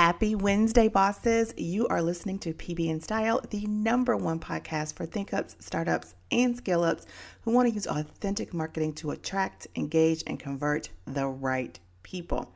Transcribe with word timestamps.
Happy 0.00 0.36
Wednesday, 0.36 0.86
bosses. 0.86 1.52
You 1.56 1.88
are 1.88 2.00
listening 2.00 2.38
to 2.38 2.54
PB 2.54 2.86
in 2.86 3.00
Style, 3.00 3.40
the 3.50 3.66
number 3.66 4.16
one 4.16 4.38
podcast 4.38 4.94
for 4.94 5.04
think 5.04 5.34
ups, 5.34 5.56
startups, 5.58 6.14
and 6.30 6.56
scale 6.56 6.84
ups 6.84 7.04
who 7.40 7.50
want 7.50 7.68
to 7.68 7.74
use 7.74 7.88
authentic 7.88 8.54
marketing 8.54 8.92
to 8.92 9.10
attract, 9.10 9.66
engage, 9.74 10.22
and 10.28 10.38
convert 10.38 10.90
the 11.08 11.26
right 11.26 11.80
people. 12.04 12.54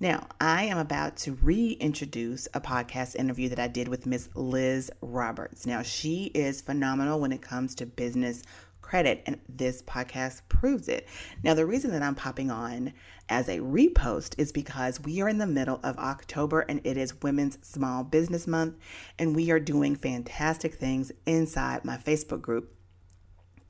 Now, 0.00 0.26
I 0.38 0.64
am 0.64 0.76
about 0.76 1.16
to 1.20 1.32
reintroduce 1.40 2.46
a 2.52 2.60
podcast 2.60 3.16
interview 3.16 3.48
that 3.48 3.58
I 3.58 3.68
did 3.68 3.88
with 3.88 4.04
Miss 4.04 4.28
Liz 4.34 4.90
Roberts. 5.00 5.64
Now, 5.64 5.80
she 5.80 6.24
is 6.34 6.60
phenomenal 6.60 7.20
when 7.20 7.32
it 7.32 7.40
comes 7.40 7.74
to 7.76 7.86
business 7.86 8.42
credit, 8.82 9.22
and 9.24 9.40
this 9.48 9.80
podcast 9.80 10.42
proves 10.50 10.88
it. 10.88 11.08
Now, 11.42 11.54
the 11.54 11.64
reason 11.64 11.92
that 11.92 12.02
I'm 12.02 12.14
popping 12.14 12.50
on 12.50 12.92
as 13.32 13.48
a 13.48 13.60
repost 13.60 14.34
is 14.36 14.52
because 14.52 15.00
we 15.00 15.22
are 15.22 15.28
in 15.28 15.38
the 15.38 15.46
middle 15.46 15.80
of 15.82 15.96
October 15.96 16.60
and 16.68 16.82
it 16.84 16.98
is 16.98 17.22
Women's 17.22 17.56
Small 17.66 18.04
Business 18.04 18.46
Month, 18.46 18.74
and 19.18 19.34
we 19.34 19.50
are 19.50 19.58
doing 19.58 19.96
fantastic 19.96 20.74
things 20.74 21.10
inside 21.24 21.82
my 21.82 21.96
Facebook 21.96 22.42
group 22.42 22.74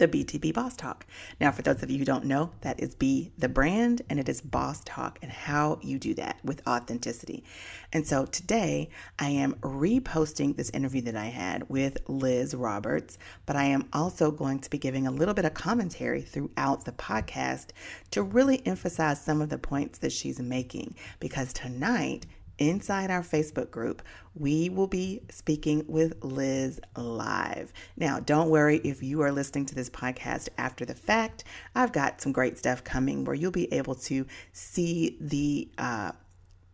the 0.02 0.24
BTB 0.24 0.52
Boss 0.52 0.74
Talk. 0.74 1.06
Now, 1.40 1.52
for 1.52 1.62
those 1.62 1.80
of 1.80 1.88
you 1.88 1.98
who 1.98 2.04
don't 2.04 2.24
know, 2.24 2.50
that 2.62 2.80
is 2.80 2.96
B, 2.96 3.30
the 3.38 3.48
brand, 3.48 4.02
and 4.10 4.18
it 4.18 4.28
is 4.28 4.40
Boss 4.40 4.82
Talk 4.84 5.20
and 5.22 5.30
how 5.30 5.78
you 5.80 5.96
do 5.96 6.12
that 6.14 6.40
with 6.42 6.60
authenticity. 6.66 7.44
And 7.92 8.04
so 8.04 8.26
today 8.26 8.90
I 9.20 9.28
am 9.28 9.54
reposting 9.60 10.56
this 10.56 10.70
interview 10.70 11.02
that 11.02 11.14
I 11.14 11.26
had 11.26 11.68
with 11.68 11.98
Liz 12.08 12.52
Roberts, 12.52 13.16
but 13.46 13.54
I 13.54 13.66
am 13.66 13.88
also 13.92 14.32
going 14.32 14.58
to 14.58 14.70
be 14.70 14.78
giving 14.78 15.06
a 15.06 15.12
little 15.12 15.34
bit 15.34 15.44
of 15.44 15.54
commentary 15.54 16.22
throughout 16.22 16.84
the 16.84 16.92
podcast 16.92 17.68
to 18.10 18.24
really 18.24 18.60
emphasize 18.66 19.22
some 19.22 19.40
of 19.40 19.50
the 19.50 19.58
points 19.58 20.00
that 20.00 20.10
she's 20.10 20.40
making 20.40 20.96
because 21.20 21.52
tonight 21.52 22.26
inside 22.58 23.10
our 23.10 23.22
Facebook 23.22 23.70
group, 23.70 24.02
we 24.34 24.68
will 24.68 24.86
be 24.86 25.22
speaking 25.30 25.84
with 25.86 26.22
Liz 26.22 26.80
live. 26.96 27.72
Now, 27.96 28.20
don't 28.20 28.50
worry 28.50 28.78
if 28.78 29.02
you 29.02 29.20
are 29.22 29.32
listening 29.32 29.66
to 29.66 29.74
this 29.74 29.90
podcast 29.90 30.48
after 30.58 30.84
the 30.84 30.94
fact. 30.94 31.44
I've 31.74 31.92
got 31.92 32.20
some 32.20 32.32
great 32.32 32.58
stuff 32.58 32.84
coming 32.84 33.24
where 33.24 33.34
you'll 33.34 33.50
be 33.50 33.72
able 33.72 33.94
to 33.96 34.26
see 34.52 35.16
the 35.20 35.68
uh, 35.78 36.12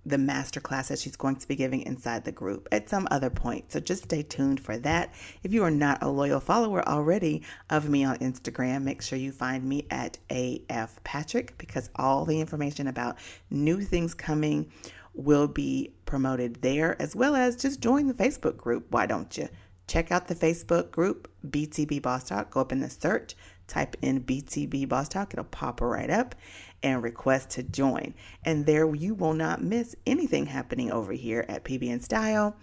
the 0.09 0.17
masterclass 0.17 0.89
that 0.89 0.99
she's 0.99 1.17
going 1.17 1.37
to 1.37 1.47
be 1.47 1.55
giving 1.55 1.83
inside 1.83 2.25
the 2.25 2.33
group 2.33 2.67
at 2.73 2.89
some 2.89 3.07
other 3.11 3.31
point. 3.31 3.71
So 3.71 3.81
just 3.81 4.05
stay 4.05 4.23
tuned 4.23 4.61
for 4.61 4.79
that. 4.79 5.13
If 5.43 5.53
you 5.53 5.63
are 5.65 5.71
not 5.71 6.03
a 6.03 6.09
loyal 6.09 6.41
follower 6.41 6.87
already 6.89 7.43
of 7.69 7.89
me 7.89 8.05
on 8.05 8.17
Instagram, 8.19 8.83
make 8.83 9.03
sure 9.03 9.19
you 9.19 9.33
find 9.33 9.65
me 9.65 9.87
at 9.91 10.19
AF 10.31 11.03
Patrick 11.05 11.57
because 11.59 11.91
all 11.97 12.25
the 12.25 12.41
information 12.41 12.87
about 12.87 13.19
new 13.51 13.81
things 13.83 14.15
coming 14.15 14.71
will 15.19 15.49
be 15.49 15.93
promoted 16.07 16.63
there, 16.63 17.01
as 17.03 17.15
well 17.15 17.35
as 17.35 17.57
just 17.57 17.81
join 17.81 18.07
the 18.07 18.15
Facebook 18.15 18.57
group. 18.57 18.87
Why 18.91 19.05
don't 19.05 19.37
you? 19.37 19.49
Check 19.89 20.13
out 20.13 20.29
the 20.29 20.35
Facebook 20.35 20.91
group, 20.91 21.31
BTB 21.47 22.03
Boss 22.03 22.25
Talk. 22.25 22.51
Go 22.51 22.61
up 22.61 22.73
in 22.73 22.81
the 22.81 22.91
search, 22.91 23.35
type 23.67 23.97
in 24.01 24.23
BTB 24.23 24.89
Boss 24.89 25.09
Talk, 25.09 25.33
it'll 25.33 25.45
pop 25.45 25.81
right 25.81 26.11
up 26.11 26.35
and 26.83 27.03
request 27.03 27.51
to 27.51 27.63
join. 27.63 28.15
And 28.45 28.65
there 28.67 28.95
you 28.95 29.15
will 29.15 29.35
not 29.35 29.63
miss 29.63 29.97
anything 30.07 30.47
happening 30.47 30.93
over 30.93 31.13
here 31.13 31.45
at 31.49 31.65
PB 31.65 31.83
in 31.83 32.01
Style, 32.01 32.57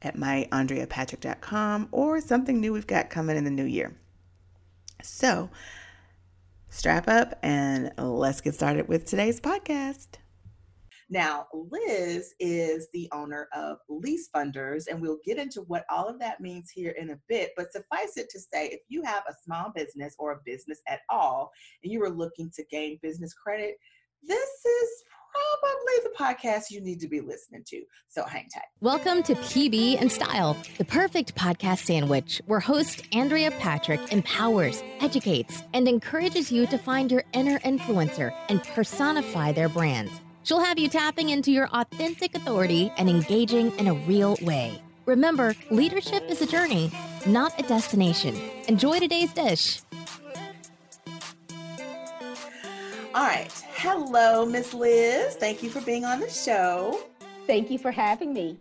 at 0.00 0.16
myandreapatrick.com, 0.16 1.88
or 1.90 2.20
something 2.20 2.60
new 2.60 2.72
we've 2.72 2.86
got 2.86 3.10
coming 3.10 3.36
in 3.36 3.44
the 3.44 3.50
new 3.50 3.64
year. 3.64 3.96
So, 5.02 5.50
strap 6.70 7.08
up 7.08 7.38
and 7.42 7.92
let's 7.98 8.40
get 8.40 8.54
started 8.54 8.88
with 8.88 9.04
today's 9.04 9.40
podcast. 9.40 10.06
Now, 11.10 11.46
Liz 11.54 12.34
is 12.38 12.88
the 12.92 13.08
owner 13.12 13.48
of 13.54 13.78
Lease 13.88 14.28
Funders, 14.34 14.88
and 14.90 15.00
we'll 15.00 15.20
get 15.24 15.38
into 15.38 15.62
what 15.62 15.86
all 15.90 16.06
of 16.06 16.18
that 16.20 16.40
means 16.40 16.70
here 16.70 16.90
in 16.90 17.10
a 17.10 17.18
bit. 17.30 17.52
But 17.56 17.72
suffice 17.72 18.18
it 18.18 18.28
to 18.28 18.38
say, 18.38 18.66
if 18.66 18.80
you 18.88 19.02
have 19.04 19.22
a 19.26 19.32
small 19.42 19.72
business 19.74 20.14
or 20.18 20.32
a 20.32 20.40
business 20.44 20.80
at 20.86 21.00
all, 21.08 21.50
and 21.82 21.90
you 21.90 22.02
are 22.02 22.10
looking 22.10 22.50
to 22.56 22.64
gain 22.70 22.98
business 23.02 23.32
credit, 23.32 23.76
this 24.22 24.38
is 24.38 25.04
probably 25.32 26.10
the 26.10 26.14
podcast 26.18 26.70
you 26.70 26.82
need 26.82 27.00
to 27.00 27.08
be 27.08 27.22
listening 27.22 27.64
to. 27.68 27.82
So 28.08 28.24
hang 28.24 28.46
tight. 28.52 28.64
Welcome 28.82 29.22
to 29.22 29.34
PB 29.34 29.98
and 29.98 30.12
Style, 30.12 30.58
the 30.76 30.84
perfect 30.84 31.34
podcast 31.34 31.86
sandwich 31.86 32.42
where 32.44 32.60
host 32.60 33.02
Andrea 33.12 33.50
Patrick 33.52 34.12
empowers, 34.12 34.82
educates, 35.00 35.62
and 35.72 35.88
encourages 35.88 36.52
you 36.52 36.66
to 36.66 36.76
find 36.76 37.10
your 37.10 37.24
inner 37.32 37.60
influencer 37.60 38.34
and 38.50 38.62
personify 38.62 39.52
their 39.52 39.70
brand. 39.70 40.10
She'll 40.48 40.64
have 40.64 40.78
you 40.78 40.88
tapping 40.88 41.28
into 41.28 41.52
your 41.52 41.68
authentic 41.74 42.34
authority 42.34 42.90
and 42.96 43.06
engaging 43.10 43.70
in 43.72 43.86
a 43.86 43.92
real 43.92 44.34
way. 44.40 44.80
Remember, 45.04 45.54
leadership 45.70 46.24
is 46.26 46.40
a 46.40 46.46
journey, 46.46 46.90
not 47.26 47.52
a 47.60 47.62
destination. 47.64 48.34
Enjoy 48.66 48.98
today's 48.98 49.30
dish. 49.34 49.82
All 53.14 53.26
right. 53.26 53.52
Hello, 53.74 54.46
Miss 54.46 54.72
Liz. 54.72 55.34
Thank 55.34 55.62
you 55.62 55.68
for 55.68 55.82
being 55.82 56.06
on 56.06 56.18
the 56.18 56.30
show. 56.30 56.98
Thank 57.46 57.70
you 57.70 57.78
for 57.78 57.90
having 57.90 58.32
me. 58.32 58.58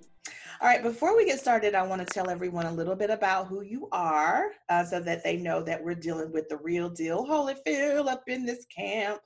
All 0.59 0.67
right, 0.67 0.83
before 0.83 1.15
we 1.15 1.23
get 1.23 1.39
started, 1.39 1.73
I 1.73 1.83
want 1.83 2.05
to 2.05 2.13
tell 2.13 2.29
everyone 2.29 2.65
a 2.65 2.71
little 2.73 2.95
bit 2.95 3.11
about 3.11 3.47
who 3.47 3.61
you 3.61 3.87
are 3.93 4.47
uh, 4.67 4.83
so 4.83 4.99
that 4.99 5.23
they 5.23 5.37
know 5.37 5.63
that 5.63 5.81
we're 5.81 5.95
dealing 5.95 6.33
with 6.33 6.49
the 6.49 6.57
real 6.57 6.89
deal. 6.89 7.23
Holy 7.25 7.53
Holyfield 7.53 8.07
up 8.07 8.23
in 8.27 8.45
this 8.45 8.65
camp. 8.65 9.21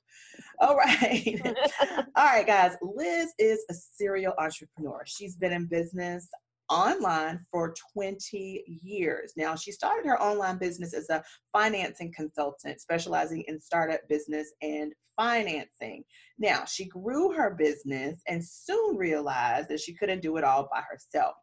All 0.62 0.76
right. 0.76 1.42
All 2.16 2.26
right, 2.26 2.46
guys. 2.46 2.78
Liz 2.84 3.34
is 3.40 3.66
a 3.70 3.74
serial 3.74 4.34
entrepreneur. 4.38 5.02
She's 5.06 5.36
been 5.36 5.52
in 5.52 5.66
business 5.66 6.30
online 6.70 7.44
for 7.52 7.74
20 7.94 8.64
years. 8.84 9.34
Now, 9.36 9.56
she 9.56 9.72
started 9.72 10.08
her 10.08 10.22
online 10.22 10.60
business 10.60 10.94
as 10.94 11.10
a 11.10 11.24
financing 11.52 12.14
consultant, 12.16 12.80
specializing 12.80 13.44
in 13.48 13.60
startup 13.60 14.02
business 14.08 14.54
and 14.62 14.94
financing. 15.18 16.04
Now, 16.38 16.64
she 16.66 16.86
grew 16.86 17.34
her 17.34 17.56
business 17.58 18.22
and 18.28 18.46
soon 18.46 18.98
realized 18.98 19.68
that 19.70 19.80
she 19.80 19.96
couldn't 19.96 20.22
do 20.22 20.38
it 20.38 20.44
all 20.44 20.70
by 20.72 20.84
herself. 20.90 21.34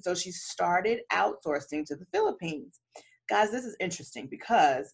So 0.00 0.14
she 0.14 0.30
started 0.32 1.00
outsourcing 1.12 1.86
to 1.86 1.96
the 1.96 2.06
Philippines. 2.12 2.80
Guys, 3.30 3.50
this 3.50 3.64
is 3.64 3.76
interesting 3.80 4.28
because 4.30 4.92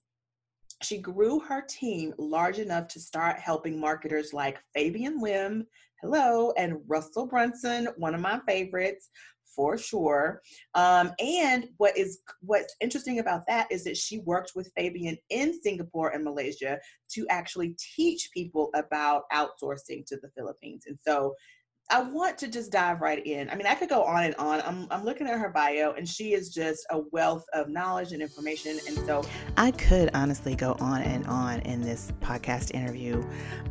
she 0.85 0.99
grew 0.99 1.41
her 1.41 1.63
team 1.69 2.15
large 2.19 2.59
enough 2.59 2.89
to 2.89 3.01
start 3.01 3.39
helping 3.39 3.79
marketers 3.81 4.33
like 4.33 4.59
Fabian 4.75 5.21
Lim, 5.21 5.67
hello, 6.01 6.53
and 6.57 6.81
Russell 6.87 7.27
Brunson, 7.27 7.89
one 7.97 8.15
of 8.15 8.21
my 8.21 8.41
favorites 8.47 9.11
for 9.55 9.77
sure. 9.77 10.43
Um, 10.75 11.13
and 11.19 11.69
what 11.77 11.97
is 11.97 12.21
what's 12.41 12.75
interesting 12.81 13.19
about 13.19 13.43
that 13.49 13.71
is 13.71 13.85
that 13.85 13.97
she 13.97 14.19
worked 14.21 14.53
with 14.55 14.73
Fabian 14.77 15.17
in 15.31 15.61
Singapore 15.63 16.11
and 16.11 16.25
Malaysia 16.25 16.79
to 17.13 17.27
actually 17.29 17.77
teach 17.97 18.31
people 18.33 18.71
about 18.75 19.25
outsourcing 19.33 20.07
to 20.07 20.17
the 20.23 20.31
Philippines. 20.37 20.85
And 20.87 20.99
so 21.07 21.35
I 21.93 22.01
want 22.01 22.39
to 22.39 22.49
just 22.49 22.73
dive 22.73 23.03
right 23.03 23.25
in. 23.27 23.51
I 23.51 23.55
mean, 23.55 23.67
I 23.67 23.75
could 23.75 23.91
go 23.91 24.03
on 24.03 24.25
and 24.25 24.35
on. 24.37 24.63
I'm, 24.63 24.87
I'm 24.91 25.05
looking 25.05 25.27
at 25.27 25.39
her 25.39 25.51
bio, 25.51 25.93
and 25.93 26.09
she 26.09 26.33
is 26.33 26.49
just 26.49 26.87
a 26.89 27.01
wealth 27.13 27.45
of 27.53 27.69
knowledge 27.69 28.13
and 28.13 28.23
information. 28.23 28.79
And 28.89 28.97
so 29.01 29.23
I 29.59 29.73
could 29.73 30.09
honestly 30.15 30.55
go 30.55 30.75
on 30.81 31.03
and 31.03 31.27
on 31.27 31.61
in 31.61 31.83
this 31.83 32.11
podcast 32.23 32.73
interview 32.73 33.23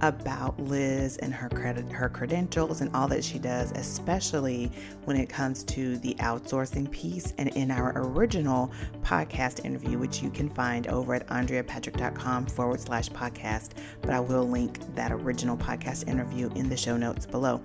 about 0.01 0.59
Liz 0.59 1.17
and 1.17 1.33
her 1.33 1.49
credit, 1.49 1.91
her 1.91 2.09
credentials, 2.09 2.81
and 2.81 2.95
all 2.95 3.07
that 3.07 3.23
she 3.23 3.39
does, 3.39 3.71
especially 3.71 4.71
when 5.05 5.17
it 5.17 5.27
comes 5.27 5.63
to 5.63 5.97
the 5.97 6.13
outsourcing 6.19 6.91
piece. 6.91 7.33
And 7.39 7.49
in 7.49 7.71
our 7.71 7.91
original 7.95 8.71
podcast 9.01 9.65
interview, 9.65 9.97
which 9.97 10.21
you 10.21 10.29
can 10.29 10.47
find 10.47 10.85
over 10.89 11.15
at 11.15 11.25
andreapatrick.com 11.25 12.45
forward 12.45 12.81
slash 12.81 13.09
podcast, 13.09 13.71
but 14.01 14.11
I 14.11 14.19
will 14.19 14.47
link 14.47 14.77
that 14.93 15.11
original 15.11 15.57
podcast 15.57 16.07
interview 16.07 16.51
in 16.53 16.69
the 16.69 16.77
show 16.77 16.97
notes 16.97 17.25
below. 17.25 17.59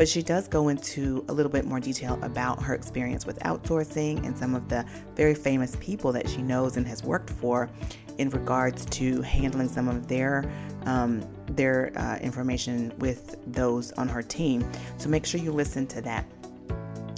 But 0.00 0.08
she 0.08 0.22
does 0.22 0.48
go 0.48 0.68
into 0.68 1.26
a 1.28 1.32
little 1.34 1.52
bit 1.52 1.66
more 1.66 1.78
detail 1.78 2.18
about 2.22 2.62
her 2.62 2.72
experience 2.72 3.26
with 3.26 3.38
outsourcing 3.40 4.24
and 4.24 4.34
some 4.34 4.54
of 4.54 4.66
the 4.70 4.82
very 5.14 5.34
famous 5.34 5.76
people 5.78 6.10
that 6.12 6.26
she 6.26 6.40
knows 6.40 6.78
and 6.78 6.86
has 6.86 7.04
worked 7.04 7.28
for 7.28 7.68
in 8.16 8.30
regards 8.30 8.86
to 8.86 9.20
handling 9.20 9.68
some 9.68 9.88
of 9.88 10.08
their 10.08 10.50
um, 10.86 11.22
their 11.48 11.92
uh, 11.98 12.16
information 12.20 12.94
with 12.96 13.36
those 13.52 13.92
on 13.92 14.08
her 14.08 14.22
team. 14.22 14.66
So 14.96 15.10
make 15.10 15.26
sure 15.26 15.38
you 15.38 15.52
listen 15.52 15.86
to 15.88 16.00
that. 16.00 16.24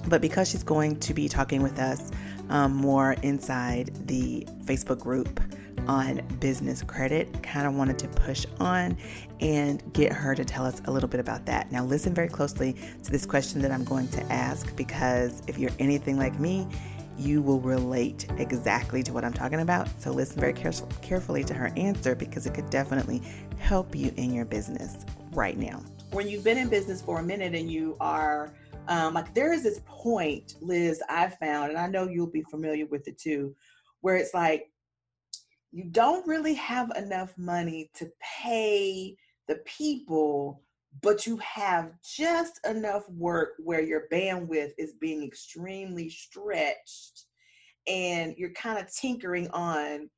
But 0.08 0.20
because 0.20 0.50
she's 0.50 0.64
going 0.64 0.98
to 0.98 1.14
be 1.14 1.28
talking 1.28 1.62
with 1.62 1.78
us 1.78 2.10
um, 2.48 2.74
more 2.74 3.12
inside 3.22 4.08
the 4.08 4.44
Facebook 4.64 4.98
group 4.98 5.40
on 5.88 6.20
business 6.40 6.82
credit. 6.82 7.42
Kind 7.42 7.66
of 7.66 7.74
wanted 7.74 7.98
to 8.00 8.08
push 8.08 8.46
on 8.60 8.96
and 9.40 9.82
get 9.92 10.12
her 10.12 10.34
to 10.34 10.44
tell 10.44 10.64
us 10.64 10.80
a 10.86 10.90
little 10.92 11.08
bit 11.08 11.20
about 11.20 11.46
that. 11.46 11.70
Now, 11.72 11.84
listen 11.84 12.14
very 12.14 12.28
closely 12.28 12.76
to 13.02 13.10
this 13.10 13.26
question 13.26 13.62
that 13.62 13.72
I'm 13.72 13.84
going 13.84 14.08
to 14.08 14.22
ask 14.32 14.74
because 14.76 15.42
if 15.46 15.58
you're 15.58 15.70
anything 15.78 16.18
like 16.18 16.38
me, 16.40 16.66
you 17.18 17.42
will 17.42 17.60
relate 17.60 18.26
exactly 18.38 19.02
to 19.02 19.12
what 19.12 19.24
I'm 19.24 19.34
talking 19.34 19.60
about. 19.60 19.88
So, 20.00 20.12
listen 20.12 20.40
very 20.40 20.54
care- 20.54 20.72
carefully 21.02 21.44
to 21.44 21.54
her 21.54 21.72
answer 21.76 22.14
because 22.14 22.46
it 22.46 22.54
could 22.54 22.70
definitely 22.70 23.22
help 23.58 23.94
you 23.94 24.12
in 24.16 24.32
your 24.32 24.44
business 24.44 25.04
right 25.32 25.56
now. 25.58 25.82
when 26.12 26.28
you've 26.28 26.44
been 26.44 26.58
in 26.58 26.68
business 26.68 27.00
for 27.00 27.20
a 27.20 27.22
minute 27.22 27.54
and 27.54 27.70
you 27.70 27.96
are 28.00 28.52
um, 28.88 29.14
like 29.14 29.32
there 29.34 29.52
is 29.52 29.62
this 29.62 29.80
point, 29.86 30.56
Liz, 30.60 31.02
I 31.08 31.28
found, 31.28 31.70
and 31.70 31.78
I 31.78 31.86
know 31.86 32.08
you'll 32.08 32.26
be 32.26 32.42
familiar 32.42 32.86
with 32.86 33.06
it 33.08 33.18
too, 33.18 33.54
where 34.00 34.16
it's 34.16 34.34
like 34.34 34.71
you 35.72 35.84
don't 35.84 36.26
really 36.26 36.54
have 36.54 36.90
enough 36.96 37.36
money 37.38 37.90
to 37.94 38.10
pay 38.20 39.16
the 39.48 39.56
people, 39.64 40.62
but 41.00 41.26
you 41.26 41.38
have 41.38 41.92
just 42.02 42.60
enough 42.66 43.08
work 43.08 43.54
where 43.58 43.82
your 43.82 44.02
bandwidth 44.12 44.72
is 44.76 44.92
being 45.00 45.24
extremely 45.24 46.10
stretched 46.10 47.24
and 47.88 48.34
you're 48.36 48.52
kind 48.52 48.78
of 48.78 48.92
tinkering 48.94 49.48
on 49.48 50.08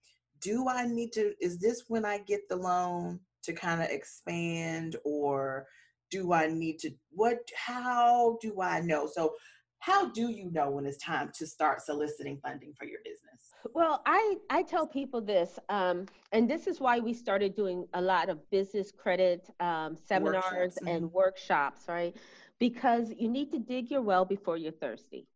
do 0.40 0.68
I 0.68 0.86
need 0.86 1.12
to, 1.12 1.32
is 1.40 1.58
this 1.58 1.84
when 1.88 2.04
I 2.04 2.18
get 2.18 2.48
the 2.50 2.56
loan 2.56 3.20
to 3.44 3.52
kind 3.52 3.80
of 3.80 3.88
expand 3.88 4.96
or 5.04 5.66
do 6.10 6.32
I 6.32 6.48
need 6.48 6.78
to, 6.80 6.90
what, 7.10 7.38
how 7.56 8.36
do 8.42 8.60
I 8.60 8.80
know? 8.80 9.08
So, 9.10 9.34
how 9.78 10.10
do 10.10 10.30
you 10.30 10.50
know 10.50 10.70
when 10.70 10.86
it's 10.86 11.02
time 11.02 11.30
to 11.38 11.46
start 11.46 11.82
soliciting 11.82 12.38
funding 12.42 12.72
for 12.78 12.86
your 12.86 13.00
business? 13.04 13.53
Well, 13.72 14.02
I, 14.04 14.36
I 14.50 14.62
tell 14.62 14.86
people 14.86 15.20
this, 15.20 15.58
um, 15.68 16.06
and 16.32 16.48
this 16.48 16.66
is 16.66 16.80
why 16.80 16.98
we 17.00 17.14
started 17.14 17.54
doing 17.54 17.86
a 17.94 18.00
lot 18.00 18.28
of 18.28 18.48
business 18.50 18.92
credit 18.92 19.48
um, 19.60 19.96
seminars 19.96 20.44
workshops. 20.44 20.76
and 20.86 21.04
mm-hmm. 21.04 21.16
workshops, 21.16 21.82
right? 21.88 22.16
Because 22.58 23.12
you 23.18 23.28
need 23.28 23.50
to 23.52 23.58
dig 23.58 23.90
your 23.90 24.02
well 24.02 24.24
before 24.24 24.56
you're 24.56 24.72
thirsty, 24.72 25.26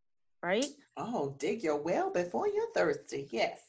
right? 0.43 0.65
Oh, 0.95 1.35
dig 1.39 1.63
your 1.63 1.77
well 1.77 2.11
before 2.11 2.47
you're 2.47 2.71
thirsty. 2.73 3.27
Yes. 3.31 3.59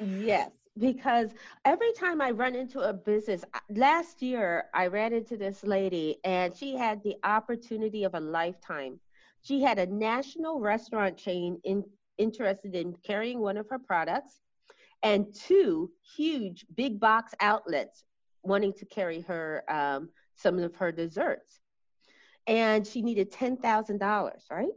Yes 0.00 0.50
because 0.78 1.30
every 1.64 1.92
time 1.92 2.20
I 2.20 2.30
run 2.30 2.54
into 2.54 2.80
a 2.80 2.92
business, 2.92 3.44
last 3.70 4.22
year 4.22 4.64
I 4.72 4.86
ran 4.86 5.12
into 5.12 5.36
this 5.36 5.62
lady 5.64 6.18
and 6.24 6.56
she 6.56 6.74
had 6.76 7.02
the 7.02 7.16
opportunity 7.24 8.04
of 8.04 8.14
a 8.14 8.20
lifetime. 8.20 8.98
She 9.42 9.60
had 9.60 9.78
a 9.78 9.86
national 9.86 10.60
restaurant 10.60 11.16
chain 11.16 11.60
in, 11.64 11.84
interested 12.22 12.74
in 12.74 12.94
carrying 13.04 13.40
one 13.40 13.56
of 13.56 13.68
her 13.68 13.78
products 13.78 14.40
and 15.02 15.34
two 15.34 15.90
huge 16.16 16.64
big 16.74 17.00
box 17.00 17.34
outlets 17.40 18.04
wanting 18.42 18.72
to 18.74 18.86
carry 18.86 19.20
her 19.22 19.64
um, 19.68 20.08
some 20.36 20.58
of 20.58 20.74
her 20.76 20.92
desserts. 20.92 21.60
And 22.46 22.86
she 22.86 23.02
needed 23.02 23.32
$10,000, 23.32 24.32
right? 24.50 24.68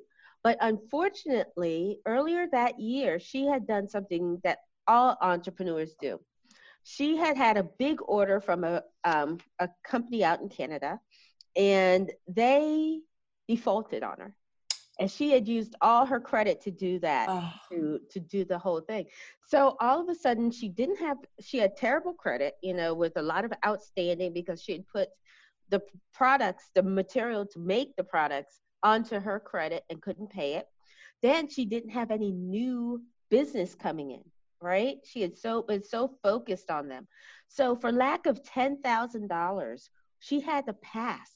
But 0.43 0.57
unfortunately, 0.61 1.99
earlier 2.05 2.45
that 2.51 2.79
year, 2.79 3.19
she 3.19 3.45
had 3.45 3.65
done 3.65 3.87
something 3.87 4.39
that 4.43 4.59
all 4.87 5.17
entrepreneurs 5.21 5.95
do. 5.99 6.19
She 6.83 7.17
had 7.17 7.35
had 7.35 7.57
a 7.57 7.63
big 7.63 7.99
order 8.05 8.39
from 8.39 8.63
a, 8.63 8.83
um, 9.03 9.39
a 9.57 9.69
company 9.83 10.23
out 10.23 10.41
in 10.41 10.49
Canada, 10.49 10.99
and 11.55 12.11
they 12.27 12.99
defaulted 13.47 14.03
on 14.03 14.19
her. 14.19 14.35
And 14.99 15.11
she 15.11 15.31
had 15.31 15.47
used 15.47 15.75
all 15.81 16.05
her 16.05 16.19
credit 16.19 16.61
to 16.61 16.71
do 16.71 16.99
that, 16.99 17.27
oh. 17.29 17.53
to 17.69 17.99
to 18.11 18.19
do 18.19 18.45
the 18.45 18.57
whole 18.57 18.81
thing. 18.81 19.05
So 19.47 19.75
all 19.81 20.01
of 20.01 20.09
a 20.09 20.15
sudden, 20.15 20.51
she 20.51 20.69
didn't 20.69 20.97
have. 20.97 21.17
She 21.41 21.57
had 21.57 21.75
terrible 21.75 22.13
credit, 22.13 22.55
you 22.63 22.73
know, 22.73 22.93
with 22.93 23.13
a 23.17 23.21
lot 23.21 23.45
of 23.45 23.53
outstanding 23.65 24.33
because 24.33 24.61
she 24.61 24.71
had 24.71 24.87
put 24.87 25.09
the 25.69 25.81
products, 26.13 26.69
the 26.75 26.83
material 26.83 27.45
to 27.47 27.59
make 27.59 27.95
the 27.95 28.03
products 28.03 28.61
onto 28.83 29.19
her 29.19 29.39
credit 29.39 29.83
and 29.89 30.01
couldn't 30.01 30.29
pay 30.29 30.53
it. 30.53 30.67
Then 31.21 31.49
she 31.49 31.65
didn't 31.65 31.89
have 31.89 32.11
any 32.11 32.31
new 32.31 33.01
business 33.29 33.75
coming 33.75 34.11
in 34.11 34.23
right? 34.61 34.97
She 35.03 35.21
had 35.21 35.37
so 35.37 35.61
been 35.61 35.83
so 35.83 36.11
focused 36.23 36.71
on 36.71 36.87
them. 36.87 37.07
So 37.47 37.75
for 37.75 37.91
lack 37.91 38.25
of 38.25 38.43
ten 38.43 38.81
thousand 38.81 39.27
dollars, 39.27 39.89
she 40.19 40.39
had 40.39 40.65
to 40.65 40.73
pass 40.73 41.29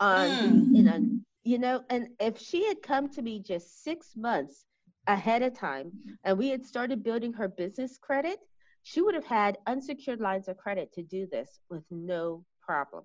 on 0.00 0.28
mm. 0.28 0.78
in 0.78 0.88
a 0.88 1.00
you 1.46 1.58
know, 1.58 1.84
and 1.90 2.08
if 2.18 2.38
she 2.38 2.66
had 2.66 2.82
come 2.82 3.08
to 3.10 3.22
me 3.22 3.38
just 3.38 3.84
six 3.84 4.16
months 4.16 4.66
ahead 5.06 5.42
of 5.42 5.56
time 5.56 5.92
and 6.24 6.36
we 6.36 6.48
had 6.48 6.66
started 6.66 7.04
building 7.04 7.32
her 7.32 7.46
business 7.46 7.98
credit, 7.98 8.40
she 8.82 9.00
would 9.00 9.14
have 9.14 9.24
had 9.24 9.56
unsecured 9.68 10.20
lines 10.20 10.48
of 10.48 10.56
credit 10.56 10.92
to 10.94 11.04
do 11.04 11.28
this 11.30 11.60
with 11.70 11.84
no 11.92 12.44
problem. 12.60 13.04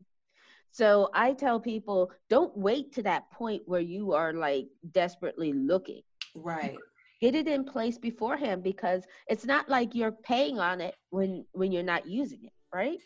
So 0.71 1.09
I 1.13 1.33
tell 1.33 1.59
people 1.59 2.11
don't 2.29 2.55
wait 2.57 2.91
to 2.93 3.03
that 3.03 3.29
point 3.31 3.61
where 3.65 3.79
you 3.79 4.13
are 4.13 4.33
like 4.33 4.65
desperately 4.91 5.53
looking. 5.53 6.01
Right 6.33 6.77
get 7.19 7.35
it 7.35 7.47
in 7.47 7.63
place 7.63 7.99
beforehand 7.99 8.63
because 8.63 9.03
it's 9.27 9.45
not 9.45 9.69
like 9.69 9.94
you're 9.94 10.11
paying 10.11 10.57
on 10.57 10.81
it 10.81 10.95
when 11.11 11.45
when 11.51 11.71
you're 11.71 11.83
not 11.83 12.07
using 12.07 12.39
it 12.44 12.51
right 12.73 12.97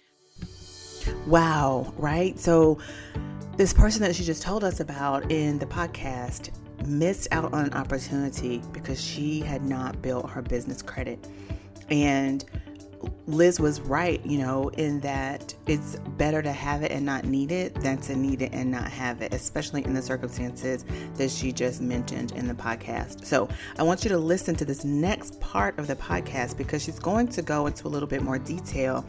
wow 1.28 1.94
right 1.98 2.40
so 2.40 2.80
this 3.58 3.74
person 3.74 4.02
that 4.02 4.16
she 4.16 4.24
just 4.24 4.42
told 4.42 4.64
us 4.64 4.80
about 4.80 5.32
in 5.32 5.58
the 5.60 5.66
podcast 5.66 6.50
missed 6.86 7.28
out 7.32 7.54
on 7.54 7.66
an 7.66 7.74
opportunity 7.74 8.62
because 8.74 9.02
she 9.02 9.40
had 9.40 9.64
not 9.64 10.02
built 10.02 10.30
her 10.30 10.42
business 10.42 10.82
credit 10.82 11.26
and 11.90 12.46
Liz 13.28 13.60
was 13.60 13.82
right, 13.82 14.24
you 14.26 14.38
know, 14.38 14.70
in 14.70 15.00
that 15.02 15.54
it's 15.68 15.98
better 16.18 16.42
to 16.42 16.52
have 16.52 16.84
it 16.84 16.92
and 16.92 17.06
not 17.06 17.26
need 17.26 17.52
it 17.52 17.76
than 17.76 17.98
to 18.00 18.16
need 18.16 18.42
it 18.42 18.52
and 18.54 18.72
not 18.72 18.90
have 18.90 19.22
it, 19.22 19.34
especially 19.34 19.84
in 19.86 19.94
the 19.94 20.02
circumstances 20.02 20.86
that 21.16 21.30
she 21.32 21.52
just 21.52 21.82
mentioned 21.82 22.32
in 22.34 22.48
the 22.48 22.54
podcast. 22.54 23.26
So 23.26 23.48
I 23.78 23.84
want 23.84 24.04
you 24.04 24.10
to 24.10 24.18
listen 24.18 24.56
to 24.56 24.66
this 24.66 24.84
next 24.84 25.40
part 25.40 25.78
of 25.80 25.88
the 25.88 25.96
podcast 25.96 26.58
because 26.58 26.84
she's 26.84 27.00
going 27.00 27.28
to 27.30 27.42
go 27.42 27.68
into 27.68 27.88
a 27.88 27.90
little 27.90 28.08
bit 28.10 28.22
more 28.22 28.40
detail 28.40 29.06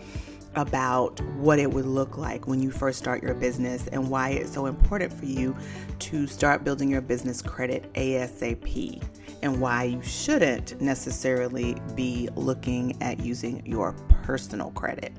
about 0.57 1.21
what 1.37 1.59
it 1.59 1.71
would 1.71 1.87
look 1.87 2.17
like 2.17 2.47
when 2.47 2.61
you 2.61 2.71
first 2.71 2.99
start 2.99 3.23
your 3.23 3.35
business 3.35 3.87
and 3.89 4.11
why 4.11 4.31
it's 4.31 4.53
so 4.53 4.67
important 4.67 5.13
for 5.13 5.27
you 5.27 5.55
to 5.99 6.27
start 6.27 6.65
building 6.65 6.91
your 6.91 7.03
business 7.03 7.41
credit 7.43 7.93
ASAP 7.93 9.03
and 9.43 9.61
why 9.61 9.85
you 9.85 10.03
shouldn't 10.03 10.81
necessarily 10.81 11.77
be 11.95 12.29
looking 12.35 13.01
at 13.03 13.21
using 13.21 13.65
your 13.67 13.93
personal 14.23 14.71
credit. 14.71 15.13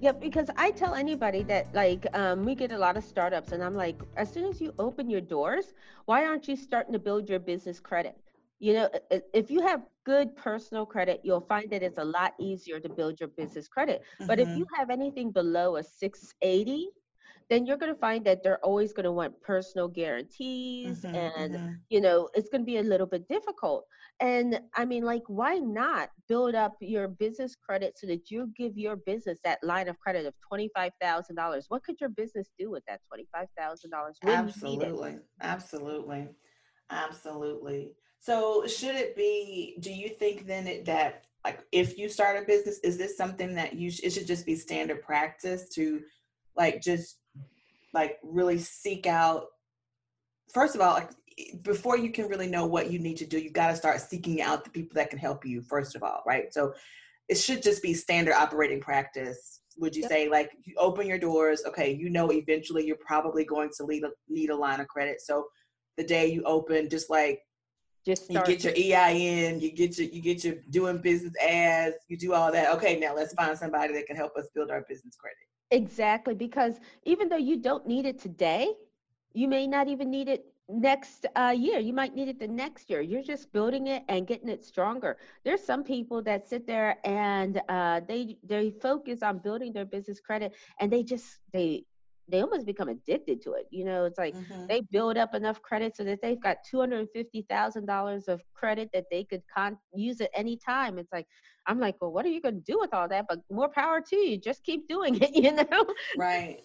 Yeah, 0.00 0.12
because 0.12 0.48
I 0.56 0.70
tell 0.70 0.94
anybody 0.94 1.42
that 1.44 1.74
like 1.74 2.06
um, 2.14 2.44
we 2.44 2.54
get 2.54 2.70
a 2.70 2.78
lot 2.78 2.96
of 2.96 3.04
startups, 3.04 3.52
and 3.52 3.62
I'm 3.62 3.74
like, 3.74 3.96
as 4.16 4.30
soon 4.30 4.44
as 4.44 4.60
you 4.60 4.72
open 4.78 5.08
your 5.10 5.22
doors, 5.22 5.72
why 6.04 6.24
aren't 6.26 6.46
you 6.46 6.54
starting 6.54 6.92
to 6.92 6.98
build 6.98 7.28
your 7.28 7.38
business 7.38 7.80
credit? 7.80 8.16
You 8.58 8.72
know, 8.72 8.90
if 9.34 9.50
you 9.50 9.60
have 9.62 9.82
good 10.04 10.34
personal 10.36 10.86
credit, 10.86 11.20
you'll 11.24 11.42
find 11.42 11.70
that 11.70 11.82
it's 11.82 11.98
a 11.98 12.04
lot 12.04 12.34
easier 12.40 12.80
to 12.80 12.88
build 12.88 13.20
your 13.20 13.28
business 13.28 13.68
credit. 13.68 14.02
Mm-hmm. 14.14 14.26
But 14.26 14.40
if 14.40 14.48
mm-hmm. 14.48 14.58
you 14.58 14.66
have 14.74 14.88
anything 14.90 15.30
below 15.30 15.76
a 15.76 15.82
680, 15.82 16.88
then 17.48 17.64
you're 17.64 17.76
going 17.76 17.92
to 17.92 17.98
find 18.00 18.24
that 18.24 18.42
they're 18.42 18.64
always 18.64 18.92
going 18.92 19.04
to 19.04 19.12
want 19.12 19.40
personal 19.40 19.88
guarantees 19.88 21.02
mm-hmm, 21.02 21.14
and 21.14 21.54
mm-hmm. 21.54 21.72
you 21.88 22.00
know 22.00 22.28
it's 22.34 22.48
going 22.48 22.60
to 22.60 22.66
be 22.66 22.78
a 22.78 22.82
little 22.82 23.06
bit 23.06 23.26
difficult 23.28 23.84
and 24.20 24.60
i 24.74 24.84
mean 24.84 25.04
like 25.04 25.22
why 25.28 25.58
not 25.58 26.10
build 26.28 26.54
up 26.54 26.74
your 26.80 27.08
business 27.08 27.54
credit 27.54 27.96
so 27.96 28.06
that 28.06 28.30
you 28.30 28.50
give 28.56 28.76
your 28.76 28.96
business 28.96 29.38
that 29.44 29.58
line 29.62 29.88
of 29.88 29.98
credit 29.98 30.26
of 30.26 30.34
$25000 30.52 31.64
what 31.68 31.84
could 31.84 32.00
your 32.00 32.10
business 32.10 32.50
do 32.58 32.70
with 32.70 32.82
that 32.86 33.00
$25000 33.12 34.14
absolutely 34.26 35.18
absolutely 35.42 36.28
absolutely 36.90 37.90
so 38.26 38.66
should 38.66 38.96
it 38.96 39.14
be 39.14 39.76
do 39.78 39.92
you 39.92 40.08
think 40.08 40.48
then 40.48 40.66
it, 40.66 40.84
that 40.84 41.26
like 41.44 41.60
if 41.70 41.96
you 41.96 42.08
start 42.08 42.42
a 42.42 42.44
business 42.44 42.80
is 42.80 42.98
this 42.98 43.16
something 43.16 43.54
that 43.54 43.74
you 43.74 43.88
sh- 43.88 44.00
it 44.02 44.12
should 44.12 44.26
just 44.26 44.44
be 44.44 44.56
standard 44.56 45.00
practice 45.00 45.68
to 45.68 46.00
like 46.56 46.82
just 46.82 47.20
like 47.94 48.18
really 48.24 48.58
seek 48.58 49.06
out? 49.06 49.44
First 50.52 50.74
of 50.74 50.80
all 50.80 50.94
like 50.94 51.10
before 51.62 51.96
you 51.96 52.10
can 52.10 52.26
really 52.26 52.48
know 52.48 52.66
what 52.66 52.90
you 52.90 52.98
need 52.98 53.16
to 53.18 53.26
do 53.26 53.38
you've 53.38 53.52
got 53.52 53.68
to 53.68 53.76
start 53.76 54.00
seeking 54.00 54.42
out 54.42 54.64
the 54.64 54.70
people 54.70 54.96
that 54.96 55.10
can 55.10 55.20
help 55.20 55.46
you 55.46 55.62
first 55.62 55.94
of 55.94 56.02
all 56.02 56.24
right? 56.26 56.52
So 56.52 56.74
it 57.28 57.36
should 57.36 57.62
just 57.62 57.80
be 57.80 57.94
standard 57.94 58.34
operating 58.34 58.80
practice. 58.80 59.60
Would 59.78 59.94
you 59.94 60.02
yep. 60.02 60.10
say 60.10 60.28
like 60.28 60.50
you 60.64 60.74
open 60.78 61.06
your 61.06 61.18
doors 61.20 61.62
okay 61.64 61.92
you 61.92 62.10
know 62.10 62.32
eventually 62.32 62.84
you're 62.84 62.96
probably 63.06 63.44
going 63.44 63.70
to 63.76 63.86
need 63.86 64.02
a, 64.02 64.10
need 64.28 64.50
a 64.50 64.56
line 64.56 64.80
of 64.80 64.88
credit. 64.88 65.20
So 65.20 65.46
the 65.96 66.02
day 66.02 66.26
you 66.26 66.42
open 66.42 66.90
just 66.90 67.08
like 67.08 67.40
just 68.06 68.30
you 68.32 68.40
get 68.44 68.62
your 68.62 68.72
EIN, 68.72 69.60
you 69.60 69.72
get 69.72 69.98
your 69.98 70.08
you 70.08 70.22
get 70.22 70.44
your 70.44 70.54
doing 70.70 70.98
business 70.98 71.34
as, 71.42 71.94
you 72.08 72.16
do 72.16 72.32
all 72.32 72.52
that. 72.52 72.72
Okay, 72.76 72.98
now 72.98 73.14
let's 73.14 73.34
find 73.34 73.58
somebody 73.58 73.92
that 73.94 74.06
can 74.06 74.16
help 74.16 74.36
us 74.36 74.46
build 74.54 74.70
our 74.70 74.84
business 74.88 75.16
credit. 75.16 75.38
Exactly, 75.72 76.34
because 76.34 76.78
even 77.04 77.28
though 77.28 77.36
you 77.36 77.56
don't 77.56 77.86
need 77.86 78.06
it 78.06 78.20
today, 78.20 78.72
you 79.32 79.48
may 79.48 79.66
not 79.66 79.88
even 79.88 80.08
need 80.08 80.28
it 80.28 80.46
next 80.68 81.26
uh, 81.34 81.54
year. 81.56 81.80
You 81.80 81.92
might 81.92 82.14
need 82.14 82.28
it 82.28 82.38
the 82.38 82.46
next 82.46 82.88
year. 82.88 83.00
You're 83.00 83.24
just 83.24 83.52
building 83.52 83.88
it 83.88 84.04
and 84.08 84.24
getting 84.24 84.48
it 84.48 84.64
stronger. 84.64 85.16
There's 85.44 85.62
some 85.62 85.82
people 85.82 86.22
that 86.22 86.48
sit 86.48 86.64
there 86.64 86.98
and 87.04 87.60
uh, 87.68 88.02
they 88.06 88.38
they 88.44 88.70
focus 88.70 89.24
on 89.24 89.38
building 89.38 89.72
their 89.72 89.84
business 89.84 90.20
credit, 90.20 90.54
and 90.78 90.92
they 90.92 91.02
just 91.02 91.38
they 91.52 91.84
they 92.28 92.42
almost 92.42 92.66
become 92.66 92.88
addicted 92.88 93.42
to 93.42 93.52
it. 93.52 93.66
You 93.70 93.84
know, 93.84 94.04
it's 94.04 94.18
like 94.18 94.34
mm-hmm. 94.34 94.66
they 94.66 94.80
build 94.90 95.16
up 95.16 95.34
enough 95.34 95.62
credit 95.62 95.96
so 95.96 96.04
that 96.04 96.20
they've 96.22 96.40
got 96.40 96.58
two 96.68 96.80
hundred 96.80 97.08
fifty 97.12 97.46
thousand 97.48 97.86
dollars 97.86 98.28
of 98.28 98.42
credit 98.54 98.90
that 98.92 99.04
they 99.10 99.24
could 99.24 99.42
con- 99.54 99.78
use 99.94 100.20
at 100.20 100.30
any 100.34 100.56
time. 100.56 100.98
It's 100.98 101.12
like 101.12 101.26
I'm 101.66 101.80
like, 101.80 101.96
well, 102.00 102.12
what 102.12 102.24
are 102.24 102.30
you 102.30 102.40
going 102.40 102.54
to 102.54 102.60
do 102.60 102.78
with 102.80 102.94
all 102.94 103.08
that? 103.08 103.26
But 103.28 103.40
more 103.50 103.68
power 103.68 104.00
to 104.00 104.16
you. 104.16 104.38
Just 104.38 104.64
keep 104.64 104.88
doing 104.88 105.18
it. 105.20 105.30
You 105.36 105.52
know, 105.52 105.86
right. 106.16 106.60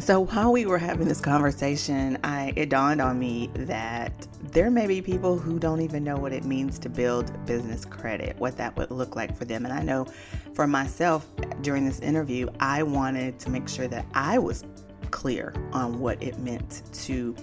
So 0.00 0.20
while 0.20 0.52
we 0.52 0.64
were 0.64 0.78
having 0.78 1.08
this 1.08 1.20
conversation, 1.20 2.18
I 2.22 2.52
it 2.54 2.68
dawned 2.68 3.00
on 3.00 3.18
me 3.18 3.50
that 3.54 4.28
there 4.52 4.70
may 4.70 4.86
be 4.86 5.02
people 5.02 5.36
who 5.36 5.58
don't 5.58 5.80
even 5.80 6.04
know 6.04 6.16
what 6.16 6.32
it 6.32 6.44
means 6.44 6.78
to 6.80 6.88
build 6.88 7.32
business 7.46 7.84
credit, 7.84 8.36
what 8.38 8.56
that 8.58 8.76
would 8.76 8.92
look 8.92 9.16
like 9.16 9.36
for 9.36 9.44
them. 9.44 9.64
And 9.64 9.74
I 9.74 9.82
know 9.82 10.06
for 10.54 10.68
myself 10.68 11.26
during 11.62 11.84
this 11.84 11.98
interview, 11.98 12.48
I 12.60 12.84
wanted 12.84 13.40
to 13.40 13.50
make 13.50 13.68
sure 13.68 13.88
that 13.88 14.06
I 14.14 14.38
was 14.38 14.64
clear 15.10 15.52
on 15.72 15.98
what 15.98 16.22
it 16.22 16.38
meant 16.38 16.82
to 16.92 17.34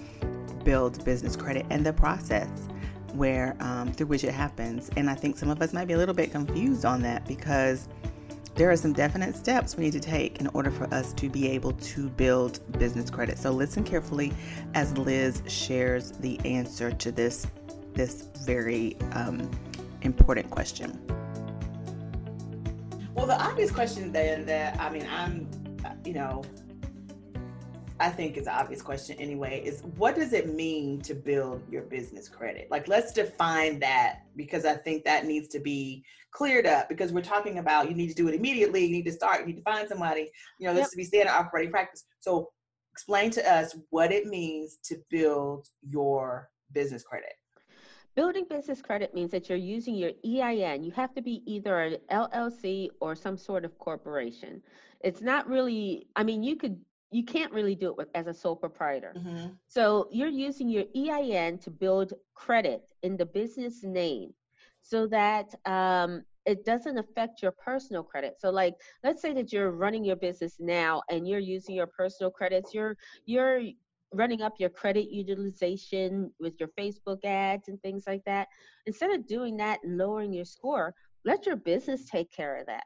build 0.64 1.04
business 1.04 1.36
credit 1.36 1.66
and 1.68 1.84
the 1.84 1.92
process 1.92 2.48
where 3.12 3.56
um, 3.60 3.92
through 3.92 4.06
which 4.06 4.24
it 4.24 4.32
happens. 4.32 4.90
And 4.96 5.10
I 5.10 5.14
think 5.14 5.36
some 5.36 5.50
of 5.50 5.60
us 5.60 5.72
might 5.72 5.86
be 5.86 5.94
a 5.94 5.98
little 5.98 6.14
bit 6.14 6.32
confused 6.32 6.84
on 6.84 7.02
that 7.02 7.26
because 7.26 7.88
there 8.56 8.70
are 8.70 8.76
some 8.76 8.94
definite 8.94 9.36
steps 9.36 9.76
we 9.76 9.84
need 9.84 9.92
to 9.92 10.00
take 10.00 10.40
in 10.40 10.46
order 10.48 10.70
for 10.70 10.92
us 10.92 11.12
to 11.12 11.28
be 11.28 11.46
able 11.46 11.72
to 11.72 12.08
build 12.08 12.60
business 12.78 13.10
credit. 13.10 13.38
So 13.38 13.50
listen 13.50 13.84
carefully 13.84 14.32
as 14.74 14.96
Liz 14.96 15.42
shares 15.46 16.12
the 16.12 16.40
answer 16.44 16.90
to 16.90 17.12
this 17.12 17.46
this 17.92 18.28
very 18.44 18.96
um, 19.12 19.50
important 20.02 20.50
question. 20.50 20.98
Well, 23.14 23.26
the 23.26 23.40
obvious 23.40 23.70
question 23.70 24.10
then 24.12 24.46
that 24.46 24.80
I 24.80 24.90
mean, 24.90 25.06
I'm, 25.10 25.48
you 26.04 26.14
know, 26.14 26.42
I 27.98 28.10
think 28.10 28.36
is 28.36 28.46
an 28.46 28.52
obvious 28.54 28.82
question 28.82 29.16
anyway, 29.18 29.62
is 29.64 29.82
what 29.96 30.14
does 30.14 30.34
it 30.34 30.54
mean 30.54 31.00
to 31.02 31.14
build 31.14 31.62
your 31.70 31.82
business 31.82 32.28
credit? 32.28 32.68
Like, 32.70 32.88
let's 32.88 33.12
define 33.12 33.78
that 33.80 34.22
because 34.36 34.66
I 34.66 34.74
think 34.74 35.04
that 35.04 35.24
needs 35.24 35.48
to 35.48 35.60
be 35.60 36.04
cleared 36.30 36.66
up 36.66 36.90
because 36.90 37.12
we're 37.12 37.22
talking 37.22 37.58
about 37.58 37.88
you 37.88 37.96
need 37.96 38.08
to 38.08 38.14
do 38.14 38.28
it 38.28 38.34
immediately, 38.34 38.84
you 38.84 38.92
need 38.92 39.06
to 39.06 39.12
start, 39.12 39.40
you 39.40 39.46
need 39.46 39.56
to 39.56 39.62
find 39.62 39.88
somebody, 39.88 40.30
you 40.60 40.66
know, 40.66 40.74
this 40.74 40.82
yep. 40.82 40.90
to 40.90 40.96
be 40.96 41.04
standard 41.04 41.30
operating 41.30 41.70
practice. 41.70 42.04
So, 42.20 42.50
explain 42.92 43.30
to 43.30 43.50
us 43.50 43.76
what 43.90 44.12
it 44.12 44.26
means 44.26 44.78
to 44.84 44.96
build 45.10 45.66
your 45.82 46.48
business 46.72 47.02
credit. 47.02 47.32
Building 48.14 48.46
business 48.48 48.80
credit 48.80 49.14
means 49.14 49.30
that 49.32 49.50
you're 49.50 49.58
using 49.58 49.94
your 49.94 50.12
EIN. 50.24 50.82
You 50.82 50.90
have 50.92 51.14
to 51.14 51.20
be 51.20 51.42
either 51.44 51.78
an 51.78 51.96
LLC 52.10 52.88
or 53.00 53.14
some 53.14 53.36
sort 53.36 53.66
of 53.66 53.78
corporation. 53.78 54.62
It's 55.02 55.20
not 55.20 55.46
really, 55.46 56.06
I 56.16 56.24
mean, 56.24 56.42
you 56.42 56.56
could 56.56 56.80
you 57.10 57.24
can't 57.24 57.52
really 57.52 57.74
do 57.74 57.88
it 57.88 57.96
with, 57.96 58.08
as 58.14 58.26
a 58.26 58.34
sole 58.34 58.56
proprietor. 58.56 59.14
Mm-hmm. 59.16 59.48
So 59.68 60.08
you're 60.10 60.28
using 60.28 60.68
your 60.68 60.84
EIN 60.94 61.58
to 61.58 61.70
build 61.70 62.12
credit 62.34 62.92
in 63.02 63.16
the 63.16 63.26
business 63.26 63.82
name 63.82 64.32
so 64.82 65.06
that 65.08 65.54
um, 65.66 66.24
it 66.44 66.64
doesn't 66.64 66.98
affect 66.98 67.42
your 67.42 67.52
personal 67.52 68.02
credit. 68.02 68.34
So 68.38 68.50
like 68.50 68.74
let's 69.02 69.22
say 69.22 69.32
that 69.34 69.52
you're 69.52 69.72
running 69.72 70.04
your 70.04 70.16
business 70.16 70.56
now 70.58 71.02
and 71.10 71.26
you're 71.26 71.40
using 71.40 71.74
your 71.74 71.88
personal 71.88 72.30
credits, 72.30 72.72
you're 72.72 72.96
you're 73.24 73.62
running 74.12 74.42
up 74.42 74.54
your 74.58 74.70
credit 74.70 75.10
utilization 75.10 76.30
with 76.38 76.54
your 76.60 76.68
Facebook 76.78 77.24
ads 77.24 77.68
and 77.68 77.80
things 77.82 78.04
like 78.06 78.22
that. 78.24 78.46
Instead 78.86 79.10
of 79.10 79.26
doing 79.26 79.56
that 79.56 79.80
and 79.82 79.98
lowering 79.98 80.32
your 80.32 80.44
score, 80.44 80.94
let 81.24 81.46
your 81.46 81.56
business 81.56 82.08
take 82.08 82.30
care 82.30 82.56
of 82.56 82.66
that 82.66 82.84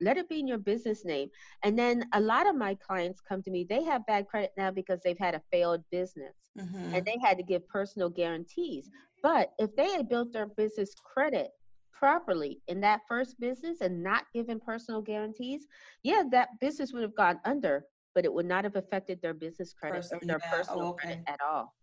let 0.00 0.16
it 0.16 0.28
be 0.28 0.40
in 0.40 0.48
your 0.48 0.58
business 0.58 1.04
name. 1.04 1.28
And 1.62 1.78
then 1.78 2.04
a 2.12 2.20
lot 2.20 2.48
of 2.48 2.56
my 2.56 2.74
clients 2.74 3.20
come 3.20 3.42
to 3.42 3.50
me, 3.50 3.64
they 3.68 3.82
have 3.84 4.06
bad 4.06 4.26
credit 4.26 4.52
now 4.56 4.70
because 4.70 5.00
they've 5.02 5.18
had 5.18 5.34
a 5.34 5.42
failed 5.50 5.82
business 5.90 6.34
mm-hmm. 6.58 6.94
and 6.94 7.04
they 7.04 7.16
had 7.22 7.36
to 7.38 7.42
give 7.42 7.66
personal 7.68 8.08
guarantees. 8.08 8.90
But 9.22 9.52
if 9.58 9.74
they 9.76 9.90
had 9.90 10.08
built 10.08 10.32
their 10.32 10.46
business 10.46 10.94
credit 10.94 11.50
properly 11.92 12.60
in 12.68 12.80
that 12.80 13.00
first 13.08 13.40
business 13.40 13.80
and 13.80 14.02
not 14.02 14.24
given 14.34 14.60
personal 14.60 15.00
guarantees, 15.00 15.66
yeah, 16.02 16.22
that 16.30 16.48
business 16.60 16.92
would 16.92 17.02
have 17.02 17.16
gone 17.16 17.40
under, 17.44 17.84
but 18.14 18.24
it 18.24 18.32
would 18.32 18.46
not 18.46 18.64
have 18.64 18.76
affected 18.76 19.20
their 19.22 19.34
business 19.34 19.72
credit 19.72 19.96
Person, 19.96 20.18
or 20.22 20.26
their 20.26 20.40
yeah. 20.44 20.50
personal 20.50 20.82
oh, 20.82 20.88
okay. 20.90 21.06
credit 21.06 21.24
at 21.26 21.40
all. 21.40 21.74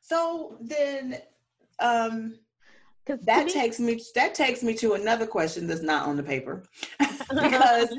So 0.00 0.56
then, 0.60 1.18
um, 1.78 2.38
because 3.04 3.24
that 3.24 3.46
me, 3.46 3.52
takes 3.52 3.80
me 3.80 4.00
that 4.14 4.34
takes 4.34 4.62
me 4.62 4.74
to 4.74 4.94
another 4.94 5.26
question 5.26 5.66
that's 5.66 5.82
not 5.82 6.08
on 6.08 6.16
the 6.16 6.22
paper. 6.22 6.64
Because 7.30 7.96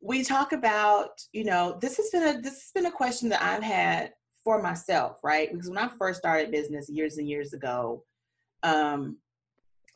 we 0.00 0.22
talk 0.22 0.52
about 0.52 1.10
you 1.32 1.44
know 1.44 1.76
this 1.80 1.96
has 1.96 2.10
been 2.10 2.22
a 2.22 2.40
this 2.40 2.54
has 2.54 2.70
been 2.74 2.86
a 2.86 2.92
question 2.92 3.28
that 3.28 3.42
i've 3.42 3.62
had 3.62 4.12
for 4.44 4.62
myself 4.62 5.18
right? 5.24 5.50
Because 5.52 5.68
when 5.68 5.78
i 5.78 5.88
first 5.98 6.20
started 6.20 6.50
business 6.52 6.88
years 6.88 7.18
and 7.18 7.28
years 7.28 7.52
ago 7.52 8.04
um 8.62 9.16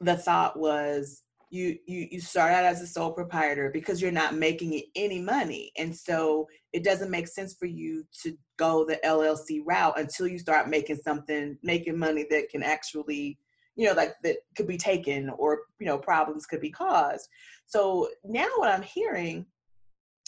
the 0.00 0.16
thought 0.16 0.58
was 0.58 1.22
you 1.50 1.78
you 1.86 2.08
you 2.10 2.20
start 2.20 2.52
out 2.52 2.64
as 2.64 2.82
a 2.82 2.86
sole 2.86 3.12
proprietor 3.12 3.70
because 3.72 4.02
you're 4.02 4.10
not 4.10 4.34
making 4.34 4.82
any 4.96 5.20
money. 5.20 5.70
And 5.78 5.94
so 5.94 6.48
it 6.72 6.82
doesn't 6.82 7.10
make 7.10 7.28
sense 7.28 7.54
for 7.54 7.66
you 7.66 8.04
to 8.22 8.36
go 8.56 8.84
the 8.84 8.98
llc 9.04 9.62
route 9.64 9.98
until 9.98 10.26
you 10.26 10.38
start 10.38 10.68
making 10.68 10.96
something 10.96 11.56
making 11.62 11.98
money 11.98 12.26
that 12.30 12.48
can 12.50 12.62
actually 12.62 13.38
you 13.76 13.86
know 13.86 13.92
like 13.92 14.14
that 14.22 14.36
could 14.56 14.66
be 14.66 14.76
taken 14.76 15.30
or 15.30 15.60
you 15.80 15.86
know 15.86 15.98
problems 15.98 16.46
could 16.46 16.60
be 16.60 16.70
caused. 16.70 17.28
So 17.66 18.08
now 18.24 18.48
what 18.56 18.70
i'm 18.70 18.82
hearing 18.82 19.46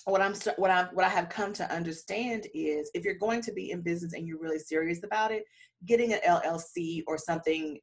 what 0.05 0.23
i'm 0.23 0.35
what 0.57 0.71
i 0.71 0.85
what 0.93 1.05
i 1.05 1.09
have 1.09 1.29
come 1.29 1.53
to 1.53 1.71
understand 1.73 2.47
is 2.55 2.91
if 2.95 3.05
you're 3.05 3.15
going 3.15 3.43
to 3.43 3.53
be 3.53 3.73
in 3.73 3.83
business 3.83 4.15
and 4.15 4.27
you're 4.27 4.41
really 4.41 4.59
serious 4.59 5.03
about 5.05 5.33
it 5.33 5.45
getting 5.85 6.13
an 6.13 6.21
llc 6.25 7.03
or 7.07 7.19
something 7.19 7.79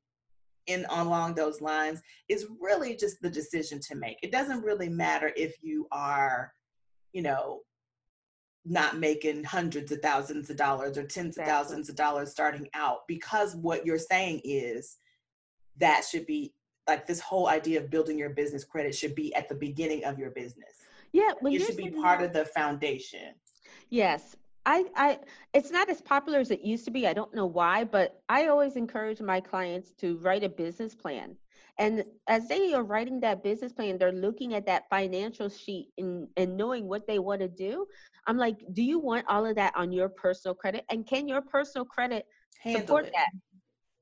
in 0.68 0.86
along 0.90 1.36
those 1.36 1.62
lines 1.62 2.02
is 2.30 2.48
really 2.62 2.96
just 2.96 3.22
the 3.22 3.30
decision 3.30 3.80
to 3.82 3.96
make. 3.96 4.18
It 4.24 4.32
doesn't 4.32 4.64
really 4.64 4.90
matter 4.90 5.32
if 5.36 5.56
you 5.62 5.88
are 5.92 6.54
you 7.12 7.22
know 7.22 7.60
not 8.66 8.98
making 8.98 9.44
hundreds 9.44 9.92
of 9.92 10.00
thousands 10.02 10.50
of 10.50 10.56
dollars 10.56 10.98
or 10.98 11.04
tens 11.04 11.38
of 11.38 11.46
thousands 11.46 11.90
of 11.90 11.96
dollars 11.96 12.32
starting 12.32 12.68
out 12.74 13.00
because 13.08 13.56
what 13.58 13.86
you're 13.86 13.98
saying 13.98 14.40
is 14.44 14.98
that 15.78 16.04
should 16.10 16.26
be 16.26 16.54
like 16.88 17.08
this 17.08 17.20
whole 17.20 17.48
idea 17.48 17.80
of 17.80 17.90
building 17.90 18.18
your 18.18 18.30
business 18.30 18.64
credit 18.64 18.94
should 18.94 19.16
be 19.16 19.34
at 19.36 19.48
the 19.48 19.56
beginning 19.56 20.04
of 20.04 20.20
your 20.20 20.32
business. 20.32 20.84
Yeah, 21.12 21.32
it 21.42 21.62
should 21.62 21.78
be 21.78 21.92
part 21.92 22.22
of 22.22 22.34
the 22.34 22.46
foundation. 22.46 23.34
Yes. 23.90 24.36
I, 24.66 24.86
I 24.96 25.20
it's 25.54 25.72
not 25.72 25.90
as 25.90 26.02
popular 26.02 26.40
as 26.40 26.50
it 26.50 26.62
used 26.62 26.86
to 26.86 26.92
be. 26.92 27.06
I 27.06 27.14
don't 27.14 27.34
know 27.34 27.46
why, 27.46 27.84
but 27.84 28.22
I 28.30 28.48
always 28.48 28.76
encourage 28.76 29.22
my 29.22 29.42
clients 29.42 29.92
to 30.00 30.18
write 30.18 30.44
a 30.44 30.50
business 30.50 30.96
plan. 30.96 31.36
And 31.80 32.06
as 32.28 32.48
they 32.48 32.74
are 32.74 32.84
writing 32.84 33.20
that 33.22 33.44
business 33.44 33.74
plan, 33.74 33.98
they're 33.98 34.12
looking 34.12 34.54
at 34.54 34.66
that 34.68 34.84
financial 34.90 35.50
sheet 35.50 35.90
and, 35.98 36.28
and 36.38 36.56
knowing 36.56 36.88
what 36.88 37.08
they 37.08 37.20
want 37.20 37.42
to 37.42 37.48
do. 37.48 37.88
I'm 38.28 38.38
like, 38.38 38.58
do 38.74 38.84
you 38.84 39.00
want 39.00 39.26
all 39.28 39.46
of 39.46 39.56
that 39.56 39.74
on 39.76 39.92
your 39.92 40.08
personal 40.08 40.54
credit? 40.54 40.86
And 40.90 41.06
can 41.06 41.28
your 41.28 41.42
personal 41.42 41.84
credit 41.84 42.26
Handle 42.62 42.82
support 42.82 43.06
it. 43.08 43.14
that? 43.16 43.30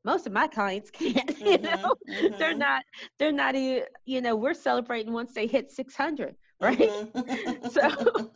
Most 0.04 0.28
of 0.28 0.34
my 0.34 0.48
clients 0.48 0.90
can't 1.00 1.30
you 1.40 1.58
mm-hmm, 1.58 1.64
know 1.64 1.96
mm-hmm. 2.10 2.38
they're 2.38 2.56
not 2.56 2.84
they're 3.20 3.32
not 3.32 3.56
even, 3.56 3.84
you 4.06 4.22
know 4.22 4.36
we're 4.36 4.54
celebrating 4.54 5.14
once 5.14 5.34
they 5.34 5.48
hit 5.48 5.72
600 5.72 6.36
right 6.62 6.78
mm-hmm. 6.78 7.68
so 7.70 8.32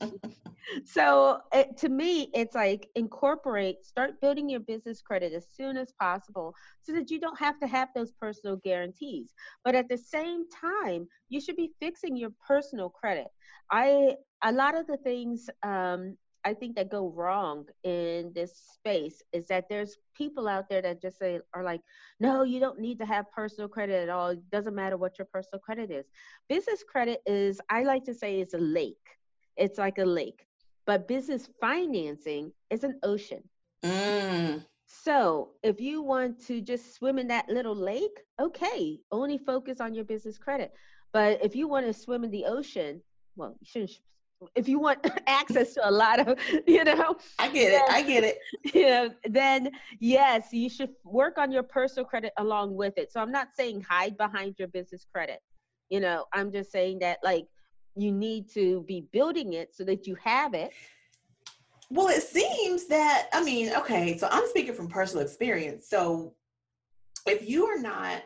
so 0.84 1.38
it, 1.54 1.78
to 1.78 1.90
me 1.90 2.30
it's 2.34 2.56
like 2.56 2.90
incorporate 2.96 3.86
start 3.86 4.20
building 4.20 4.50
your 4.50 4.60
business 4.62 5.00
credit 5.00 5.32
as 5.32 5.46
soon 5.56 5.78
as 5.78 5.94
possible 6.00 6.54
so 6.82 6.92
that 6.92 7.12
you 7.12 7.20
don't 7.20 7.38
have 7.38 7.60
to 7.60 7.68
have 7.68 7.90
those 7.94 8.12
personal 8.20 8.56
guarantees 8.58 9.34
but 9.64 9.76
at 9.76 9.88
the 9.90 9.98
same 9.98 10.44
time 10.50 11.08
you 11.30 11.40
should 11.40 11.56
be 11.56 11.72
fixing 11.80 12.18
your 12.18 12.32
personal 12.48 12.90
credit 12.90 13.28
i 13.72 14.16
a 14.44 14.52
lot 14.52 14.76
of 14.76 14.88
the 14.88 14.98
things 14.98 15.50
um, 15.64 16.18
I 16.46 16.54
think 16.54 16.76
that 16.76 16.92
go 16.92 17.10
wrong 17.10 17.66
in 17.84 18.32
this 18.36 18.56
space 18.76 19.24
is 19.34 19.48
that 19.48 19.68
there's 19.68 19.98
people 20.16 20.48
out 20.48 20.70
there 20.70 20.82
that 20.84 21.02
just 21.02 21.18
say 21.18 21.40
are 21.56 21.64
like, 21.64 21.82
no, 22.20 22.44
you 22.44 22.60
don't 22.60 22.80
need 22.80 23.00
to 23.00 23.06
have 23.06 23.32
personal 23.32 23.68
credit 23.68 24.04
at 24.04 24.10
all. 24.10 24.30
It 24.30 24.50
doesn't 24.52 24.76
matter 24.76 24.96
what 24.96 25.18
your 25.18 25.26
personal 25.34 25.60
credit 25.60 25.90
is. 25.90 26.06
Business 26.48 26.84
credit 26.88 27.22
is, 27.26 27.60
I 27.72 27.84
like 27.84 28.06
to 28.06 28.14
say, 28.14 28.40
is 28.40 28.54
a 28.54 28.60
lake. 28.60 28.98
It's 29.58 29.80
like 29.80 29.98
a 29.98 30.06
lake, 30.06 30.46
but 30.86 31.08
business 31.08 31.50
financing 31.60 32.52
is 32.70 32.84
an 32.84 33.00
ocean. 33.02 33.42
Mm. 33.84 34.64
So 34.86 35.52
if 35.64 35.82
you 35.82 36.04
want 36.04 36.46
to 36.46 36.62
just 36.62 36.94
swim 36.94 37.18
in 37.18 37.28
that 37.30 37.50
little 37.50 37.76
lake, 37.76 38.22
okay, 38.40 39.00
only 39.12 39.40
focus 39.40 39.82
on 39.82 39.96
your 39.96 40.06
business 40.06 40.38
credit. 40.38 40.74
But 41.12 41.44
if 41.44 41.56
you 41.56 41.68
want 41.68 41.88
to 41.88 41.94
swim 41.94 42.24
in 42.24 42.32
the 42.32 42.46
ocean, 42.46 43.02
well, 43.36 43.56
you 43.60 43.66
shouldn't 43.66 43.92
if 44.56 44.68
you 44.68 44.80
want 44.80 45.00
access 45.28 45.74
to 45.74 45.88
a 45.88 45.92
lot 45.92 46.26
of 46.26 46.38
you 46.68 46.84
know? 46.84 47.16
I 47.40 47.50
get 47.50 47.72
then, 47.72 47.82
it 47.82 47.90
i 47.90 48.02
get 48.02 48.24
it. 48.24 48.38
You 48.74 48.88
know 48.88 49.10
then 49.26 49.72
yes 50.00 50.50
you 50.52 50.70
should 50.70 50.90
work 51.04 51.38
on 51.38 51.52
your 51.52 51.64
personal 51.64 52.06
credit 52.06 52.34
along 52.38 52.76
with 52.76 52.98
it. 52.98 53.12
So 53.12 53.22
i'm 53.22 53.32
not 53.32 53.50
saying 53.56 53.86
hide 53.90 54.18
behind 54.18 54.56
your 54.58 54.68
business 54.68 55.06
credit. 55.12 55.40
You 55.90 56.00
know 56.00 56.26
i'm 56.34 56.52
just 56.52 56.72
saying 56.72 57.00
that 57.00 57.20
like 57.24 57.46
you 57.96 58.12
need 58.12 58.50
to 58.54 58.84
be 58.88 59.06
building 59.14 59.54
it 59.54 59.74
so 59.74 59.84
that 59.86 60.06
you 60.06 60.16
have 60.24 60.54
it. 60.54 60.72
Well 61.90 62.08
it 62.08 62.24
seems 62.24 62.88
that 62.88 63.30
i 63.34 63.44
mean 63.44 63.72
okay 63.76 64.18
so 64.18 64.28
i'm 64.32 64.48
speaking 64.48 64.74
from 64.74 64.88
personal 64.88 65.24
experience. 65.26 65.88
So 65.90 66.34
if 67.28 67.48
you 67.50 67.66
are 67.66 67.80
not 67.80 68.24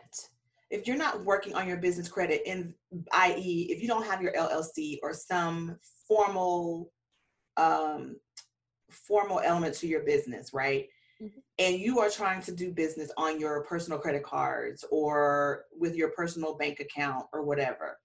if 0.70 0.86
you're 0.86 0.96
not 0.96 1.24
working 1.24 1.54
on 1.54 1.66
your 1.66 1.76
business 1.76 2.08
credit 2.08 2.42
in 2.46 2.74
i.e 3.12 3.66
if 3.70 3.82
you 3.82 3.88
don't 3.88 4.06
have 4.06 4.22
your 4.22 4.32
llc 4.32 4.98
or 5.02 5.12
some 5.12 5.76
formal 6.06 6.90
um, 7.56 8.16
formal 8.90 9.40
element 9.40 9.74
to 9.76 9.86
your 9.86 10.00
business, 10.00 10.52
right? 10.52 10.88
Mhm. 11.20 11.42
And 11.58 11.78
you 11.78 12.00
are 12.00 12.10
trying 12.10 12.42
to 12.42 12.52
do 12.52 12.72
business 12.72 13.10
on 13.16 13.38
your 13.38 13.62
personal 13.64 13.98
credit 13.98 14.22
cards 14.22 14.84
or 14.90 15.66
with 15.78 15.94
your 15.94 16.10
personal 16.10 16.54
bank 16.54 16.80
account 16.80 17.26
or 17.32 17.42
whatever, 17.42 17.98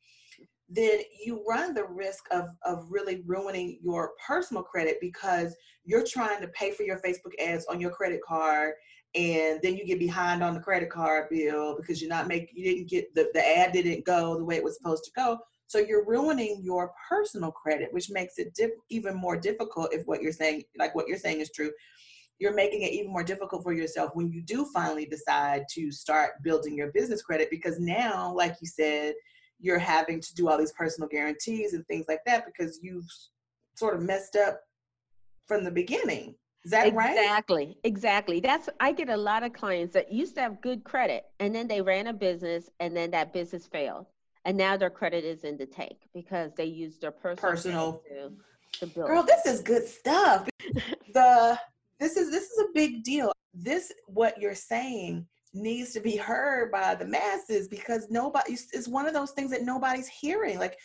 then 0.67 0.99
you 1.23 1.43
run 1.47 1.73
the 1.73 1.85
risk 1.85 2.25
of, 2.31 2.49
of 2.63 2.91
really 2.91 3.23
ruining 3.25 3.79
your 3.81 4.13
personal 4.25 4.63
credit 4.63 4.97
because 4.99 5.55
you're 5.83 6.05
trying 6.05 6.41
to 6.41 6.47
pay 6.49 6.71
for 6.71 6.83
your 6.83 6.99
Facebook 6.99 7.33
ads 7.39 7.65
on 7.67 7.79
your 7.79 7.91
credit 7.91 8.21
card 8.27 8.73
and 9.15 9.61
then 9.61 9.75
you 9.77 9.85
get 9.85 9.99
behind 9.99 10.43
on 10.43 10.53
the 10.53 10.59
credit 10.59 10.89
card 10.89 11.29
bill 11.29 11.75
because 11.77 12.01
you're 12.01 12.09
not 12.09 12.27
making 12.27 12.49
you 12.53 12.65
didn't 12.65 12.89
get 12.89 13.13
the, 13.15 13.29
the 13.33 13.57
ad 13.57 13.71
didn't 13.71 14.05
go 14.05 14.37
the 14.37 14.43
way 14.43 14.55
it 14.55 14.63
was 14.63 14.77
supposed 14.77 15.05
to 15.05 15.11
go. 15.15 15.39
So 15.67 15.79
you're 15.79 16.05
ruining 16.05 16.61
your 16.61 16.91
personal 17.09 17.51
credit 17.51 17.93
which 17.93 18.09
makes 18.09 18.37
it 18.37 18.53
diff- 18.53 18.71
even 18.89 19.15
more 19.15 19.37
difficult 19.37 19.93
if 19.93 20.05
what 20.05 20.21
you're 20.21 20.31
saying 20.31 20.63
like 20.77 20.93
what 20.95 21.07
you're 21.07 21.17
saying 21.17 21.39
is 21.39 21.51
true. 21.51 21.71
You're 22.39 22.53
making 22.53 22.81
it 22.81 22.91
even 22.91 23.11
more 23.11 23.23
difficult 23.23 23.63
for 23.63 23.71
yourself 23.71 24.11
when 24.13 24.29
you 24.29 24.41
do 24.41 24.65
finally 24.73 25.05
decide 25.05 25.63
to 25.71 25.89
start 25.91 26.43
building 26.43 26.75
your 26.75 26.91
business 26.91 27.21
credit 27.21 27.49
because 27.49 27.79
now 27.79 28.33
like 28.35 28.55
you 28.61 28.67
said 28.67 29.13
you're 29.59 29.79
having 29.79 30.19
to 30.19 30.35
do 30.35 30.49
all 30.49 30.57
these 30.57 30.73
personal 30.73 31.07
guarantees 31.07 31.73
and 31.73 31.87
things 31.87 32.05
like 32.09 32.19
that 32.25 32.45
because 32.45 32.79
you've 32.83 33.07
sort 33.75 33.95
of 33.95 34.01
messed 34.01 34.35
up 34.35 34.59
from 35.47 35.63
the 35.63 35.71
beginning 35.71 36.35
is 36.65 36.71
that 36.71 36.93
right? 36.95 37.11
Exactly. 37.11 37.77
Exactly. 37.83 38.39
That's 38.39 38.69
I 38.79 38.91
get 38.91 39.09
a 39.09 39.15
lot 39.15 39.43
of 39.43 39.53
clients 39.53 39.93
that 39.93 40.11
used 40.11 40.33
to 40.35 40.41
have 40.41 40.61
good 40.61 40.83
credit 40.83 41.25
and 41.39 41.53
then 41.53 41.67
they 41.67 41.79
ran 41.79 42.07
a 42.07 42.13
business 42.13 42.71
and 42.79 42.97
then 42.97 43.11
that 43.11 43.31
business 43.33 43.67
failed. 43.67 44.07
And 44.45 44.57
now 44.57 44.75
their 44.75 44.89
credit 44.89 45.23
is 45.23 45.43
in 45.43 45.57
the 45.57 45.67
tank 45.67 45.97
because 46.13 46.51
they 46.55 46.65
used 46.65 47.01
their 47.01 47.11
personal, 47.11 47.51
Personal. 47.51 48.01
to, 48.09 48.31
to 48.79 48.87
build. 48.87 49.07
Girl, 49.07 49.23
this 49.23 49.45
is 49.45 49.61
good 49.61 49.87
stuff. 49.87 50.49
the 51.13 51.59
this 51.99 52.17
is 52.17 52.31
this 52.31 52.49
is 52.49 52.59
a 52.59 52.67
big 52.73 53.03
deal. 53.03 53.31
This 53.53 53.91
what 54.07 54.41
you're 54.41 54.55
saying 54.55 55.27
needs 55.53 55.93
to 55.93 55.99
be 55.99 56.17
heard 56.17 56.71
by 56.71 56.95
the 56.95 57.05
masses 57.05 57.67
because 57.67 58.07
nobody 58.09 58.53
it's 58.53 58.87
one 58.87 59.07
of 59.07 59.13
those 59.13 59.31
things 59.31 59.51
that 59.51 59.61
nobody's 59.61 60.07
hearing. 60.07 60.57
Like 60.57 60.77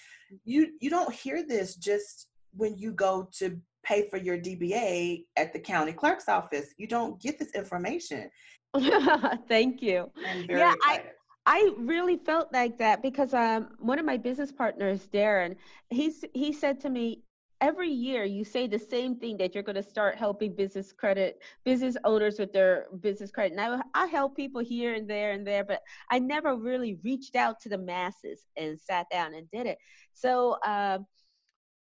you 0.44 0.72
you 0.80 0.90
don't 0.90 1.12
hear 1.12 1.42
this 1.46 1.75
just 1.75 2.28
when 2.52 2.76
you 2.76 2.92
go 2.92 3.28
to 3.38 3.58
pay 3.82 4.08
for 4.08 4.16
your 4.18 4.38
DBA 4.38 5.25
at 5.37 5.52
the 5.52 5.58
county 5.60 5.92
clerk's 5.92 6.28
office. 6.28 6.75
You 6.76 6.87
don't 6.87 7.20
get 7.20 7.38
this 7.38 7.54
information. 7.54 8.30
Thank 9.49 9.82
you. 9.82 10.10
Yeah, 10.58 10.75
I- 10.84 11.02
I 11.46 11.70
really 11.78 12.18
felt 12.18 12.52
like 12.52 12.76
that 12.78 13.02
because 13.02 13.32
um 13.32 13.70
one 13.78 13.99
of 13.99 14.04
my 14.04 14.18
business 14.18 14.52
partners, 14.52 15.08
Darren, 15.12 15.56
he's 15.88 16.22
he 16.34 16.52
said 16.52 16.78
to 16.80 16.90
me, 16.90 17.22
every 17.62 17.88
year 17.88 18.25
you 18.25 18.44
say 18.44 18.66
the 18.66 18.78
same 18.78 19.16
thing 19.16 19.37
that 19.38 19.54
you're 19.54 19.62
going 19.64 19.75
to 19.76 19.82
start 19.82 20.16
helping 20.16 20.54
business 20.54 20.92
credit 20.92 21.42
business 21.64 21.96
owners 22.04 22.38
with 22.38 22.52
their 22.52 22.87
business 23.00 23.30
credit. 23.30 23.58
And 23.58 23.60
I, 23.60 23.80
I 23.94 24.06
help 24.06 24.37
people 24.37 24.60
here 24.60 24.94
and 24.94 25.08
there 25.08 25.32
and 25.32 25.46
there, 25.46 25.64
but 25.64 25.80
I 26.10 26.18
never 26.18 26.56
really 26.56 26.99
reached 27.02 27.37
out 27.37 27.58
to 27.62 27.68
the 27.70 27.78
masses 27.78 28.46
and 28.56 28.78
sat 28.78 29.06
down 29.10 29.34
and 29.34 29.50
did 29.50 29.66
it. 29.66 29.78
So 30.12 30.56
um 30.66 31.06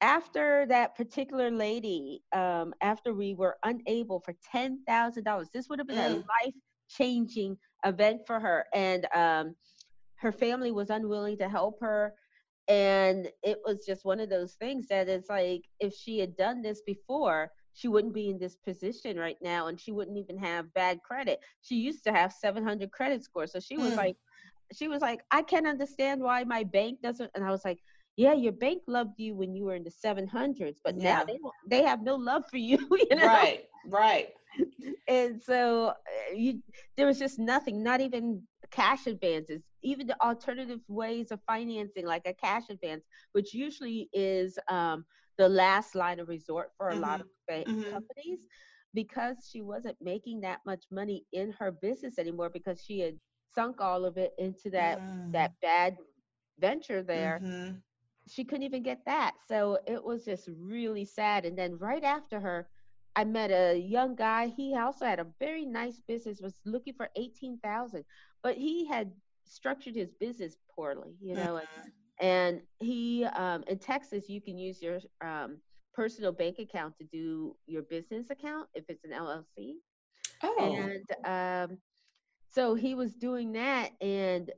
after 0.01 0.67
that 0.67 0.95
particular 0.97 1.51
lady, 1.51 2.23
um, 2.35 2.75
after 2.83 3.15
we 3.15 3.35
were 3.35 3.57
unable 3.65 4.21
for 4.21 4.35
ten 4.53 4.83
thousand 4.87 5.25
dollars, 5.25 5.49
this 5.53 5.69
would 5.69 5.79
have 5.79 5.89
been 5.89 5.99
a 5.99 6.09
Mm. 6.09 6.25
life 6.45 6.55
changing 6.89 7.57
event 7.85 8.23
for 8.27 8.41
her, 8.41 8.67
and 8.75 9.07
um, 9.15 9.55
her 10.17 10.33
family 10.33 10.73
was 10.73 10.91
unwilling 10.91 11.39
to 11.39 11.49
help 11.49 11.79
her, 11.81 12.15
and 12.69 13.29
it 13.43 13.59
was 13.65 13.85
just 13.87 14.05
one 14.05 14.21
of 14.21 14.31
those 14.31 14.55
things 14.55 14.89
that 14.89 15.09
it's 15.09 15.29
like 15.29 15.63
if 15.81 15.93
she 15.95 16.19
had 16.19 16.37
done 16.37 16.63
this 16.63 16.83
before, 16.87 17.51
she 17.75 17.89
wouldn't 17.89 18.15
be 18.15 18.29
in 18.31 18.39
this 18.39 18.57
position 18.57 19.17
right 19.19 19.39
now, 19.43 19.67
and 19.69 19.81
she 19.81 19.93
wouldn't 19.93 20.19
even 20.19 20.39
have 20.39 20.73
bad 20.75 21.01
credit. 21.03 21.41
She 21.63 21.77
used 21.77 22.05
to 22.05 22.13
have 22.13 22.33
seven 22.33 22.65
hundred 22.65 22.91
credit 22.93 23.25
score, 23.25 23.47
so 23.47 23.61
she 23.61 23.79
was 23.79 23.95
Mm. 23.95 23.97
like, 23.97 24.17
she 24.73 24.89
was 24.89 25.01
like, 25.03 25.21
I 25.31 25.43
can't 25.43 25.67
understand 25.67 26.23
why 26.23 26.45
my 26.45 26.65
bank 26.65 27.01
doesn't, 27.03 27.31
and 27.35 27.45
I 27.45 27.51
was 27.51 27.65
like 27.65 27.79
yeah, 28.17 28.33
your 28.35 28.53
bank 28.53 28.83
loved 28.87 29.19
you 29.19 29.35
when 29.35 29.55
you 29.55 29.65
were 29.65 29.75
in 29.75 29.85
the 29.85 29.91
700s, 29.91 30.81
but 30.85 30.97
Yeah. 30.97 31.21
now 31.21 31.25
they 31.25 31.39
they 31.69 31.83
have 31.85 32.03
no 32.03 32.17
love 32.17 32.45
for 32.51 32.59
you, 32.59 32.79
you 33.11 33.17
know. 33.17 33.29
Right, 33.29 33.65
right. 33.85 34.33
And 35.09 35.41
so 35.41 35.89
uh, 35.89 36.35
you 36.35 36.61
there 36.97 37.07
was 37.07 37.19
just 37.19 37.39
nothing, 37.39 37.83
not 37.83 38.01
even 38.01 38.43
cash 38.71 39.07
advances, 39.07 39.63
even 39.83 40.07
the 40.07 40.21
alternative 40.23 40.81
ways 40.89 41.31
of 41.31 41.41
financing, 41.47 42.07
like 42.07 42.23
a 42.27 42.35
cash 42.35 42.69
advance, 42.71 43.05
which 43.33 43.55
usually 43.55 44.09
is 44.13 44.59
um, 44.69 45.05
the 45.39 45.49
last 45.49 45.95
line 45.95 46.21
of 46.21 46.29
resort 46.29 46.71
for 46.77 46.91
a 46.91 46.97
lot 46.97 47.21
of 47.21 47.27
mhm. 47.67 47.93
companies, 47.93 48.41
because 48.95 49.49
she 49.51 49.63
wasn't 49.63 49.97
making 50.01 50.41
that 50.41 50.61
much 50.67 50.85
money 50.91 51.25
in 51.33 51.53
her 51.53 51.71
business 51.71 52.19
anymore 52.19 52.51
because 52.51 52.83
she 52.83 53.01
had 53.01 53.15
sunk 53.55 53.81
all 53.81 54.05
of 54.05 54.17
it 54.17 54.33
into 54.39 54.71
that 54.71 55.01
Mm. 55.01 55.33
that 55.33 55.53
bad 55.63 55.97
venture 56.59 57.03
there 57.03 57.43
Mhm. 57.45 57.83
She 58.29 58.45
couldn't 58.45 58.65
even 58.65 58.83
get 58.83 59.05
that. 59.07 59.35
So 59.47 59.79
it 59.87 60.03
was 60.03 60.25
just 60.25 60.49
really 60.59 61.05
sad. 61.05 61.45
And 61.45 61.57
then 61.57 61.79
right 61.79 62.03
after 62.05 62.41
her, 62.41 62.69
I 63.15 63.25
met 63.25 63.51
a 63.51 63.79
young 63.79 64.15
guy. 64.15 64.49
He 64.49 64.77
also 64.77 65.05
had 65.07 65.21
a 65.21 65.27
very 65.39 65.65
nice 65.65 66.01
business, 66.07 66.41
was 66.41 66.61
looking 66.65 66.95
for 66.95 67.09
18,000, 67.17 68.05
but 68.43 68.57
he 68.57 68.85
had 68.87 69.13
structured 69.45 69.95
his 69.95 70.13
business 70.13 70.57
poorly, 70.75 71.17
you 71.21 71.35
know, 71.35 71.57
and, 71.57 71.69
Mhm. 71.69 71.93
and 72.21 72.63
he, 72.81 73.25
um, 73.25 73.63
in 73.69 73.79
Texas, 73.79 74.29
you 74.29 74.41
can 74.41 74.59
use 74.59 74.83
your 74.83 75.01
um, 75.23 75.63
personal 75.95 76.33
bank 76.33 76.59
account 76.59 76.95
to 76.99 77.05
do 77.05 77.57
your 77.67 77.83
business 77.83 78.29
account 78.31 78.69
if 78.75 78.85
it's 78.89 79.05
an 79.05 79.13
LLC. 79.13 79.77
Oh. 80.43 80.75
And 81.25 81.71
um, 81.73 81.79
so 82.51 82.75
he 82.75 82.95
was 82.95 83.15
doing 83.15 83.53
that, 83.53 83.93
and 84.03 84.51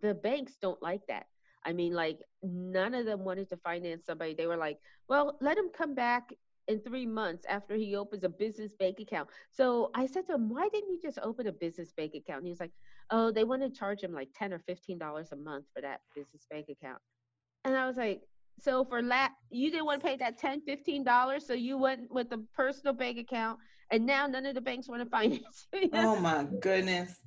the 0.00 0.14
banks 0.14 0.56
don't 0.60 0.82
like 0.82 1.06
that. 1.06 1.26
I 1.64 1.72
mean, 1.72 1.94
like, 1.94 2.20
none 2.42 2.94
of 2.94 3.06
them 3.06 3.24
wanted 3.24 3.48
to 3.50 3.56
finance 3.58 4.04
somebody. 4.06 4.34
They 4.34 4.46
were 4.46 4.56
like, 4.56 4.78
well, 5.08 5.36
let 5.40 5.56
him 5.56 5.70
come 5.76 5.94
back 5.94 6.32
in 6.68 6.80
three 6.80 7.06
months 7.06 7.44
after 7.48 7.74
he 7.74 7.94
opens 7.96 8.24
a 8.24 8.28
business 8.28 8.74
bank 8.78 8.98
account. 9.00 9.28
So 9.50 9.90
I 9.94 10.06
said 10.06 10.26
to 10.26 10.34
him, 10.34 10.48
why 10.48 10.68
didn't 10.72 10.90
you 10.90 11.00
just 11.00 11.18
open 11.22 11.46
a 11.46 11.52
business 11.52 11.92
bank 11.92 12.14
account? 12.14 12.38
And 12.38 12.46
he 12.46 12.50
was 12.50 12.60
like, 12.60 12.72
oh, 13.10 13.30
they 13.30 13.44
want 13.44 13.62
to 13.62 13.70
charge 13.70 14.02
him 14.02 14.12
like 14.12 14.28
10 14.34 14.52
or 14.52 14.60
$15 14.60 15.32
a 15.32 15.36
month 15.36 15.66
for 15.74 15.82
that 15.82 16.00
business 16.14 16.46
bank 16.50 16.66
account. 16.70 17.00
And 17.64 17.76
I 17.76 17.86
was 17.86 17.96
like, 17.96 18.22
so 18.60 18.84
for 18.84 19.02
la 19.02 19.28
you 19.50 19.70
didn't 19.70 19.86
want 19.86 20.00
to 20.00 20.06
pay 20.06 20.16
that 20.16 20.38
10 20.38 20.62
$15, 20.68 21.42
so 21.42 21.54
you 21.54 21.76
went 21.76 22.10
with 22.10 22.30
a 22.32 22.38
personal 22.54 22.94
bank 22.94 23.18
account, 23.18 23.58
and 23.90 24.06
now 24.06 24.26
none 24.26 24.46
of 24.46 24.54
the 24.54 24.60
banks 24.60 24.88
want 24.88 25.02
to 25.02 25.10
finance 25.10 25.66
you. 25.72 25.90
oh 25.92 26.16
my 26.16 26.46
goodness. 26.60 27.20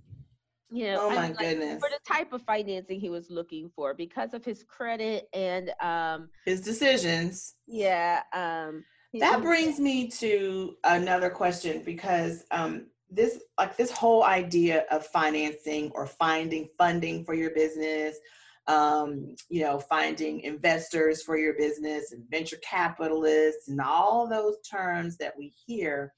You 0.69 0.85
know, 0.85 0.99
Oh 1.01 1.09
I 1.11 1.15
my 1.15 1.27
mean, 1.27 1.35
like, 1.37 1.39
goodness. 1.39 1.79
for 1.79 1.89
the 1.89 1.99
type 2.13 2.33
of 2.33 2.41
financing 2.43 2.99
he 2.99 3.09
was 3.09 3.29
looking 3.29 3.69
for 3.75 3.93
because 3.93 4.33
of 4.33 4.43
his 4.43 4.63
credit 4.63 5.29
and 5.33 5.71
um 5.81 6.29
His 6.45 6.61
decisions. 6.61 7.55
yeah 7.67 8.23
um 8.33 8.83
That 9.13 9.41
brings 9.41 9.79
me 9.79 10.09
to 10.09 10.75
another 10.83 11.29
question 11.29 11.81
because 11.85 12.43
um, 12.51 12.87
this, 13.09 13.39
like 13.57 13.77
this 13.77 13.89
whole 13.91 14.23
idea 14.23 14.83
of 14.91 15.05
financing 15.07 15.91
or 15.95 16.05
finding 16.05 16.67
funding 16.77 17.23
for 17.23 17.33
your 17.33 17.51
business, 17.51 18.17
um, 18.67 19.33
you 19.49 19.61
know, 19.63 19.79
finding 19.79 20.41
investors 20.41 21.23
for 21.23 21.37
your 21.37 21.53
business 21.53 22.11
and 22.11 22.23
venture 22.29 22.57
capitalists 22.61 23.69
and 23.69 23.79
all 23.79 24.27
those 24.27 24.57
terms 24.69 25.15
that 25.17 25.33
we 25.37 25.53
hear. 25.65 26.13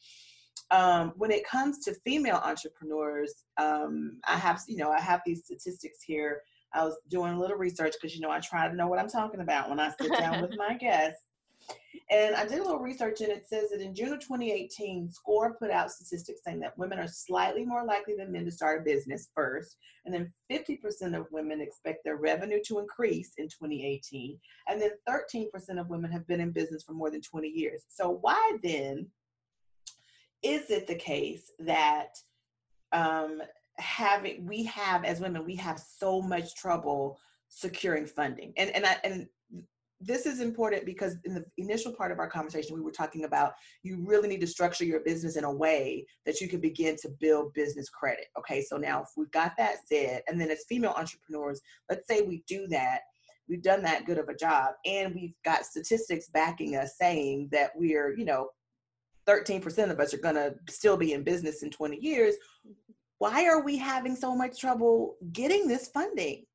Um, 0.72 1.14
when 1.18 1.32
it 1.32 1.48
comes 1.48 1.80
to 1.86 1.96
female 2.06 2.42
entrepreneurs, 2.44 3.34
um, 3.58 4.20
I 4.28 4.38
have, 4.38 4.62
you 4.68 4.78
know, 4.78 4.92
I 4.92 5.02
have 5.02 5.22
these 5.26 5.44
statistics 5.44 6.04
here. 6.04 6.42
I 6.74 6.84
was 6.84 6.96
doing 7.10 7.34
a 7.34 7.40
little 7.40 7.58
research 7.58 7.96
because, 8.00 8.16
you 8.16 8.22
know, 8.22 8.30
I 8.30 8.40
try 8.40 8.68
to 8.68 8.76
know 8.76 8.88
what 8.88 9.00
I'm 9.00 9.10
talking 9.10 9.42
about 9.42 9.70
when 9.70 9.80
I 9.80 9.92
sit 10.00 10.16
down 10.18 10.42
with 10.42 10.56
my 10.58 10.76
guests. 10.80 11.24
And 12.12 12.36
I 12.36 12.44
did 12.44 12.60
a 12.60 12.64
little 12.64 12.80
research, 12.80 13.22
and 13.22 13.32
it 13.32 13.48
says 13.48 13.70
that 13.70 13.82
in 13.82 13.94
June 13.94 14.14
of 14.14 14.20
2018, 14.20 15.12
SCORE 15.12 15.56
put 15.60 15.70
out 15.70 15.92
statistics 15.92 16.42
saying 16.44 16.60
that 16.62 16.76
women 16.76 16.98
are 16.98 17.08
slightly 17.08 17.64
more 17.64 17.86
likely 17.86 18.16
than 18.16 18.32
men 18.32 18.46
to 18.46 18.52
start 18.52 18.82
a 18.82 18.84
business 18.84 19.30
first. 19.36 19.78
And 20.06 20.14
then 20.14 20.34
50% 20.52 21.16
of 21.16 21.28
women 21.32 21.62
expect 21.62 22.04
their 22.04 22.16
revenue 22.16 22.62
to 22.66 22.80
increase 22.80 23.34
in 23.38 23.46
2018. 23.46 24.40
And 24.68 24.82
then 24.82 24.92
13% 25.08 25.50
of 25.80 25.90
women 25.90 26.12
have 26.12 26.26
been 26.26 26.42
in 26.42 26.50
business 26.50 26.84
for 26.84 26.94
more 26.94 27.12
than 27.12 27.22
20 27.22 27.48
years. 27.48 27.84
So, 27.90 28.18
why 28.22 28.58
then 28.64 29.06
is 30.44 30.70
it 30.70 30.88
the 30.88 30.96
case 30.96 31.52
that 31.60 32.16
um, 32.92 33.42
having 33.78 34.46
we 34.46 34.64
have 34.66 35.04
as 35.04 35.20
women 35.20 35.46
we 35.46 35.56
have 35.56 35.80
so 35.80 36.22
much 36.22 36.56
trouble 36.56 37.20
securing 37.48 38.06
funding? 38.06 38.54
And 38.58 38.70
and 38.72 38.86
I, 38.86 38.98
and 39.04 39.28
this 40.02 40.26
is 40.26 40.40
important 40.40 40.86
because 40.86 41.18
in 41.26 41.34
the 41.34 41.46
initial 41.58 41.92
part 41.92 42.12
of 42.12 42.20
our 42.20 42.30
conversation 42.30 42.76
we 42.76 42.82
were 42.82 42.92
talking 42.92 43.26
about 43.26 43.54
you 43.84 44.02
really 44.06 44.30
need 44.30 44.42
to 44.42 44.48
structure 44.48 44.86
your 44.86 45.02
business 45.02 45.36
in 45.36 45.44
a 45.44 45.52
way 45.52 46.06
that 46.26 46.40
you 46.40 46.48
can 46.48 46.62
begin 46.62 46.96
to 46.96 47.10
build 47.20 47.54
business 47.54 47.90
credit 47.90 48.28
okay? 48.38 48.62
So 48.62 48.78
now 48.78 49.02
if 49.02 49.10
we've 49.18 49.32
got 49.32 49.54
that 49.58 49.78
said 49.86 50.22
and 50.28 50.40
then 50.40 50.52
as 50.52 50.64
female 50.70 50.94
entrepreneurs 50.96 51.62
let's 51.90 52.08
say 52.08 52.22
we 52.22 52.44
do 52.48 52.66
that 52.68 53.02
we've 53.50 53.64
done 53.64 53.82
that 53.82 54.06
good 54.06 54.18
of 54.18 54.30
a 54.30 54.36
job 54.36 54.74
and 54.86 55.14
we've 55.14 55.34
got 55.44 55.66
statistics 55.66 56.30
backing 56.30 56.76
us 56.76 56.96
saying 56.98 57.50
that 57.52 57.72
we're 57.76 58.18
you 58.18 58.26
know 58.26 58.48
13% 59.30 59.92
of 59.92 60.00
us 60.00 60.14
are 60.14 60.18
going 60.18 60.36
to 60.36 60.56
still 60.68 60.98
be 60.98 61.14
in 61.14 61.24
business 61.24 61.62
in 61.64 61.70
20 61.70 61.98
years. 61.98 62.36
Why 63.20 63.46
are 63.46 63.62
we 63.62 63.78
having 63.78 64.16
so 64.16 64.36
much 64.36 64.60
trouble 64.60 65.16
getting 65.32 65.68
this 65.68 65.90
funding? 65.90 66.46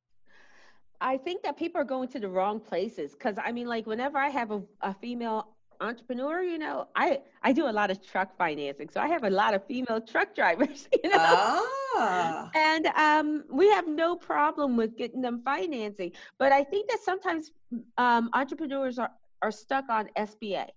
I 1.01 1.19
think 1.19 1.43
that 1.43 1.57
people 1.57 1.81
are 1.81 1.85
going 1.85 2.09
to 2.09 2.19
the 2.19 2.29
wrong 2.29 2.59
places 2.59 3.13
because 3.13 3.37
I 3.43 3.53
mean, 3.53 3.67
like, 3.67 3.87
whenever 3.87 4.17
I 4.19 4.31
have 4.31 4.51
a, 4.51 4.63
a 4.81 4.95
female 4.95 5.49
entrepreneur, 5.81 6.43
you 6.43 6.59
know, 6.59 6.89
I 6.97 7.21
I 7.43 7.53
do 7.53 7.69
a 7.69 7.75
lot 7.81 7.91
of 7.91 8.05
truck 8.05 8.37
financing, 8.39 8.89
so 8.89 9.01
I 9.01 9.09
have 9.09 9.25
a 9.25 9.31
lot 9.31 9.53
of 9.53 9.67
female 9.67 10.01
truck 10.01 10.35
drivers, 10.35 10.89
you 11.05 11.11
know, 11.11 11.19
ah. 11.19 12.51
and 12.55 12.87
um, 12.87 13.45
we 13.51 13.69
have 13.69 13.87
no 13.87 14.17
problem 14.17 14.77
with 14.77 14.97
getting 14.97 15.21
them 15.21 15.43
financing. 15.45 16.13
But 16.39 16.53
I 16.53 16.65
think 16.65 16.89
that 16.89 17.01
sometimes 17.05 17.51
um, 17.99 18.31
entrepreneurs 18.33 18.99
are 18.99 19.11
are 19.43 19.53
stuck 19.53 19.85
on 19.91 20.09
SBA. 20.17 20.69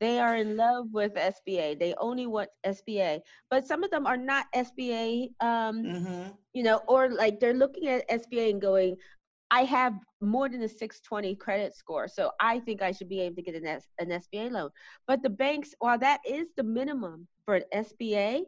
They 0.00 0.18
are 0.18 0.36
in 0.36 0.56
love 0.56 0.86
with 0.92 1.14
SBA. 1.14 1.78
They 1.78 1.94
only 1.98 2.26
want 2.26 2.50
SBA, 2.66 3.20
but 3.50 3.66
some 3.66 3.84
of 3.84 3.90
them 3.90 4.06
are 4.06 4.16
not 4.16 4.46
SBA. 4.54 5.28
Um, 5.40 5.82
mm-hmm. 5.82 6.22
You 6.52 6.62
know, 6.62 6.80
or 6.88 7.10
like 7.10 7.40
they're 7.40 7.54
looking 7.54 7.88
at 7.88 8.08
SBA 8.08 8.50
and 8.50 8.60
going, 8.60 8.96
I 9.50 9.64
have 9.64 9.94
more 10.20 10.48
than 10.48 10.62
a 10.62 10.68
620 10.68 11.36
credit 11.36 11.76
score, 11.76 12.08
so 12.08 12.32
I 12.40 12.60
think 12.60 12.82
I 12.82 12.92
should 12.92 13.08
be 13.08 13.20
able 13.20 13.36
to 13.36 13.42
get 13.42 13.54
an, 13.54 13.66
S, 13.66 13.86
an 13.98 14.08
SBA 14.08 14.50
loan. 14.50 14.70
But 15.06 15.22
the 15.22 15.30
banks, 15.30 15.74
while 15.78 15.98
that 15.98 16.20
is 16.26 16.48
the 16.56 16.64
minimum 16.64 17.28
for 17.44 17.56
an 17.56 17.64
SBA 17.72 18.42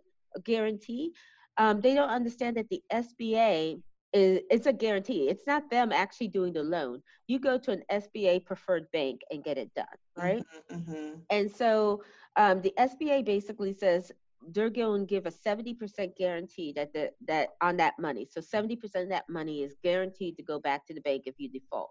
guarantee, 0.44 1.12
um, 1.59 1.80
they 1.80 1.94
don't 1.94 2.09
understand 2.11 2.56
that 2.56 2.68
the 2.70 2.82
SBA 2.92 3.80
is 4.16 4.40
it's 4.50 4.66
a 4.66 4.72
guarantee. 4.72 5.29
It's 5.29 5.46
not 5.46 5.70
them 5.70 5.92
actually 5.92 6.29
doing 6.29 6.52
the 6.52 6.62
loan. 6.62 7.02
You 7.26 7.38
go 7.38 7.59
to 7.59 7.70
an 7.72 7.83
SBA 7.90 8.44
preferred 8.44 8.90
bank 8.92 9.20
and 9.31 9.44
get 9.44 9.59
it 9.59 9.72
done, 9.74 9.87
right? 10.16 10.44
Mm-hmm, 10.72 10.92
mm-hmm. 10.92 11.14
And 11.31 11.50
so 11.50 12.02
um, 12.37 12.62
the 12.62 12.72
SBA 12.79 13.24
basically 13.24 13.74
says 13.74 14.11
they're 14.52 14.70
going 14.70 15.02
to 15.02 15.07
give 15.07 15.26
a 15.26 15.31
70% 15.31 16.16
guarantee 16.16 16.72
that 16.76 16.92
the, 16.92 17.12
that 17.26 17.50
on 17.61 17.76
that 17.79 17.94
money. 17.98 18.26
So 18.31 18.40
70% 18.40 18.83
of 19.02 19.09
that 19.09 19.29
money 19.29 19.62
is 19.62 19.76
guaranteed 19.83 20.37
to 20.37 20.42
go 20.42 20.61
back 20.61 20.87
to 20.87 20.94
the 20.94 21.00
bank 21.00 21.24
if 21.26 21.35
you 21.38 21.48
default. 21.48 21.90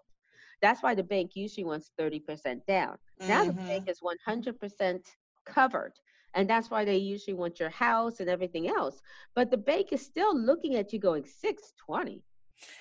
That's 0.61 0.81
why 0.81 0.95
the 0.95 1.03
bank 1.03 1.31
usually 1.35 1.65
wants 1.65 1.91
30% 1.99 2.65
down. 2.65 2.97
Mm-hmm. 3.19 3.27
Now 3.27 3.45
the 3.45 3.51
mm-hmm. 3.51 3.67
bank 3.67 3.89
is 3.89 3.99
100% 4.01 4.99
covered. 5.45 5.93
And 6.35 6.49
that's 6.49 6.69
why 6.69 6.85
they 6.85 6.97
usually 6.97 7.33
want 7.33 7.59
your 7.59 7.69
house 7.69 8.19
and 8.19 8.29
everything 8.29 8.67
else. 8.67 9.01
But 9.33 9.49
the 9.49 9.57
bank 9.57 9.87
is 9.91 10.01
still 10.01 10.37
looking 10.37 10.75
at 10.75 10.93
you 10.93 10.99
going 10.99 11.25
620. 11.25 12.21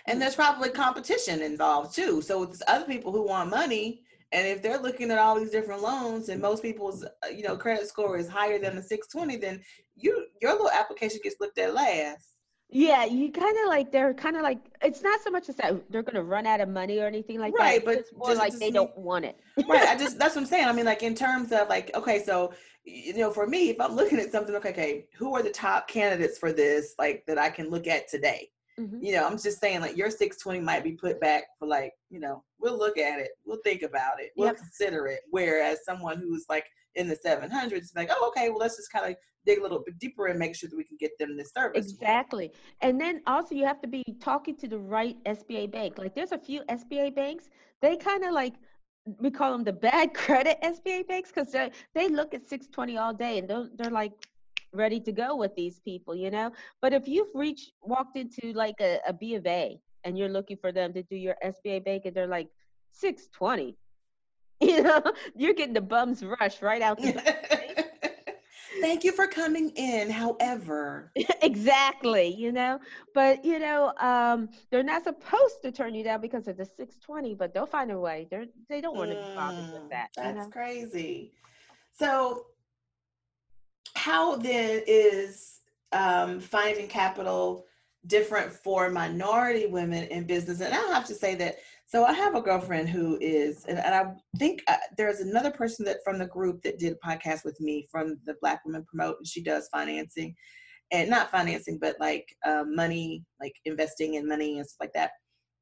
And 0.06 0.20
there's 0.20 0.34
probably 0.34 0.70
competition 0.70 1.40
involved 1.40 1.94
too. 1.94 2.20
So 2.20 2.42
it's 2.42 2.62
other 2.66 2.84
people 2.84 3.12
who 3.12 3.26
want 3.26 3.50
money 3.50 4.02
and 4.34 4.48
if 4.48 4.62
they're 4.62 4.78
looking 4.78 5.12
at 5.12 5.18
all 5.18 5.38
these 5.38 5.50
different 5.50 5.80
loans 5.80 6.28
and 6.28 6.42
most 6.42 6.60
people's 6.60 7.04
uh, 7.04 7.28
you 7.32 7.44
know 7.44 7.56
credit 7.56 7.88
score 7.88 8.18
is 8.18 8.28
higher 8.28 8.58
than 8.58 8.74
the 8.74 8.82
620, 8.82 9.36
then 9.36 9.62
you 9.94 10.26
your 10.42 10.52
little 10.52 10.70
application 10.70 11.20
gets 11.22 11.36
looked 11.40 11.58
at 11.58 11.72
last. 11.72 12.33
Yeah, 12.76 13.04
you 13.04 13.30
kind 13.30 13.56
of 13.62 13.68
like 13.68 13.92
they're 13.92 14.12
kind 14.12 14.34
of 14.34 14.42
like 14.42 14.58
it's 14.82 15.00
not 15.00 15.20
so 15.20 15.30
much 15.30 15.48
as 15.48 15.54
that 15.56 15.88
they're 15.92 16.02
going 16.02 16.16
to 16.16 16.24
run 16.24 16.44
out 16.44 16.60
of 16.60 16.68
money 16.68 16.98
or 16.98 17.06
anything 17.06 17.38
like 17.38 17.56
right, 17.56 17.84
that. 17.84 17.86
Right, 17.86 17.96
but 17.96 17.98
it's 17.98 18.12
more 18.12 18.34
like 18.34 18.52
they 18.54 18.72
don't 18.72 18.96
want 18.98 19.24
it. 19.24 19.38
right. 19.68 19.86
I 19.88 19.96
just 19.98 20.18
that's 20.18 20.34
what 20.34 20.42
I'm 20.42 20.46
saying. 20.48 20.66
I 20.66 20.72
mean, 20.72 20.84
like 20.84 21.04
in 21.04 21.14
terms 21.14 21.52
of 21.52 21.68
like, 21.68 21.92
okay, 21.94 22.24
so 22.24 22.52
you 22.84 23.16
know, 23.16 23.30
for 23.30 23.46
me, 23.46 23.70
if 23.70 23.80
I'm 23.80 23.94
looking 23.94 24.18
at 24.18 24.32
something, 24.32 24.56
okay, 24.56 24.70
okay, 24.70 25.06
who 25.16 25.36
are 25.36 25.42
the 25.42 25.50
top 25.50 25.86
candidates 25.86 26.36
for 26.36 26.52
this, 26.52 26.96
like 26.98 27.24
that 27.28 27.38
I 27.38 27.48
can 27.48 27.70
look 27.70 27.86
at 27.86 28.08
today? 28.08 28.50
Mm-hmm. 28.78 29.04
You 29.04 29.12
know, 29.12 29.26
I'm 29.26 29.38
just 29.38 29.60
saying 29.60 29.80
like 29.80 29.96
your 29.96 30.10
620 30.10 30.60
might 30.60 30.82
be 30.82 30.92
put 30.92 31.20
back 31.20 31.44
for 31.58 31.66
like, 31.66 31.92
you 32.10 32.18
know, 32.18 32.42
we'll 32.58 32.78
look 32.78 32.98
at 32.98 33.20
it, 33.20 33.30
we'll 33.44 33.60
think 33.64 33.82
about 33.82 34.20
it, 34.20 34.30
we'll 34.36 34.48
yep. 34.48 34.56
consider 34.56 35.06
it. 35.06 35.20
Whereas 35.30 35.84
someone 35.84 36.18
who's 36.18 36.46
like 36.48 36.66
in 36.96 37.08
the 37.08 37.16
700s, 37.16 37.94
like, 37.94 38.10
oh, 38.10 38.28
okay, 38.28 38.48
well, 38.48 38.58
let's 38.58 38.76
just 38.76 38.92
kind 38.92 39.10
of 39.10 39.16
dig 39.46 39.58
a 39.58 39.62
little 39.62 39.82
bit 39.84 39.98
deeper 39.98 40.26
and 40.26 40.38
make 40.38 40.56
sure 40.56 40.68
that 40.68 40.76
we 40.76 40.84
can 40.84 40.96
get 40.98 41.16
them 41.18 41.36
this 41.36 41.52
service. 41.52 41.92
Exactly. 41.92 42.50
And 42.80 43.00
then 43.00 43.20
also 43.26 43.54
you 43.54 43.64
have 43.64 43.80
to 43.82 43.88
be 43.88 44.02
talking 44.20 44.56
to 44.56 44.68
the 44.68 44.78
right 44.78 45.16
SBA 45.24 45.70
bank. 45.70 45.98
Like 45.98 46.14
there's 46.14 46.32
a 46.32 46.38
few 46.38 46.62
SBA 46.62 47.14
banks, 47.14 47.50
they 47.80 47.96
kind 47.96 48.24
of 48.24 48.32
like 48.32 48.54
we 49.20 49.30
call 49.30 49.52
them 49.52 49.64
the 49.64 49.72
bad 49.72 50.14
credit 50.22 50.58
SBA 50.62 51.06
banks 51.06 51.30
because 51.30 51.52
they 51.52 51.70
they 51.94 52.08
look 52.08 52.34
at 52.34 52.48
620 52.48 52.96
all 52.96 53.12
day 53.12 53.38
and 53.38 53.48
they're, 53.48 53.68
they're 53.76 53.90
like 53.90 54.12
ready 54.74 55.00
to 55.00 55.12
go 55.12 55.36
with 55.36 55.54
these 55.54 55.80
people, 55.80 56.14
you 56.14 56.30
know. 56.30 56.52
But 56.82 56.92
if 56.92 57.08
you've 57.08 57.34
reached 57.34 57.72
walked 57.82 58.16
into 58.16 58.52
like 58.52 58.76
a, 58.80 58.98
a 59.06 59.12
B 59.12 59.34
of 59.34 59.46
A 59.46 59.80
and 60.04 60.18
you're 60.18 60.28
looking 60.28 60.56
for 60.56 60.72
them 60.72 60.92
to 60.92 61.02
do 61.02 61.16
your 61.16 61.36
SBA 61.44 61.84
bank 61.84 62.02
and 62.04 62.14
they're 62.14 62.26
like 62.26 62.48
620, 62.92 63.76
you 64.60 64.82
know, 64.82 65.02
you're 65.34 65.54
getting 65.54 65.74
the 65.74 65.80
bums 65.80 66.24
rush 66.24 66.62
right 66.62 66.82
out 66.82 67.00
the 67.00 67.12
Thank 68.80 69.04
you 69.04 69.12
for 69.12 69.26
coming 69.26 69.70
in. 69.76 70.10
However, 70.10 71.12
exactly, 71.42 72.34
you 72.34 72.52
know, 72.52 72.78
but 73.14 73.44
you 73.44 73.58
know, 73.58 73.92
um, 74.00 74.48
they're 74.70 74.82
not 74.82 75.04
supposed 75.04 75.62
to 75.62 75.72
turn 75.72 75.94
you 75.94 76.04
down 76.04 76.20
because 76.20 76.48
of 76.48 76.56
the 76.56 76.64
620, 76.64 77.34
but 77.34 77.54
they'll 77.54 77.66
find 77.66 77.90
a 77.90 77.98
way. 77.98 78.26
They're 78.30 78.46
they 78.68 78.80
don't 78.80 78.96
want 78.96 79.10
to 79.10 79.16
be 79.16 79.34
bothered 79.34 79.72
with 79.72 79.82
mm, 79.82 79.90
that. 79.90 80.08
That's 80.16 80.36
you 80.36 80.42
know? 80.42 80.48
crazy. 80.50 81.32
So 81.92 82.46
how 83.94 84.36
then 84.36 84.82
is 84.86 85.60
um, 85.92 86.40
finding 86.40 86.88
capital 86.88 87.64
different 88.06 88.52
for 88.52 88.90
minority 88.90 89.66
women 89.66 90.04
in 90.08 90.26
business? 90.26 90.60
And 90.60 90.74
I 90.74 90.78
have 90.94 91.06
to 91.06 91.14
say 91.14 91.34
that. 91.36 91.56
So 91.86 92.04
I 92.04 92.12
have 92.12 92.34
a 92.34 92.40
girlfriend 92.40 92.88
who 92.88 93.18
is, 93.20 93.66
and, 93.66 93.78
and 93.78 93.94
I 93.94 94.12
think 94.38 94.62
uh, 94.66 94.76
there's 94.96 95.20
another 95.20 95.50
person 95.50 95.84
that 95.84 95.98
from 96.02 96.18
the 96.18 96.26
group 96.26 96.62
that 96.62 96.78
did 96.78 96.94
a 96.94 97.06
podcast 97.06 97.44
with 97.44 97.60
me 97.60 97.86
from 97.90 98.18
the 98.26 98.34
Black 98.40 98.64
Women 98.64 98.84
Promote, 98.84 99.18
and 99.18 99.26
she 99.26 99.42
does 99.42 99.68
financing, 99.70 100.34
and 100.90 101.08
not 101.08 101.30
financing, 101.30 101.78
but 101.80 101.94
like 102.00 102.26
uh, 102.44 102.64
money, 102.66 103.24
like 103.40 103.54
investing 103.64 104.14
in 104.14 104.26
money 104.26 104.58
and 104.58 104.66
stuff 104.66 104.80
like 104.80 104.92
that. 104.94 105.10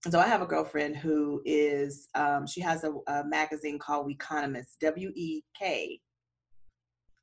And 0.05 0.13
so 0.13 0.21
I 0.21 0.27
have 0.27 0.43
a 0.43 0.47
girlfriend 0.47 0.97
who 0.97 1.43
is, 1.45 2.09
um, 2.15 2.47
she 2.47 2.61
has 2.61 2.83
a, 2.85 2.93
a 3.09 3.25
magazine 3.25 3.79
called 3.79 4.09
Wekonomist, 4.09 4.79
W 4.81 5.13
E 5.15 5.43
K, 5.59 6.01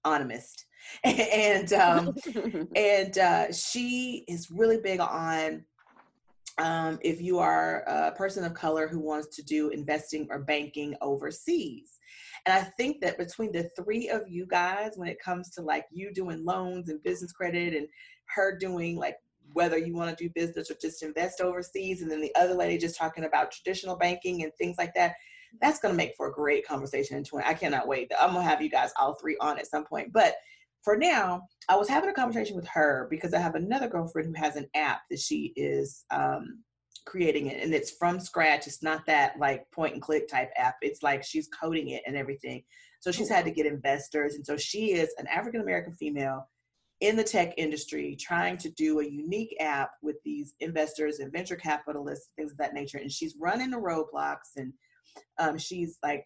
Onomist 0.06 0.66
and 1.04 1.74
um, 1.74 2.16
and 2.76 3.18
uh, 3.18 3.52
she 3.52 4.24
is 4.28 4.50
really 4.52 4.78
big 4.78 5.00
on 5.00 5.64
um, 6.58 7.00
if 7.02 7.22
you 7.22 7.40
are 7.40 7.84
a 7.88 8.12
person 8.12 8.44
of 8.44 8.54
color 8.54 8.88
who 8.88 9.00
wants 9.00 9.36
to 9.36 9.44
do 9.44 9.70
investing 9.70 10.28
or 10.30 10.40
banking 10.40 10.96
overseas. 11.02 12.00
And 12.46 12.54
I 12.54 12.64
think 12.78 13.02
that 13.02 13.18
between 13.18 13.52
the 13.52 13.70
three 13.78 14.10
of 14.10 14.24
you 14.28 14.46
guys, 14.46 14.94
when 14.96 15.08
it 15.08 15.20
comes 15.20 15.50
to 15.52 15.62
like 15.62 15.86
you 15.92 16.14
doing 16.14 16.46
loans 16.46 16.90
and 16.90 17.02
business 17.04 17.32
credit 17.32 17.74
and 17.74 17.88
her 18.36 18.58
doing 18.58 18.98
like 18.98 19.18
whether 19.54 19.78
you 19.78 19.94
want 19.94 20.16
to 20.16 20.24
do 20.24 20.30
business 20.36 20.70
or 20.70 20.76
just 20.82 21.04
invest 21.04 21.42
overseas, 21.42 22.02
and 22.02 22.12
then 22.12 22.22
the 22.22 22.34
other 22.36 22.54
lady 22.54 22.78
just 22.78 22.98
talking 22.98 23.26
about 23.26 23.52
traditional 23.52 23.96
banking 23.96 24.44
and 24.44 24.52
things 24.58 24.78
like 24.78 24.94
that, 24.94 25.16
that's 25.62 25.80
going 25.80 25.94
to 25.94 25.98
make 25.98 26.14
for 26.16 26.28
a 26.28 26.34
great 26.34 26.68
conversation 26.68 27.18
in 27.18 27.24
20. 27.24 27.46
I 27.48 27.54
cannot 27.54 27.88
wait. 27.88 28.12
I'm 28.20 28.34
going 28.34 28.44
to 28.46 28.50
have 28.50 28.62
you 28.62 28.70
guys 28.70 28.92
all 29.00 29.16
three 29.16 29.38
on 29.42 29.58
at 29.58 29.68
some 29.68 29.86
point. 29.86 30.14
But 30.14 30.36
for 30.84 30.96
now, 30.96 31.42
I 31.68 31.76
was 31.76 31.90
having 31.90 32.10
a 32.10 32.14
conversation 32.14 32.56
with 32.56 32.68
her 32.68 33.08
because 33.10 33.34
I 33.34 33.40
have 33.40 33.56
another 33.56 33.88
girlfriend 33.88 34.28
who 34.28 34.42
has 34.42 34.56
an 34.56 34.68
app 34.76 35.02
that 35.10 35.20
she 35.20 35.54
is 35.56 36.06
um, 36.12 36.64
creating 37.06 37.48
it 37.48 37.62
and 37.62 37.74
it's 37.74 37.92
from 37.92 38.20
scratch. 38.20 38.68
It's 38.68 38.84
not 38.84 39.06
that 39.08 39.38
like 39.40 39.70
point 39.72 39.94
and 39.94 40.02
click 40.02 40.28
type 40.28 40.52
app. 40.56 40.76
It's 40.82 41.04
like 41.04 41.24
she's 41.24 41.50
coding 41.50 41.90
it 41.90 42.04
and 42.06 42.16
everything. 42.16 42.64
So 43.02 43.12
she's 43.12 43.30
had 43.30 43.46
to 43.46 43.52
get 43.52 43.66
investors. 43.66 44.36
And 44.36 44.46
so 44.46 44.58
she 44.58 44.94
is 44.94 45.14
an 45.18 45.28
African 45.28 45.62
American 45.62 45.94
female 45.94 46.48
in 47.02 47.16
the 47.16 47.24
tech 47.24 47.54
industry 47.58 48.18
trying 48.20 48.58
to 48.58 48.70
do 48.70 49.00
a 49.00 49.06
unique 49.06 49.56
app 49.60 49.92
with 50.02 50.18
these 50.24 50.56
investors 50.60 51.20
and 51.20 51.32
venture 51.32 51.56
capitalists, 51.56 52.30
things 52.36 52.52
of 52.52 52.58
that 52.58 52.74
nature. 52.74 52.98
And 52.98 53.12
she's 53.12 53.36
running 53.40 53.70
the 53.70 53.78
roadblocks 53.78 54.56
and 54.58 54.74
um, 55.40 55.58
she's 55.58 55.98
like 56.04 56.24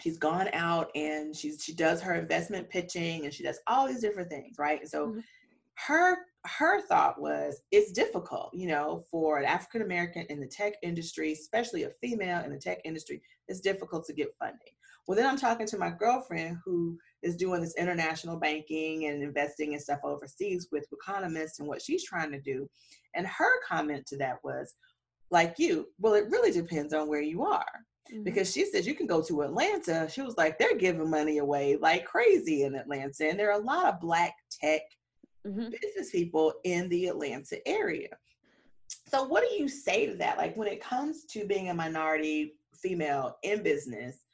she's 0.00 0.18
gone 0.18 0.48
out 0.52 0.90
and 0.94 1.34
she's 1.34 1.62
she 1.62 1.74
does 1.74 2.00
her 2.00 2.14
investment 2.14 2.68
pitching 2.70 3.24
and 3.24 3.34
she 3.34 3.42
does 3.42 3.58
all 3.66 3.86
these 3.86 4.00
different 4.00 4.30
things 4.30 4.56
right? 4.58 4.80
And 4.80 4.88
so 4.88 5.08
mm-hmm. 5.08 5.20
her 5.86 6.16
her 6.46 6.80
thought 6.82 7.20
was 7.20 7.60
it's 7.72 7.92
difficult 7.92 8.50
you 8.54 8.68
know 8.68 9.04
for 9.10 9.38
an 9.38 9.44
african 9.44 9.82
american 9.82 10.24
in 10.30 10.40
the 10.40 10.46
tech 10.46 10.74
industry 10.82 11.32
especially 11.32 11.82
a 11.82 11.90
female 12.00 12.42
in 12.44 12.52
the 12.52 12.58
tech 12.58 12.78
industry 12.84 13.20
it's 13.48 13.60
difficult 13.60 14.04
to 14.06 14.12
get 14.12 14.34
funding. 14.38 14.58
Well 15.06 15.16
then 15.16 15.26
i'm 15.26 15.38
talking 15.38 15.66
to 15.66 15.78
my 15.78 15.90
girlfriend 15.90 16.58
who 16.64 16.98
is 17.22 17.36
doing 17.36 17.60
this 17.60 17.74
international 17.76 18.38
banking 18.38 19.06
and 19.06 19.22
investing 19.22 19.72
and 19.72 19.82
stuff 19.82 20.00
overseas 20.04 20.68
with 20.70 20.86
economists 20.92 21.58
and 21.58 21.68
what 21.68 21.82
she's 21.82 22.04
trying 22.04 22.30
to 22.30 22.40
do. 22.40 22.68
And 23.14 23.26
her 23.26 23.60
comment 23.66 24.06
to 24.06 24.16
that 24.18 24.36
was 24.44 24.74
like 25.30 25.54
you 25.58 25.88
well 25.98 26.14
it 26.14 26.30
really 26.30 26.52
depends 26.52 26.92
on 26.94 27.08
where 27.08 27.22
you 27.22 27.44
are 27.44 27.66
mm-hmm. 28.12 28.22
because 28.22 28.52
she 28.52 28.64
said 28.64 28.86
you 28.86 28.94
can 28.94 29.06
go 29.06 29.22
to 29.22 29.42
Atlanta. 29.42 30.08
She 30.10 30.22
was 30.22 30.36
like, 30.36 30.58
they're 30.58 30.76
giving 30.76 31.10
money 31.10 31.38
away 31.38 31.76
like 31.76 32.04
crazy 32.04 32.64
in 32.64 32.74
Atlanta. 32.74 33.28
And 33.28 33.38
there 33.38 33.50
are 33.50 33.60
a 33.60 33.64
lot 33.64 33.86
of 33.86 34.00
black 34.00 34.34
tech 34.50 34.82
mm-hmm. 35.46 35.68
business 35.70 36.10
people 36.10 36.54
in 36.64 36.88
the 36.88 37.06
Atlanta 37.06 37.56
area. 37.66 38.10
So, 39.08 39.24
what 39.24 39.44
do 39.48 39.54
you 39.54 39.68
say 39.68 40.06
to 40.06 40.14
that? 40.16 40.38
Like, 40.38 40.56
when 40.56 40.68
it 40.68 40.82
comes 40.82 41.24
to 41.26 41.46
being 41.46 41.70
a 41.70 41.74
minority 41.74 42.54
female 42.74 43.36
in 43.42 43.62
business, 43.62 44.24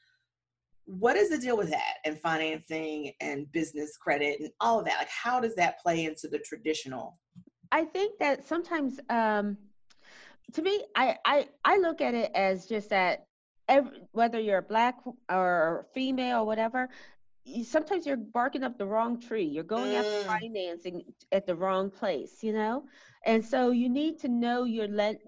what 0.86 1.16
is 1.16 1.30
the 1.30 1.38
deal 1.38 1.56
with 1.56 1.70
that 1.70 1.94
and 2.04 2.18
financing 2.20 3.12
and 3.20 3.50
business 3.52 3.96
credit 3.96 4.40
and 4.40 4.50
all 4.60 4.78
of 4.78 4.84
that? 4.86 4.98
Like, 4.98 5.08
how 5.08 5.40
does 5.40 5.54
that 5.56 5.80
play 5.80 6.04
into 6.04 6.28
the 6.28 6.38
traditional? 6.40 7.18
I 7.72 7.84
think 7.84 8.18
that 8.18 8.46
sometimes, 8.46 9.00
um, 9.10 9.56
to 10.52 10.62
me, 10.62 10.84
I, 10.94 11.16
I 11.24 11.48
I 11.64 11.78
look 11.78 12.00
at 12.00 12.14
it 12.14 12.30
as 12.34 12.66
just 12.66 12.90
that 12.90 13.26
every, 13.68 14.02
whether 14.12 14.40
you're 14.40 14.62
black 14.62 14.96
or 15.30 15.86
female 15.94 16.40
or 16.40 16.46
whatever, 16.46 16.88
you, 17.44 17.64
sometimes 17.64 18.06
you're 18.06 18.16
barking 18.16 18.64
up 18.64 18.78
the 18.78 18.86
wrong 18.86 19.20
tree. 19.20 19.44
You're 19.44 19.64
going 19.64 19.92
mm. 19.92 19.98
after 19.98 20.28
financing 20.28 21.04
at 21.32 21.46
the 21.46 21.54
wrong 21.54 21.90
place, 21.90 22.42
you 22.42 22.52
know. 22.52 22.84
And 23.26 23.44
so 23.44 23.70
you 23.70 23.88
need 23.88 24.18
to 24.20 24.28
know 24.28 24.64
your 24.64 24.88
lend 24.88 25.18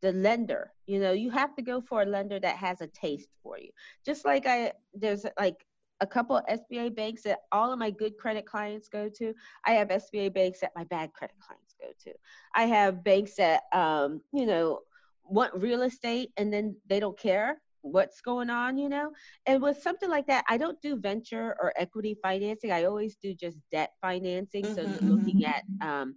the 0.00 0.12
lender. 0.12 0.72
You 0.86 1.00
know, 1.00 1.12
you 1.12 1.30
have 1.30 1.54
to 1.56 1.62
go 1.62 1.80
for 1.80 2.02
a 2.02 2.06
lender 2.06 2.38
that 2.40 2.56
has 2.56 2.80
a 2.80 2.86
taste 2.86 3.28
for 3.42 3.58
you. 3.58 3.70
Just 4.06 4.24
like 4.24 4.46
I, 4.46 4.72
there's 4.94 5.26
like 5.38 5.64
a 6.00 6.06
couple 6.06 6.40
SBA 6.48 6.94
banks 6.94 7.22
that 7.22 7.40
all 7.50 7.72
of 7.72 7.78
my 7.78 7.90
good 7.90 8.16
credit 8.16 8.46
clients 8.46 8.88
go 8.88 9.08
to. 9.08 9.34
I 9.66 9.72
have 9.72 9.88
SBA 9.88 10.32
banks 10.32 10.60
that 10.60 10.72
my 10.76 10.84
bad 10.84 11.12
credit 11.12 11.36
clients 11.40 11.74
go 11.80 11.88
to. 12.04 12.16
I 12.54 12.64
have 12.66 13.02
banks 13.02 13.34
that, 13.36 13.62
um, 13.72 14.20
you 14.32 14.46
know, 14.46 14.80
want 15.24 15.52
real 15.54 15.82
estate 15.82 16.30
and 16.36 16.52
then 16.52 16.76
they 16.88 17.00
don't 17.00 17.18
care 17.18 17.60
what's 17.82 18.20
going 18.20 18.50
on, 18.50 18.78
you 18.78 18.88
know? 18.88 19.10
And 19.46 19.62
with 19.62 19.82
something 19.82 20.10
like 20.10 20.26
that, 20.26 20.44
I 20.48 20.56
don't 20.56 20.80
do 20.82 20.96
venture 20.96 21.56
or 21.60 21.72
equity 21.76 22.16
financing. 22.22 22.70
I 22.72 22.84
always 22.84 23.16
do 23.16 23.34
just 23.34 23.58
debt 23.70 23.92
financing. 24.00 24.64
Mm-hmm, 24.64 24.74
so 24.74 24.84
mm-hmm, 24.84 25.10
looking 25.10 25.44
at 25.44 25.64
mm-hmm. 25.64 25.88
um, 25.88 26.16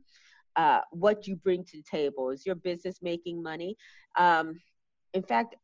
uh, 0.56 0.82
what 0.92 1.28
you 1.28 1.36
bring 1.36 1.64
to 1.66 1.78
the 1.78 1.84
table. 1.84 2.30
Is 2.30 2.46
your 2.46 2.56
business 2.56 3.00
making 3.02 3.42
money? 3.42 3.78
Um, 4.18 4.60
in 5.14 5.24
fact, 5.24 5.56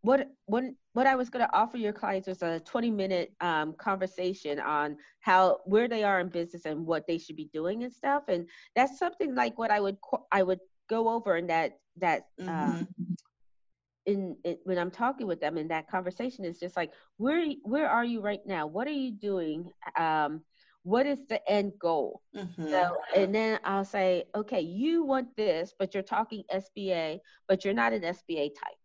what 0.00 0.28
what 0.46 0.64
what 0.92 1.06
I 1.06 1.14
was 1.14 1.30
going 1.30 1.46
to 1.46 1.54
offer 1.54 1.76
your 1.76 1.92
clients 1.92 2.26
was 2.26 2.42
a 2.42 2.60
20 2.60 2.90
minute 2.90 3.32
um, 3.40 3.74
conversation 3.78 4.58
on 4.58 4.96
how 5.20 5.58
where 5.64 5.88
they 5.88 6.02
are 6.02 6.20
in 6.20 6.28
business 6.28 6.64
and 6.64 6.84
what 6.84 7.06
they 7.06 7.18
should 7.18 7.36
be 7.36 7.48
doing 7.52 7.84
and 7.84 7.92
stuff. 7.92 8.24
And 8.28 8.48
that's 8.74 8.98
something 8.98 9.34
like 9.34 9.58
what 9.58 9.70
I 9.70 9.80
would 9.80 9.96
I 10.32 10.42
would 10.42 10.60
go 10.88 11.08
over 11.08 11.36
in 11.36 11.46
that 11.48 11.78
that 11.98 12.26
um, 12.40 12.48
mm-hmm. 12.48 13.07
In, 14.08 14.36
in, 14.44 14.56
when 14.64 14.78
I'm 14.78 14.90
talking 14.90 15.26
with 15.26 15.40
them 15.40 15.58
in 15.58 15.68
that 15.68 15.88
conversation 15.88 16.44
is 16.44 16.58
just 16.58 16.76
like 16.76 16.92
where 17.18 17.44
where 17.62 17.88
are 17.88 18.04
you 18.04 18.20
right 18.20 18.40
now? 18.46 18.66
What 18.66 18.88
are 18.88 18.90
you 18.90 19.12
doing? 19.12 19.70
Um, 19.96 20.42
what 20.82 21.06
is 21.06 21.18
the 21.28 21.46
end 21.48 21.72
goal? 21.78 22.22
Mm-hmm. 22.34 22.70
So, 22.70 22.96
and 23.14 23.34
then 23.34 23.60
I'll 23.64 23.84
say, 23.84 24.24
okay, 24.34 24.60
you 24.60 25.04
want 25.04 25.36
this, 25.36 25.74
but 25.78 25.92
you're 25.92 26.02
talking 26.02 26.44
SBA, 26.50 27.18
but 27.46 27.64
you're 27.64 27.74
not 27.74 27.92
an 27.92 28.02
SBA 28.02 28.54
type. 28.54 28.77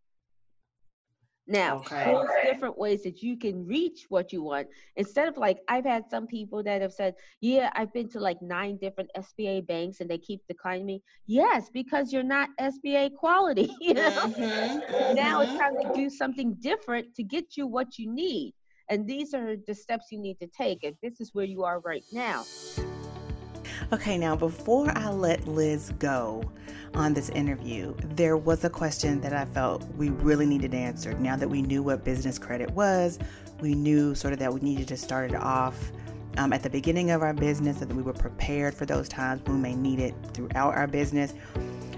Now, 1.45 1.77
okay. 1.77 2.05
there's 2.05 2.53
different 2.53 2.77
ways 2.77 3.03
that 3.03 3.21
you 3.21 3.37
can 3.37 3.67
reach 3.67 4.05
what 4.07 4.31
you 4.31 4.41
want. 4.41 4.67
Instead 4.95 5.27
of 5.27 5.37
like, 5.37 5.59
I've 5.67 5.83
had 5.83 6.09
some 6.09 6.25
people 6.25 6.63
that 6.63 6.81
have 6.81 6.93
said, 6.93 7.15
Yeah, 7.41 7.69
I've 7.75 7.91
been 7.91 8.07
to 8.09 8.19
like 8.19 8.41
nine 8.41 8.77
different 8.77 9.09
SBA 9.17 9.67
banks 9.67 9.99
and 9.99 10.09
they 10.09 10.17
keep 10.17 10.41
declining 10.47 10.85
me. 10.85 11.03
Yes, 11.25 11.69
because 11.73 12.13
you're 12.13 12.23
not 12.23 12.49
SBA 12.59 13.15
quality. 13.15 13.69
You 13.83 13.95
know? 13.95 14.11
Mm-hmm. 14.11 15.15
Now 15.15 15.41
it's 15.41 15.51
mm-hmm. 15.51 15.59
time 15.59 15.73
to 15.81 15.91
do 15.93 16.09
something 16.09 16.53
different 16.55 17.13
to 17.15 17.23
get 17.23 17.57
you 17.57 17.67
what 17.67 17.97
you 17.99 18.09
need. 18.09 18.53
And 18.89 19.05
these 19.05 19.33
are 19.33 19.55
the 19.67 19.75
steps 19.75 20.07
you 20.11 20.19
need 20.19 20.39
to 20.39 20.47
take. 20.47 20.83
And 20.83 20.95
this 21.03 21.19
is 21.19 21.33
where 21.33 21.45
you 21.45 21.63
are 21.63 21.79
right 21.81 22.03
now. 22.13 22.45
Okay, 23.91 24.17
now 24.17 24.35
before 24.35 24.91
I 24.97 25.09
let 25.09 25.47
Liz 25.47 25.91
go 25.99 26.43
on 26.95 27.13
this 27.13 27.29
interview, 27.29 27.95
there 28.15 28.37
was 28.37 28.63
a 28.63 28.69
question 28.69 29.21
that 29.21 29.33
I 29.33 29.45
felt 29.45 29.83
we 29.95 30.09
really 30.09 30.45
needed 30.45 30.73
answered. 30.73 31.19
Now 31.19 31.35
that 31.35 31.49
we 31.49 31.61
knew 31.61 31.81
what 31.81 32.03
business 32.03 32.37
credit 32.37 32.71
was, 32.71 33.19
we 33.61 33.73
knew 33.73 34.13
sort 34.15 34.33
of 34.33 34.39
that 34.39 34.53
we 34.53 34.59
needed 34.59 34.87
to 34.89 34.97
start 34.97 35.31
it 35.31 35.35
off 35.35 35.91
um, 36.37 36.53
at 36.53 36.63
the 36.63 36.69
beginning 36.69 37.11
of 37.11 37.21
our 37.21 37.33
business 37.33 37.79
so 37.79 37.85
that 37.85 37.95
we 37.95 38.03
were 38.03 38.13
prepared 38.13 38.73
for 38.73 38.85
those 38.85 39.07
times 39.07 39.41
we 39.47 39.53
may 39.53 39.75
need 39.75 39.99
it 39.99 40.13
throughout 40.33 40.75
our 40.75 40.87
business. 40.87 41.33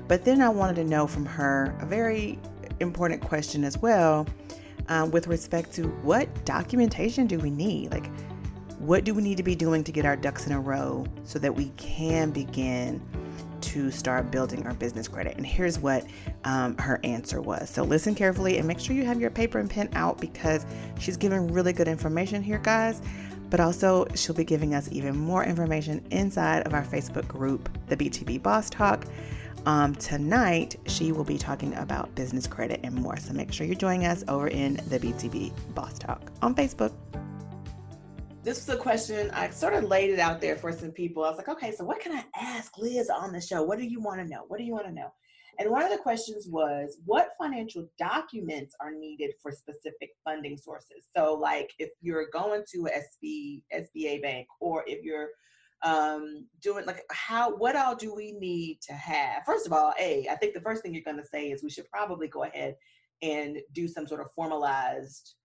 But 0.07 0.23
then 0.23 0.41
I 0.41 0.49
wanted 0.49 0.75
to 0.77 0.83
know 0.83 1.07
from 1.07 1.25
her 1.25 1.75
a 1.81 1.85
very 1.85 2.39
important 2.79 3.21
question 3.21 3.63
as 3.63 3.77
well 3.77 4.27
um, 4.87 5.11
with 5.11 5.27
respect 5.27 5.73
to 5.73 5.87
what 6.03 6.45
documentation 6.45 7.27
do 7.27 7.39
we 7.39 7.49
need? 7.49 7.91
Like, 7.91 8.09
what 8.77 9.03
do 9.03 9.13
we 9.13 9.23
need 9.23 9.37
to 9.37 9.43
be 9.43 9.55
doing 9.55 9.83
to 9.83 9.91
get 9.91 10.05
our 10.05 10.15
ducks 10.15 10.45
in 10.45 10.51
a 10.51 10.59
row 10.59 11.05
so 11.23 11.39
that 11.39 11.55
we 11.55 11.69
can 11.77 12.31
begin 12.31 13.01
to 13.65 13.91
start 13.91 14.31
building 14.31 14.65
our 14.65 14.73
business 14.73 15.07
credit? 15.07 15.37
And 15.37 15.45
here's 15.45 15.79
what 15.79 16.05
um, 16.43 16.77
her 16.77 16.99
answer 17.03 17.41
was. 17.41 17.69
So 17.69 17.83
listen 17.83 18.15
carefully 18.15 18.57
and 18.57 18.67
make 18.67 18.79
sure 18.79 18.95
you 18.95 19.05
have 19.05 19.19
your 19.19 19.29
paper 19.29 19.59
and 19.59 19.69
pen 19.69 19.89
out 19.93 20.19
because 20.19 20.65
she's 20.99 21.17
giving 21.17 21.51
really 21.51 21.73
good 21.73 21.87
information 21.87 22.41
here, 22.41 22.59
guys. 22.59 23.01
But 23.49 23.59
also, 23.59 24.07
she'll 24.15 24.35
be 24.35 24.43
giving 24.43 24.73
us 24.73 24.89
even 24.91 25.15
more 25.15 25.43
information 25.43 26.05
inside 26.11 26.65
of 26.65 26.73
our 26.73 26.83
Facebook 26.83 27.27
group, 27.27 27.69
the 27.87 27.95
BTB 27.95 28.41
Boss 28.41 28.69
Talk. 28.69 29.05
Um, 29.65 29.95
tonight, 29.95 30.75
she 30.87 31.11
will 31.11 31.23
be 31.23 31.37
talking 31.37 31.73
about 31.75 32.13
business 32.15 32.47
credit 32.47 32.79
and 32.83 32.93
more. 32.95 33.17
So 33.17 33.33
make 33.33 33.51
sure 33.51 33.65
you're 33.65 33.75
joining 33.75 34.05
us 34.05 34.23
over 34.27 34.47
in 34.47 34.75
the 34.89 34.99
BTB 34.99 35.53
Boss 35.73 35.97
Talk 35.97 36.31
on 36.41 36.53
Facebook. 36.53 36.93
This 38.45 38.59
is 38.59 38.69
a 38.69 38.77
question 38.77 39.31
I 39.31 39.49
sort 39.49 39.73
of 39.73 39.85
laid 39.85 40.11
it 40.11 40.19
out 40.19 40.39
there 40.39 40.55
for 40.55 40.71
some 40.71 40.91
people. 40.91 41.23
I 41.23 41.29
was 41.29 41.37
like, 41.37 41.49
okay, 41.49 41.71
so 41.71 41.83
what 41.83 41.99
can 41.99 42.11
I 42.11 42.23
ask 42.39 42.77
Liz 42.77 43.09
on 43.09 43.33
the 43.33 43.41
show? 43.41 43.63
What 43.63 43.79
do 43.79 43.85
you 43.85 43.99
want 43.99 44.19
to 44.19 44.27
know? 44.27 44.43
What 44.47 44.59
do 44.59 44.63
you 44.63 44.71
want 44.71 44.85
to 44.85 44.91
know? 44.91 45.11
And 45.57 45.71
one 45.71 45.81
of 45.81 45.89
the 45.89 45.97
questions 45.97 46.45
was, 46.47 46.99
what 47.05 47.29
financial 47.41 47.87
documents 47.97 48.75
are 48.79 48.91
needed 48.91 49.31
for 49.41 49.51
specific 49.51 50.11
funding 50.23 50.57
sources? 50.57 51.07
So, 51.17 51.33
like 51.33 51.71
if 51.79 51.89
you're 52.01 52.29
going 52.31 52.63
to 52.71 52.85
a 52.85 52.91
SB, 52.91 53.63
SBA 53.73 54.21
bank, 54.21 54.45
or 54.59 54.83
if 54.85 55.03
you're 55.03 55.29
um, 55.81 56.45
doing 56.61 56.85
like 56.85 57.03
how 57.09 57.55
what 57.55 57.75
all 57.75 57.95
do 57.95 58.13
we 58.13 58.33
need 58.33 58.79
to 58.81 58.93
have 58.93 59.43
first 59.45 59.67
of 59.67 59.73
all 59.73 59.93
a 59.99 60.25
i 60.31 60.35
think 60.35 60.53
the 60.53 60.61
first 60.61 60.81
thing 60.81 60.93
you're 60.93 61.03
going 61.03 61.17
to 61.17 61.27
say 61.27 61.51
is 61.51 61.61
we 61.61 61.69
should 61.69 61.87
probably 61.91 62.27
go 62.27 62.43
ahead 62.43 62.75
and 63.21 63.57
do 63.73 63.87
some 63.87 64.07
sort 64.07 64.21
of 64.21 64.27
formalized 64.33 65.35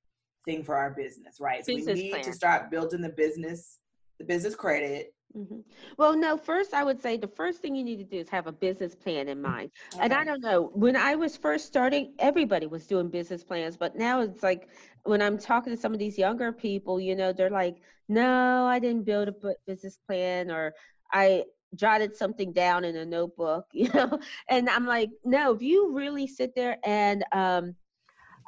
thing 0.50 0.64
for 0.64 0.76
our 0.76 0.90
business 0.90 1.40
right 1.40 1.64
so 1.64 1.74
business 1.74 1.96
we 1.96 2.02
need 2.04 2.10
plan. 2.10 2.24
to 2.24 2.32
start 2.32 2.70
building 2.70 3.00
the 3.00 3.08
business 3.08 3.78
the 4.18 4.24
business 4.24 4.54
credit 4.54 5.12
Mm-hmm. 5.36 5.60
Well, 5.96 6.16
no, 6.16 6.36
first 6.36 6.74
I 6.74 6.82
would 6.82 7.00
say 7.00 7.16
the 7.16 7.28
first 7.28 7.60
thing 7.60 7.76
you 7.76 7.84
need 7.84 7.98
to 7.98 8.04
do 8.04 8.16
is 8.18 8.28
have 8.30 8.46
a 8.46 8.52
business 8.52 8.94
plan 8.94 9.28
in 9.28 9.40
mind. 9.40 9.70
Okay. 9.94 10.04
And 10.04 10.12
I 10.12 10.24
don't 10.24 10.42
know, 10.42 10.70
when 10.74 10.96
I 10.96 11.14
was 11.14 11.36
first 11.36 11.66
starting, 11.66 12.14
everybody 12.18 12.66
was 12.66 12.86
doing 12.86 13.08
business 13.08 13.44
plans, 13.44 13.76
but 13.76 13.96
now 13.96 14.20
it's 14.20 14.42
like 14.42 14.68
when 15.04 15.22
I'm 15.22 15.38
talking 15.38 15.74
to 15.74 15.80
some 15.80 15.92
of 15.92 15.98
these 15.98 16.18
younger 16.18 16.52
people, 16.52 17.00
you 17.00 17.14
know, 17.14 17.32
they're 17.32 17.50
like, 17.50 17.76
no, 18.08 18.66
I 18.66 18.80
didn't 18.80 19.04
build 19.04 19.28
a 19.28 19.34
business 19.66 19.98
plan 20.04 20.50
or 20.50 20.72
I 21.12 21.44
jotted 21.76 22.16
something 22.16 22.52
down 22.52 22.84
in 22.84 22.96
a 22.96 23.04
notebook, 23.04 23.66
you 23.72 23.88
know, 23.94 24.18
and 24.48 24.68
I'm 24.68 24.86
like, 24.86 25.10
no, 25.24 25.54
if 25.54 25.62
you 25.62 25.94
really 25.94 26.26
sit 26.26 26.54
there 26.56 26.78
and, 26.84 27.24
um, 27.32 27.76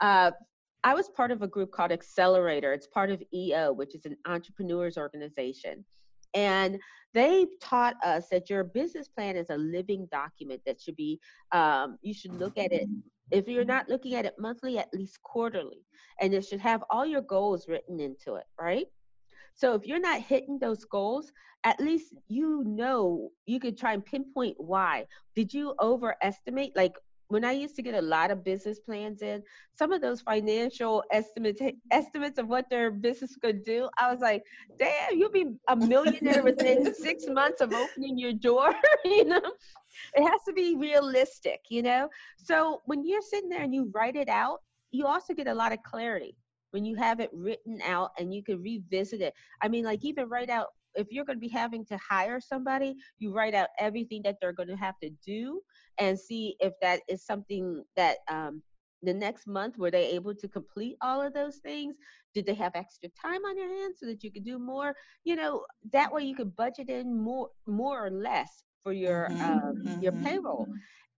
uh, 0.01 0.33
I 0.85 0.95
was 0.95 1.09
part 1.09 1.31
of 1.31 1.43
a 1.43 1.49
group 1.49 1.71
called 1.71 1.93
Accelerator. 1.93 2.73
It's 2.73 2.89
part 2.89 3.11
of 3.11 3.23
EO, 3.33 3.73
which 3.73 3.95
is 3.95 4.05
an 4.05 4.17
entrepreneurs 4.27 4.97
organization. 4.97 5.85
And 6.35 6.81
they 7.15 7.47
taught 7.61 7.95
us 8.05 8.29
that 8.31 8.49
your 8.49 8.65
business 8.65 9.07
plan 9.07 9.37
is 9.37 9.51
a 9.51 9.57
living 9.57 10.09
document 10.11 10.63
that 10.67 10.81
should 10.81 10.97
be, 10.97 11.21
um, 11.53 11.99
you 12.03 12.15
should 12.15 12.35
look 12.35 12.59
at 12.59 12.73
it. 12.73 12.89
If 13.31 13.49
you're 13.49 13.65
not 13.65 13.89
looking 13.89 14.15
at 14.15 14.25
it 14.25 14.35
monthly, 14.39 14.79
at 14.79 14.89
least 14.93 15.23
quarterly. 15.23 15.85
And 16.21 16.35
it 16.35 16.45
should 16.45 16.61
have 16.61 16.83
all 16.91 17.07
your 17.07 17.21
goals 17.23 17.69
written 17.69 18.01
into 18.01 18.35
it, 18.37 18.45
right? 18.61 18.87
So 19.55 19.75
if 19.75 19.87
you're 19.87 20.01
not 20.01 20.21
hitting 20.21 20.59
those 20.59 20.85
goals, 20.85 21.31
at 21.65 21.79
least 21.79 22.15
you 22.29 22.65
know 22.67 23.31
you 23.47 23.61
could 23.61 23.79
try 23.79 23.93
and 23.93 24.05
pinpoint 24.05 24.57
why. 24.59 25.07
Did 25.37 25.53
you 25.53 25.75
overestimate? 25.81 26.75
Like 26.75 26.95
when 27.33 27.47
I 27.47 27.53
used 27.53 27.77
to 27.77 27.83
get 27.83 27.95
a 27.95 28.03
lot 28.03 28.31
of 28.31 28.45
business 28.45 28.79
plans 28.79 29.23
in, 29.23 29.43
some 29.75 29.91
of 29.91 30.03
those 30.03 30.21
financial 30.21 31.03
estimates 31.11 31.63
estimates 31.91 32.39
of 32.39 32.47
what 32.47 32.69
their 32.69 32.91
business 32.91 33.37
could 33.37 33.65
do, 33.65 33.89
I 33.99 34.13
was 34.13 34.21
like, 34.21 34.43
damn, 34.79 35.17
you'll 35.17 35.31
be 35.31 35.47
a 35.69 35.75
millionaire 35.75 36.43
within 36.51 36.95
six 36.95 37.27
months 37.27 37.63
of 37.63 37.73
opening 37.73 38.19
your 38.19 38.35
door. 38.35 38.75
you 39.07 39.25
know, 39.25 39.41
it 40.15 40.31
has 40.31 40.41
to 40.47 40.53
be 40.53 40.77
realistic. 40.77 41.61
You 41.71 41.83
know, 41.83 42.09
so 42.37 42.83
when 42.85 43.07
you're 43.07 43.23
sitting 43.23 43.49
there 43.49 43.63
and 43.63 43.75
you 43.75 43.91
write 43.95 44.17
it 44.17 44.29
out, 44.29 44.59
you 44.91 45.07
also 45.07 45.33
get 45.33 45.47
a 45.47 45.55
lot 45.55 45.73
of 45.73 45.83
clarity 45.85 46.37
when 46.73 46.85
you 46.85 46.97
have 46.97 47.19
it 47.19 47.31
written 47.33 47.81
out 47.83 48.11
and 48.19 48.35
you 48.35 48.43
can 48.45 48.61
revisit 48.61 49.23
it. 49.23 49.33
I 49.63 49.69
mean, 49.69 49.85
like 49.85 50.05
even 50.05 50.29
write 50.29 50.51
out 50.51 50.67
if 50.97 51.07
you're 51.11 51.25
going 51.25 51.39
to 51.39 51.41
be 51.41 51.49
having 51.49 51.87
to 51.87 51.97
hire 51.97 52.41
somebody, 52.41 52.95
you 53.19 53.33
write 53.33 53.55
out 53.55 53.69
everything 53.79 54.21
that 54.25 54.37
they're 54.41 54.53
going 54.53 54.69
to 54.69 54.77
have 54.77 54.99
to 55.03 55.09
do 55.25 55.63
and 56.03 56.19
see 56.19 56.57
if 56.61 56.73
that 56.81 57.01
is 57.09 57.25
something 57.25 57.85
that 57.97 58.19
um, 58.29 58.63
the 59.03 59.15
next 59.15 59.47
month 59.47 59.79
were 59.79 59.91
they 59.91 60.07
able 60.11 60.35
to 60.35 60.49
complete 60.49 60.97
all 61.01 61.21
of 61.21 61.33
those 61.33 61.57
things 61.59 61.97
did 62.35 62.47
they 62.47 62.55
have 62.55 62.73
extra 62.75 63.09
time 63.21 63.45
on 63.45 63.57
your 63.57 63.69
hands 63.69 63.97
so 64.01 64.07
that 64.07 64.23
you 64.23 64.31
could 64.31 64.45
do 64.45 64.59
more 64.59 64.95
you 65.25 65.37
know 65.37 65.65
that 65.93 66.13
way 66.13 66.23
you 66.23 66.35
could 66.35 66.55
budget 66.57 66.89
in 66.89 67.19
more 67.19 67.49
more 67.67 68.07
or 68.07 68.11
less 68.11 68.65
for 68.83 68.93
your 68.93 69.29
mm-hmm, 69.31 69.43
um, 69.43 69.83
mm-hmm. 69.85 70.03
your 70.03 70.13
payroll 70.25 70.67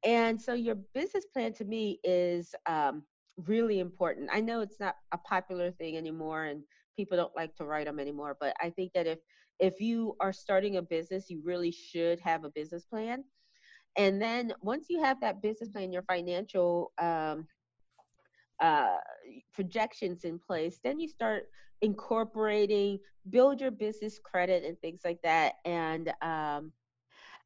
and 0.04 0.40
so 0.40 0.52
your 0.52 0.76
business 0.94 1.24
plan 1.32 1.52
to 1.54 1.64
me 1.64 1.98
is 2.04 2.54
um, 2.66 3.02
really 3.46 3.80
important. 3.80 4.30
I 4.32 4.40
know 4.40 4.60
it's 4.60 4.80
not 4.80 4.96
a 5.12 5.18
popular 5.18 5.70
thing 5.70 5.96
anymore 5.96 6.44
and 6.44 6.62
people 6.96 7.16
don't 7.16 7.34
like 7.34 7.54
to 7.56 7.64
write 7.64 7.86
them 7.86 7.98
anymore, 7.98 8.36
but 8.38 8.54
I 8.60 8.70
think 8.70 8.92
that 8.94 9.06
if 9.06 9.18
if 9.60 9.80
you 9.80 10.16
are 10.20 10.32
starting 10.32 10.76
a 10.76 10.82
business, 10.82 11.30
you 11.30 11.40
really 11.44 11.70
should 11.70 12.18
have 12.20 12.44
a 12.44 12.50
business 12.50 12.84
plan. 12.84 13.22
And 13.96 14.20
then 14.20 14.52
once 14.60 14.86
you 14.88 15.02
have 15.02 15.20
that 15.20 15.40
business 15.40 15.68
plan, 15.68 15.92
your 15.92 16.02
financial 16.02 16.92
um, 16.98 17.46
uh, 18.60 18.96
projections 19.52 20.24
in 20.24 20.38
place, 20.38 20.80
then 20.82 20.98
you 20.98 21.08
start 21.08 21.48
incorporating, 21.80 22.98
build 23.30 23.60
your 23.60 23.70
business 23.70 24.18
credit 24.18 24.64
and 24.64 24.78
things 24.80 25.02
like 25.04 25.20
that. 25.22 25.54
And 25.64 26.12
um, 26.22 26.72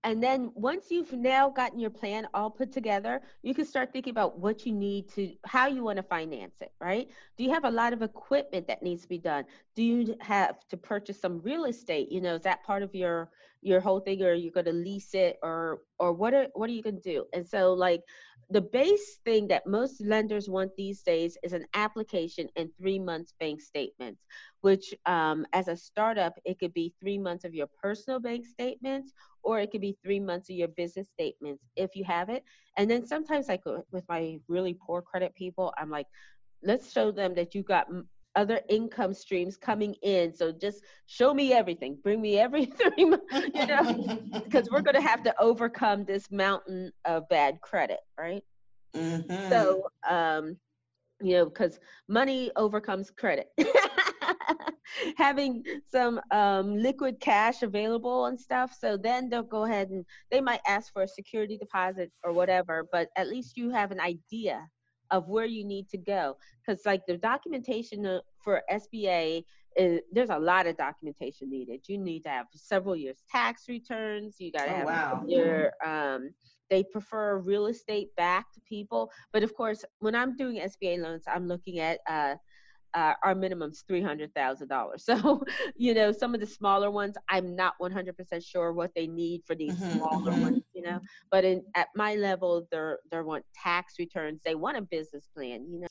and 0.05 0.23
then 0.23 0.53
once 0.55 0.87
you've 0.91 1.13
now 1.13 1.51
gotten 1.51 1.81
your 1.81 1.91
plan 1.91 2.29
all 2.33 2.51
put 2.51 2.71
together, 2.71 3.21
you 3.43 3.53
can 3.53 3.65
start 3.65 3.93
thinking 3.93 4.13
about 4.13 4.39
what 4.39 4.65
you 4.65 4.73
need 4.73 5.09
to, 5.11 5.33
how 5.45 5.67
you 5.67 5.83
want 5.83 5.97
to 5.97 6.05
finance 6.05 6.55
it, 6.61 6.73
right? 6.81 7.11
Do 7.37 7.43
you 7.43 7.51
have 7.51 7.65
a 7.65 7.71
lot 7.71 7.93
of 7.93 8.03
equipment 8.03 8.69
that 8.69 8.83
needs 8.83 9.03
to 9.03 9.09
be 9.09 9.19
done? 9.19 9.45
Do 9.75 9.83
you 9.83 10.15
have 10.21 10.67
to 10.69 10.77
purchase 10.77 11.21
some 11.21 11.41
real 11.41 11.65
estate? 11.65 12.13
You 12.13 12.21
know, 12.21 12.37
is 12.37 12.43
that 12.43 12.63
part 12.63 12.85
of 12.85 12.95
your 12.95 13.31
your 13.63 13.81
whole 13.81 14.01
thing, 14.01 14.23
or 14.23 14.35
you're 14.35 14.53
going 14.53 14.67
to 14.67 14.73
lease 14.73 15.15
it, 15.15 15.39
or 15.43 15.81
or 15.99 16.13
what 16.13 16.35
are 16.35 16.47
what 16.55 16.71
are 16.71 16.73
you 16.73 16.83
going 16.83 17.01
to 17.01 17.13
do? 17.13 17.25
And 17.33 17.47
so, 17.47 17.73
like, 17.73 18.03
the 18.51 18.61
base 18.61 19.19
thing 19.25 19.49
that 19.49 19.67
most 19.67 20.01
lenders 20.01 20.49
want 20.49 20.71
these 20.77 21.03
days 21.03 21.37
is 21.43 21.53
an 21.53 21.67
application 21.75 22.49
and 22.57 22.71
three 22.79 22.99
months 22.99 23.35
bank 23.39 23.61
statements 23.61 24.25
which 24.63 24.95
um, 25.07 25.47
as 25.53 25.69
a 25.69 25.77
startup 25.77 26.35
it 26.45 26.59
could 26.59 26.73
be 26.73 26.95
three 27.01 27.19
months 27.19 27.45
of 27.45 27.55
your 27.55 27.69
personal 27.83 28.19
bank 28.19 28.47
statements 28.47 29.13
or 29.43 29.61
it 29.61 29.71
could 29.71 29.81
be 29.81 29.97
three 30.03 30.21
months 30.21 30.49
of 30.49 30.57
your 30.57 30.69
business 30.69 31.07
statements 31.13 31.63
if 31.77 31.95
you 31.95 32.05
have 32.05 32.29
it 32.31 32.43
and 32.77 32.91
then 32.91 33.07
sometimes 33.07 33.49
like 33.49 33.63
with 33.93 34.05
my 34.09 34.39
really 34.49 34.75
poor 34.75 35.03
credit 35.03 35.35
people 35.35 35.73
i'm 35.79 35.91
like 35.91 36.07
let's 36.63 36.91
show 36.91 37.11
them 37.11 37.35
that 37.35 37.55
you 37.55 37.63
got 37.63 37.87
other 38.37 38.61
income 38.69 39.13
streams 39.13 39.57
coming 39.57 39.95
in. 40.03 40.33
So 40.35 40.53
just 40.53 40.85
show 41.07 41.35
me 41.35 41.53
everything. 41.53 41.99
Bring 42.03 42.21
me 42.21 42.39
every 42.39 42.67
three 42.97 43.05
months, 43.05 43.27
you 43.55 43.67
know, 43.67 44.19
because 44.45 44.69
we're 44.71 44.83
going 44.83 44.95
to 44.95 45.01
have 45.01 45.23
to 45.25 45.35
overcome 45.41 46.05
this 46.05 46.31
mountain 46.31 46.93
of 47.05 47.29
bad 47.29 47.61
credit, 47.61 48.01
right? 48.19 48.43
Mm-hmm. 48.95 49.51
So, 49.51 49.89
um, 50.09 50.57
you 51.21 51.35
know, 51.35 51.47
because 51.47 51.81
money 52.09 52.51
overcomes 52.57 53.11
credit. 53.11 53.49
Having 55.17 55.65
some 55.91 56.21
um, 56.31 56.77
liquid 56.77 57.21
cash 57.21 57.63
available 57.63 58.27
and 58.27 58.41
stuff. 58.41 58.75
So 58.79 58.97
then 58.97 59.29
they'll 59.29 59.43
go 59.43 59.65
ahead 59.65 59.91
and 59.91 60.05
they 60.31 60.41
might 60.41 60.61
ask 60.67 60.93
for 60.93 61.03
a 61.03 61.09
security 61.09 61.59
deposit 61.59 62.11
or 62.25 62.33
whatever, 62.33 62.89
but 62.91 63.09
at 63.17 63.29
least 63.29 63.57
you 63.57 63.71
have 63.71 63.91
an 63.91 64.01
idea 64.01 64.67
of 65.11 65.29
where 65.29 65.45
you 65.45 65.65
need 65.65 65.89
to 65.89 65.99
go 65.99 66.37
because 66.65 66.85
like 66.85 67.03
the 67.07 67.17
documentation 67.17 68.05
uh, 68.05 68.21
for 68.43 68.63
sba 68.73 69.45
is, 69.77 70.01
there's 70.13 70.31
a 70.31 70.39
lot 70.39 70.67
of 70.67 70.77
documentation 70.77 71.51
needed 71.51 71.81
you 71.89 71.99
need 71.99 72.21
to 72.21 72.29
have 72.29 72.47
several 72.53 72.97
years 72.97 73.19
tax 73.31 73.69
returns 73.69 74.37
you 74.39 74.51
got 74.53 74.65
to 74.65 74.73
oh, 74.73 74.77
have 74.77 74.87
wow. 74.87 75.25
your 75.27 75.73
um, 75.85 76.31
they 76.71 76.83
prefer 76.83 77.39
real 77.39 77.67
estate 77.67 78.09
backed 78.17 78.59
people 78.67 79.11
but 79.33 79.43
of 79.43 79.55
course 79.55 79.85
when 80.01 80.15
i'm 80.15 80.37
doing 80.37 80.61
sba 80.61 80.99
loans 80.99 81.25
i'm 81.27 81.47
looking 81.49 81.79
at 81.79 82.01
uh, 82.09 82.35
uh, 82.95 83.15
our 83.23 83.35
minimum 83.35 83.71
is 83.71 83.85
three 83.87 84.03
hundred 84.03 84.35
thousand 84.35 84.69
dollars. 84.69 85.05
So, 85.09 85.43
you 85.77 85.95
know, 85.95 86.13
some 86.13 86.35
of 86.35 86.41
the 86.41 86.47
smaller 86.47 86.91
ones, 86.91 87.17
I'm 87.29 87.57
not 87.57 87.75
one 87.79 87.93
hundred 87.93 88.17
percent 88.17 88.43
sure 88.43 88.73
what 88.73 88.91
they 88.95 89.07
need 89.07 89.43
for 89.47 89.55
these 89.55 89.75
mm-hmm, 89.75 89.99
smaller 89.99 90.33
mm-hmm. 90.33 90.43
ones. 90.43 90.63
You 90.79 90.85
know, 90.85 90.97
mm-hmm. 90.97 91.29
but 91.31 91.45
in 91.45 91.65
at 91.75 91.89
my 91.97 92.15
level, 92.15 92.67
they're 92.71 92.99
they 93.11 93.21
want 93.21 93.45
tax 93.55 93.95
returns. 93.99 94.41
They 94.45 94.55
want 94.55 94.77
a 94.77 94.83
business 94.83 95.29
plan. 95.35 95.67
You 95.69 95.81
know. 95.81 95.89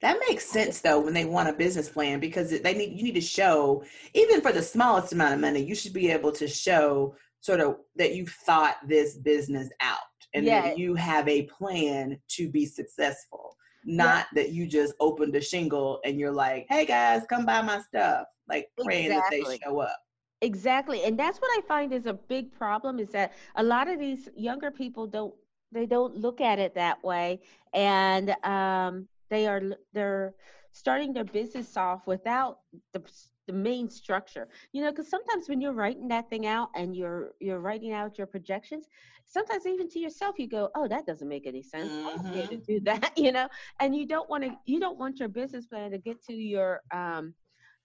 That 0.00 0.18
makes 0.28 0.46
sense 0.46 0.80
though 0.80 1.00
when 1.00 1.14
they 1.14 1.24
want 1.24 1.48
a 1.48 1.52
business 1.52 1.88
plan 1.88 2.20
because 2.20 2.50
they 2.50 2.74
need 2.74 2.96
you 2.96 3.02
need 3.02 3.14
to 3.14 3.20
show 3.20 3.84
even 4.14 4.40
for 4.40 4.52
the 4.52 4.62
smallest 4.62 5.12
amount 5.12 5.34
of 5.34 5.40
money 5.40 5.64
you 5.64 5.74
should 5.74 5.94
be 5.94 6.10
able 6.10 6.32
to 6.32 6.46
show 6.46 7.14
sort 7.40 7.60
of 7.60 7.76
that 7.96 8.14
you 8.14 8.26
thought 8.26 8.76
this 8.86 9.16
business 9.16 9.70
out 9.80 9.98
and 10.34 10.44
yeah. 10.44 10.60
that 10.60 10.78
you 10.78 10.94
have 10.94 11.26
a 11.28 11.44
plan 11.44 12.18
to 12.28 12.50
be 12.50 12.66
successful 12.66 13.56
not 13.84 14.26
yeah. 14.34 14.42
that 14.42 14.52
you 14.52 14.66
just 14.66 14.94
opened 15.00 15.34
a 15.36 15.40
shingle 15.40 16.00
and 16.04 16.18
you're 16.18 16.32
like, 16.32 16.66
hey 16.68 16.84
guys, 16.84 17.22
come 17.28 17.46
buy 17.46 17.62
my 17.62 17.80
stuff. 17.80 18.26
Like 18.48 18.68
praying 18.82 19.12
exactly. 19.12 19.40
that 19.40 19.48
they 19.48 19.58
show 19.58 19.80
up. 19.80 19.96
Exactly. 20.42 21.04
And 21.04 21.18
that's 21.18 21.38
what 21.38 21.50
I 21.58 21.60
find 21.66 21.92
is 21.92 22.06
a 22.06 22.14
big 22.14 22.52
problem 22.52 22.98
is 22.98 23.10
that 23.10 23.32
a 23.56 23.62
lot 23.62 23.88
of 23.88 23.98
these 23.98 24.28
younger 24.36 24.70
people 24.70 25.06
don't 25.06 25.34
they 25.72 25.86
don't 25.86 26.16
look 26.16 26.40
at 26.40 26.58
it 26.58 26.74
that 26.74 27.02
way. 27.04 27.40
And 27.74 28.30
um 28.44 29.06
they 29.28 29.46
are 29.46 29.62
they're 29.92 30.34
starting 30.72 31.12
their 31.12 31.24
business 31.24 31.76
off 31.76 32.06
without 32.06 32.58
the 32.92 33.02
the 33.46 33.52
main 33.52 33.90
structure 33.90 34.46
you 34.72 34.80
know 34.80 34.90
because 34.92 35.08
sometimes 35.08 35.48
when 35.48 35.60
you're 35.60 35.72
writing 35.72 36.06
that 36.06 36.28
thing 36.30 36.46
out 36.46 36.68
and 36.76 36.94
you're 36.94 37.32
you're 37.40 37.58
writing 37.58 37.92
out 37.92 38.16
your 38.16 38.26
projections 38.26 38.86
sometimes 39.24 39.66
even 39.66 39.88
to 39.88 39.98
yourself 39.98 40.38
you 40.38 40.46
go 40.48 40.68
oh 40.76 40.86
that 40.86 41.04
doesn't 41.04 41.28
make 41.28 41.46
any 41.48 41.62
sense 41.62 41.90
mm-hmm. 41.90 42.46
to 42.48 42.56
do 42.58 42.78
that 42.80 43.12
you 43.16 43.32
know 43.32 43.48
and 43.80 43.96
you 43.96 44.06
don't 44.06 44.28
want 44.30 44.44
to 44.44 44.52
you 44.66 44.78
don't 44.78 44.98
want 44.98 45.18
your 45.18 45.28
business 45.28 45.66
plan 45.66 45.90
to 45.90 45.98
get 45.98 46.22
to 46.22 46.32
your 46.32 46.80
um 46.92 47.34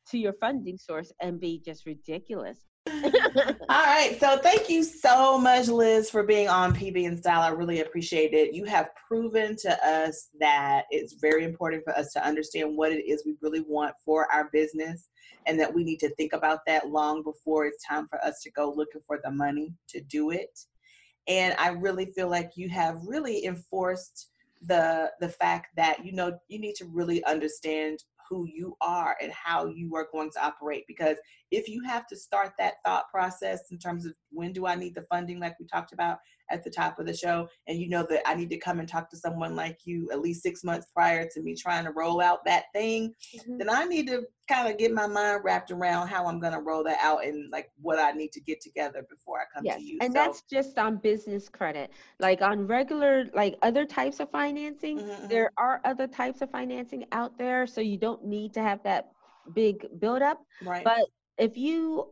to 0.09 0.17
your 0.17 0.33
funding 0.33 0.77
source 0.77 1.11
and 1.21 1.39
be 1.39 1.61
just 1.65 1.85
ridiculous 1.85 2.59
all 3.03 3.03
right. 3.69 4.15
So 4.19 4.37
thank 4.37 4.69
you 4.69 4.83
so 4.83 5.39
much, 5.39 5.67
Liz, 5.67 6.09
for 6.09 6.23
being 6.23 6.47
on 6.47 6.75
PB 6.75 7.07
and 7.07 7.17
Style. 7.17 7.41
I 7.41 7.49
really 7.49 7.81
appreciate 7.81 8.33
it. 8.33 8.53
You 8.53 8.65
have 8.65 8.89
proven 9.07 9.55
to 9.57 9.87
us 9.87 10.29
that 10.39 10.83
it's 10.91 11.13
very 11.13 11.43
important 11.43 11.83
for 11.83 11.97
us 11.97 12.13
to 12.13 12.25
understand 12.25 12.77
what 12.77 12.91
it 12.91 13.03
is 13.07 13.23
we 13.25 13.35
really 13.41 13.65
want 13.67 13.95
for 14.03 14.31
our 14.31 14.49
business 14.53 15.09
and 15.47 15.59
that 15.59 15.73
we 15.73 15.83
need 15.83 15.99
to 16.01 16.13
think 16.15 16.33
about 16.33 16.59
that 16.67 16.89
long 16.89 17.23
before 17.23 17.65
it's 17.65 17.83
time 17.83 18.07
for 18.07 18.23
us 18.23 18.41
to 18.43 18.51
go 18.51 18.71
looking 18.71 19.01
for 19.07 19.19
the 19.23 19.31
money 19.31 19.73
to 19.89 19.99
do 20.01 20.29
it. 20.29 20.59
And 21.27 21.55
I 21.57 21.69
really 21.69 22.05
feel 22.05 22.29
like 22.29 22.51
you 22.55 22.69
have 22.69 23.01
really 23.03 23.45
enforced 23.45 24.29
the 24.61 25.11
the 25.19 25.29
fact 25.29 25.67
that 25.75 26.05
you 26.05 26.11
know 26.11 26.37
you 26.47 26.59
need 26.59 26.75
to 26.75 26.85
really 26.85 27.23
understand 27.25 27.99
who 28.29 28.45
you 28.45 28.75
are 28.81 29.15
and 29.21 29.31
how 29.31 29.67
you 29.67 29.95
are 29.95 30.07
going 30.11 30.31
to 30.31 30.45
operate 30.45 30.85
because 30.87 31.17
if 31.55 31.69
you 31.69 31.81
have 31.83 32.05
to 32.07 32.17
start 32.17 32.51
that 32.59 32.75
thought 32.85 33.09
process 33.09 33.71
in 33.71 33.77
terms 33.77 34.05
of 34.05 34.13
when 34.31 34.51
do 34.51 34.67
I 34.67 34.75
need 34.75 34.93
the 34.93 35.05
funding 35.09 35.39
like 35.39 35.57
we 35.59 35.65
talked 35.65 35.93
about 35.93 36.17
at 36.51 36.63
the 36.63 36.69
top 36.69 36.99
of 36.99 37.05
the 37.05 37.15
show 37.15 37.47
and 37.67 37.79
you 37.79 37.89
know 37.89 38.05
that 38.09 38.21
I 38.27 38.35
need 38.35 38.49
to 38.49 38.57
come 38.57 38.79
and 38.79 38.87
talk 38.87 39.09
to 39.09 39.17
someone 39.17 39.55
like 39.55 39.79
you 39.85 40.09
at 40.11 40.19
least 40.19 40.43
six 40.43 40.63
months 40.63 40.87
prior 40.93 41.27
to 41.33 41.41
me 41.41 41.55
trying 41.55 41.85
to 41.85 41.91
roll 41.91 42.21
out 42.21 42.45
that 42.45 42.65
thing, 42.73 43.13
mm-hmm. 43.35 43.57
then 43.57 43.69
I 43.69 43.85
need 43.85 44.07
to 44.07 44.23
kind 44.47 44.69
of 44.69 44.77
get 44.77 44.93
my 44.93 45.07
mind 45.07 45.41
wrapped 45.43 45.71
around 45.71 46.07
how 46.07 46.27
I'm 46.27 46.39
going 46.39 46.53
to 46.53 46.59
roll 46.59 46.83
that 46.83 46.97
out 47.01 47.25
and 47.25 47.49
like 47.51 47.71
what 47.81 47.99
I 47.99 48.11
need 48.11 48.31
to 48.33 48.41
get 48.41 48.61
together 48.61 49.05
before 49.09 49.39
I 49.39 49.43
come 49.53 49.65
yes. 49.65 49.77
to 49.77 49.83
you. 49.83 49.97
And 50.01 50.13
so, 50.13 50.19
that's 50.19 50.43
just 50.51 50.77
on 50.77 50.97
business 50.97 51.49
credit. 51.49 51.91
Like 52.19 52.41
on 52.41 52.67
regular, 52.67 53.25
like 53.33 53.55
other 53.63 53.85
types 53.85 54.19
of 54.19 54.29
financing, 54.29 54.99
mm-hmm. 54.99 55.27
there 55.27 55.45
mm-hmm. 55.45 55.65
are 55.65 55.81
other 55.85 56.07
types 56.07 56.41
of 56.41 56.51
financing 56.51 57.05
out 57.11 57.37
there. 57.37 57.65
So 57.65 57.81
you 57.81 57.97
don't 57.97 58.23
need 58.25 58.53
to 58.53 58.61
have 58.61 58.83
that 58.83 59.11
big 59.53 59.87
buildup. 59.99 60.39
Right. 60.63 60.83
But 60.83 61.05
if 61.37 61.57
you 61.57 62.09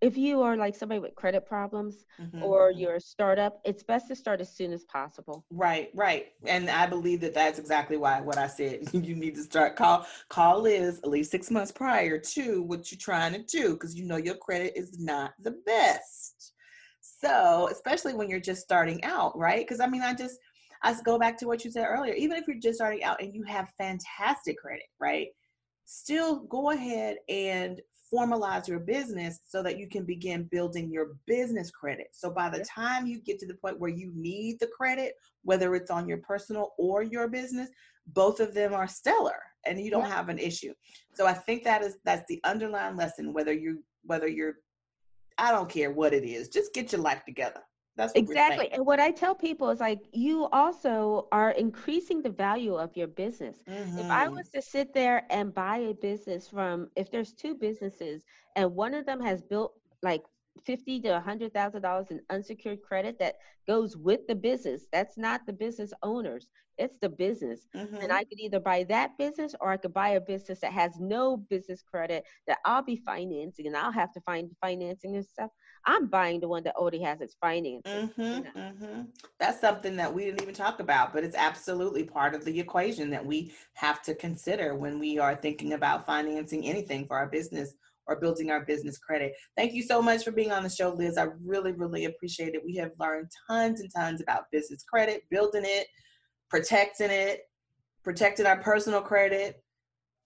if 0.00 0.16
you 0.16 0.40
are 0.40 0.56
like 0.56 0.74
somebody 0.74 0.98
with 0.98 1.14
credit 1.14 1.46
problems 1.46 2.06
mm-hmm. 2.18 2.42
or 2.42 2.70
you're 2.70 2.94
a 2.94 3.00
startup, 3.00 3.60
it's 3.64 3.82
best 3.82 4.08
to 4.08 4.16
start 4.16 4.40
as 4.40 4.50
soon 4.50 4.72
as 4.72 4.84
possible. 4.84 5.44
Right, 5.50 5.90
right. 5.94 6.28
And 6.46 6.70
I 6.70 6.86
believe 6.86 7.20
that 7.20 7.34
that's 7.34 7.58
exactly 7.58 7.98
why 7.98 8.20
what 8.20 8.38
I 8.38 8.46
said. 8.46 8.88
you 8.92 9.14
need 9.14 9.34
to 9.34 9.42
start 9.42 9.76
call 9.76 10.06
call 10.28 10.66
is 10.66 10.98
at 11.00 11.10
least 11.10 11.30
six 11.30 11.50
months 11.50 11.70
prior 11.70 12.18
to 12.18 12.62
what 12.62 12.90
you're 12.90 12.98
trying 12.98 13.32
to 13.34 13.42
do 13.42 13.74
because 13.74 13.94
you 13.94 14.06
know 14.06 14.16
your 14.16 14.36
credit 14.36 14.72
is 14.74 14.98
not 14.98 15.32
the 15.42 15.56
best. 15.66 16.52
So, 17.02 17.68
especially 17.70 18.14
when 18.14 18.30
you're 18.30 18.40
just 18.40 18.62
starting 18.62 19.04
out, 19.04 19.36
right? 19.36 19.66
Because 19.66 19.80
I 19.80 19.86
mean, 19.86 20.02
I 20.02 20.14
just 20.14 20.38
I 20.82 20.94
go 21.04 21.18
back 21.18 21.36
to 21.38 21.46
what 21.46 21.64
you 21.64 21.70
said 21.70 21.84
earlier. 21.86 22.14
Even 22.14 22.38
if 22.38 22.48
you're 22.48 22.58
just 22.58 22.78
starting 22.78 23.04
out 23.04 23.22
and 23.22 23.34
you 23.34 23.42
have 23.44 23.70
fantastic 23.76 24.58
credit, 24.58 24.86
right? 24.98 25.28
Still 25.84 26.40
go 26.44 26.70
ahead 26.70 27.16
and 27.28 27.80
formalize 28.12 28.68
your 28.68 28.80
business 28.80 29.40
so 29.44 29.62
that 29.62 29.78
you 29.78 29.88
can 29.88 30.04
begin 30.04 30.48
building 30.50 30.90
your 30.90 31.16
business 31.26 31.70
credit. 31.70 32.08
So 32.12 32.30
by 32.30 32.48
the 32.48 32.64
time 32.64 33.06
you 33.06 33.20
get 33.20 33.38
to 33.40 33.46
the 33.46 33.54
point 33.54 33.78
where 33.78 33.90
you 33.90 34.10
need 34.14 34.58
the 34.60 34.68
credit, 34.68 35.14
whether 35.42 35.74
it's 35.74 35.90
on 35.90 36.08
your 36.08 36.18
personal 36.18 36.72
or 36.78 37.02
your 37.02 37.28
business, 37.28 37.68
both 38.08 38.40
of 38.40 38.54
them 38.54 38.74
are 38.74 38.88
stellar 38.88 39.38
and 39.66 39.80
you 39.80 39.90
don't 39.90 40.02
yeah. 40.02 40.16
have 40.16 40.28
an 40.28 40.38
issue. 40.38 40.72
So 41.14 41.26
I 41.26 41.34
think 41.34 41.64
that 41.64 41.82
is 41.82 41.98
that's 42.04 42.24
the 42.28 42.40
underlying 42.44 42.96
lesson 42.96 43.32
whether 43.32 43.52
you 43.52 43.82
whether 44.04 44.26
you're 44.28 44.54
I 45.38 45.52
don't 45.52 45.70
care 45.70 45.90
what 45.90 46.12
it 46.12 46.24
is, 46.24 46.48
just 46.48 46.74
get 46.74 46.92
your 46.92 47.00
life 47.00 47.24
together. 47.24 47.60
That's 48.00 48.12
exactly. 48.14 48.72
And 48.72 48.86
what 48.86 49.00
I 49.00 49.10
tell 49.10 49.34
people 49.34 49.70
is 49.70 49.80
like, 49.80 50.00
you 50.12 50.46
also 50.52 51.28
are 51.32 51.50
increasing 51.50 52.22
the 52.22 52.30
value 52.30 52.74
of 52.74 52.96
your 52.96 53.08
business. 53.08 53.58
Mm-hmm. 53.68 53.98
If 53.98 54.10
I 54.10 54.26
mm-hmm. 54.26 54.36
was 54.36 54.48
to 54.50 54.62
sit 54.62 54.94
there 54.94 55.24
and 55.30 55.54
buy 55.54 55.78
a 55.78 55.94
business 55.94 56.48
from, 56.48 56.88
if 56.96 57.10
there's 57.10 57.32
two 57.32 57.54
businesses 57.54 58.22
and 58.56 58.74
one 58.74 58.94
of 58.94 59.06
them 59.06 59.20
has 59.20 59.42
built 59.42 59.74
like 60.02 60.22
fifty 60.64 61.00
to 61.00 61.16
a 61.16 61.20
hundred 61.20 61.52
thousand 61.52 61.82
dollars 61.82 62.06
in 62.10 62.20
unsecured 62.30 62.82
credit 62.82 63.18
that 63.18 63.36
goes 63.66 63.96
with 63.96 64.26
the 64.26 64.34
business. 64.34 64.86
That's 64.92 65.16
not 65.16 65.46
the 65.46 65.52
business 65.52 65.92
owners; 66.02 66.48
it's 66.78 66.96
the 67.00 67.08
business. 67.08 67.66
Mm-hmm. 67.76 67.96
And 67.96 68.12
I 68.12 68.24
could 68.24 68.40
either 68.40 68.60
buy 68.60 68.84
that 68.84 69.16
business 69.18 69.54
or 69.60 69.70
I 69.70 69.76
could 69.76 69.94
buy 69.94 70.10
a 70.10 70.20
business 70.20 70.60
that 70.60 70.72
has 70.72 70.98
no 70.98 71.36
business 71.36 71.82
credit 71.82 72.24
that 72.46 72.58
I'll 72.64 72.82
be 72.82 72.96
financing, 72.96 73.66
and 73.66 73.76
I'll 73.76 73.92
have 73.92 74.12
to 74.14 74.20
find 74.22 74.50
financing 74.60 75.16
and 75.16 75.24
stuff. 75.24 75.50
I'm 75.86 76.06
buying 76.06 76.40
the 76.40 76.48
one 76.48 76.62
that 76.64 76.76
already 76.76 77.00
has 77.02 77.20
its 77.20 77.36
financing. 77.40 77.82
Mm-hmm, 77.84 78.20
you 78.20 78.28
know? 78.28 78.50
mm-hmm. 78.56 79.02
That's 79.38 79.60
something 79.60 79.96
that 79.96 80.12
we 80.12 80.24
didn't 80.24 80.42
even 80.42 80.54
talk 80.54 80.80
about, 80.80 81.12
but 81.12 81.24
it's 81.24 81.36
absolutely 81.36 82.04
part 82.04 82.34
of 82.34 82.44
the 82.44 82.60
equation 82.60 83.10
that 83.10 83.24
we 83.24 83.52
have 83.74 84.02
to 84.02 84.14
consider 84.14 84.74
when 84.74 84.98
we 84.98 85.18
are 85.18 85.34
thinking 85.34 85.72
about 85.72 86.06
financing 86.06 86.66
anything 86.66 87.06
for 87.06 87.16
our 87.16 87.28
business 87.28 87.74
or 88.06 88.16
building 88.16 88.50
our 88.50 88.64
business 88.64 88.98
credit. 88.98 89.32
Thank 89.56 89.72
you 89.72 89.82
so 89.82 90.02
much 90.02 90.24
for 90.24 90.32
being 90.32 90.52
on 90.52 90.64
the 90.64 90.68
show, 90.68 90.90
Liz. 90.90 91.16
I 91.16 91.28
really, 91.44 91.72
really 91.72 92.06
appreciate 92.06 92.54
it. 92.54 92.62
We 92.64 92.74
have 92.76 92.90
learned 92.98 93.30
tons 93.48 93.80
and 93.80 93.90
tons 93.94 94.20
about 94.20 94.50
business 94.50 94.82
credit, 94.82 95.22
building 95.30 95.62
it, 95.64 95.86
protecting 96.50 97.10
it, 97.10 97.42
protecting 98.02 98.46
our 98.46 98.60
personal 98.60 99.00
credit, 99.00 99.62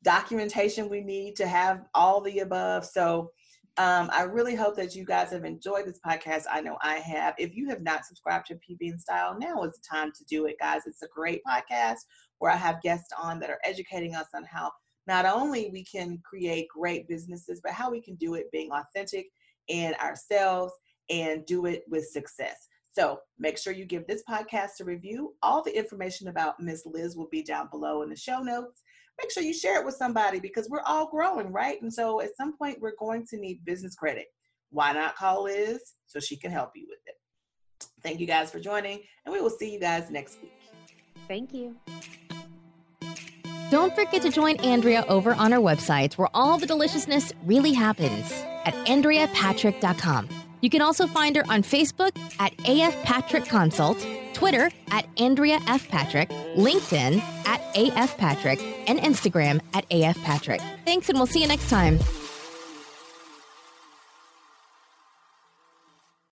documentation 0.02 0.88
we 0.88 1.00
need 1.00 1.36
to 1.36 1.46
have 1.46 1.84
all 1.94 2.20
the 2.20 2.40
above. 2.40 2.84
So, 2.84 3.30
um, 3.76 4.08
I 4.12 4.22
really 4.22 4.54
hope 4.54 4.76
that 4.76 4.94
you 4.94 5.04
guys 5.04 5.30
have 5.30 5.44
enjoyed 5.44 5.86
this 5.86 5.98
podcast. 6.06 6.44
I 6.50 6.60
know 6.60 6.78
I 6.82 6.96
have. 6.96 7.34
If 7.38 7.56
you 7.56 7.68
have 7.70 7.82
not 7.82 8.04
subscribed 8.04 8.46
to 8.46 8.54
PB 8.54 8.78
and 8.80 9.00
Style, 9.00 9.36
now 9.38 9.62
is 9.64 9.72
the 9.72 9.82
time 9.90 10.12
to 10.12 10.24
do 10.24 10.46
it, 10.46 10.56
guys. 10.60 10.82
It's 10.86 11.02
a 11.02 11.08
great 11.08 11.40
podcast 11.44 11.98
where 12.38 12.52
I 12.52 12.56
have 12.56 12.82
guests 12.82 13.10
on 13.20 13.40
that 13.40 13.50
are 13.50 13.58
educating 13.64 14.14
us 14.14 14.28
on 14.32 14.44
how 14.44 14.70
not 15.08 15.26
only 15.26 15.70
we 15.72 15.84
can 15.84 16.22
create 16.24 16.68
great 16.68 17.08
businesses, 17.08 17.60
but 17.64 17.72
how 17.72 17.90
we 17.90 18.00
can 18.00 18.14
do 18.14 18.34
it 18.34 18.50
being 18.52 18.70
authentic 18.70 19.26
in 19.66 19.94
ourselves 19.94 20.72
and 21.10 21.44
do 21.44 21.66
it 21.66 21.82
with 21.88 22.06
success. 22.06 22.68
So 22.92 23.18
make 23.40 23.58
sure 23.58 23.72
you 23.72 23.86
give 23.86 24.06
this 24.06 24.22
podcast 24.28 24.80
a 24.80 24.84
review. 24.84 25.34
All 25.42 25.62
the 25.62 25.76
information 25.76 26.28
about 26.28 26.60
Miss 26.60 26.86
Liz 26.86 27.16
will 27.16 27.28
be 27.30 27.42
down 27.42 27.68
below 27.70 28.02
in 28.02 28.08
the 28.08 28.16
show 28.16 28.38
notes. 28.38 28.82
Make 29.20 29.30
sure 29.30 29.42
you 29.42 29.54
share 29.54 29.80
it 29.80 29.86
with 29.86 29.94
somebody 29.94 30.40
because 30.40 30.68
we're 30.68 30.82
all 30.82 31.08
growing, 31.10 31.52
right? 31.52 31.80
And 31.80 31.92
so 31.92 32.20
at 32.20 32.36
some 32.36 32.56
point, 32.56 32.80
we're 32.80 32.96
going 32.98 33.26
to 33.28 33.36
need 33.38 33.64
business 33.64 33.94
credit. 33.94 34.26
Why 34.70 34.92
not 34.92 35.16
call 35.16 35.44
Liz 35.44 35.80
so 36.06 36.18
she 36.18 36.36
can 36.36 36.50
help 36.50 36.72
you 36.74 36.86
with 36.88 36.98
it? 37.06 37.14
Thank 38.02 38.20
you 38.20 38.26
guys 38.26 38.50
for 38.50 38.60
joining, 38.60 39.00
and 39.24 39.32
we 39.32 39.40
will 39.40 39.50
see 39.50 39.72
you 39.72 39.80
guys 39.80 40.10
next 40.10 40.40
week. 40.42 40.52
Thank 41.28 41.54
you. 41.54 41.76
Don't 43.70 43.94
forget 43.94 44.22
to 44.22 44.30
join 44.30 44.56
Andrea 44.56 45.04
over 45.08 45.34
on 45.34 45.52
our 45.52 45.58
website 45.58 46.14
where 46.14 46.28
all 46.34 46.58
the 46.58 46.66
deliciousness 46.66 47.32
really 47.44 47.72
happens 47.72 48.30
at 48.64 48.74
AndreaPatrick.com. 48.86 50.28
You 50.60 50.70
can 50.70 50.80
also 50.80 51.06
find 51.06 51.36
her 51.36 51.44
on 51.48 51.62
Facebook 51.62 52.16
at 52.38 52.52
AF 52.68 52.94
Patrick 53.02 53.46
Consult, 53.46 53.98
Twitter 54.34 54.70
at 54.90 55.06
Andrea 55.18 55.60
F. 55.66 55.88
Patrick, 55.88 56.28
LinkedIn 56.56 57.20
at 57.46 57.60
AF 57.76 58.16
Patrick, 58.18 58.60
and 58.86 58.98
Instagram 58.98 59.60
at 59.72 59.86
AF 59.90 60.16
Patrick. 60.22 60.60
Thanks, 60.84 61.08
and 61.08 61.18
we'll 61.18 61.26
see 61.26 61.40
you 61.40 61.48
next 61.48 61.70
time. 61.70 61.98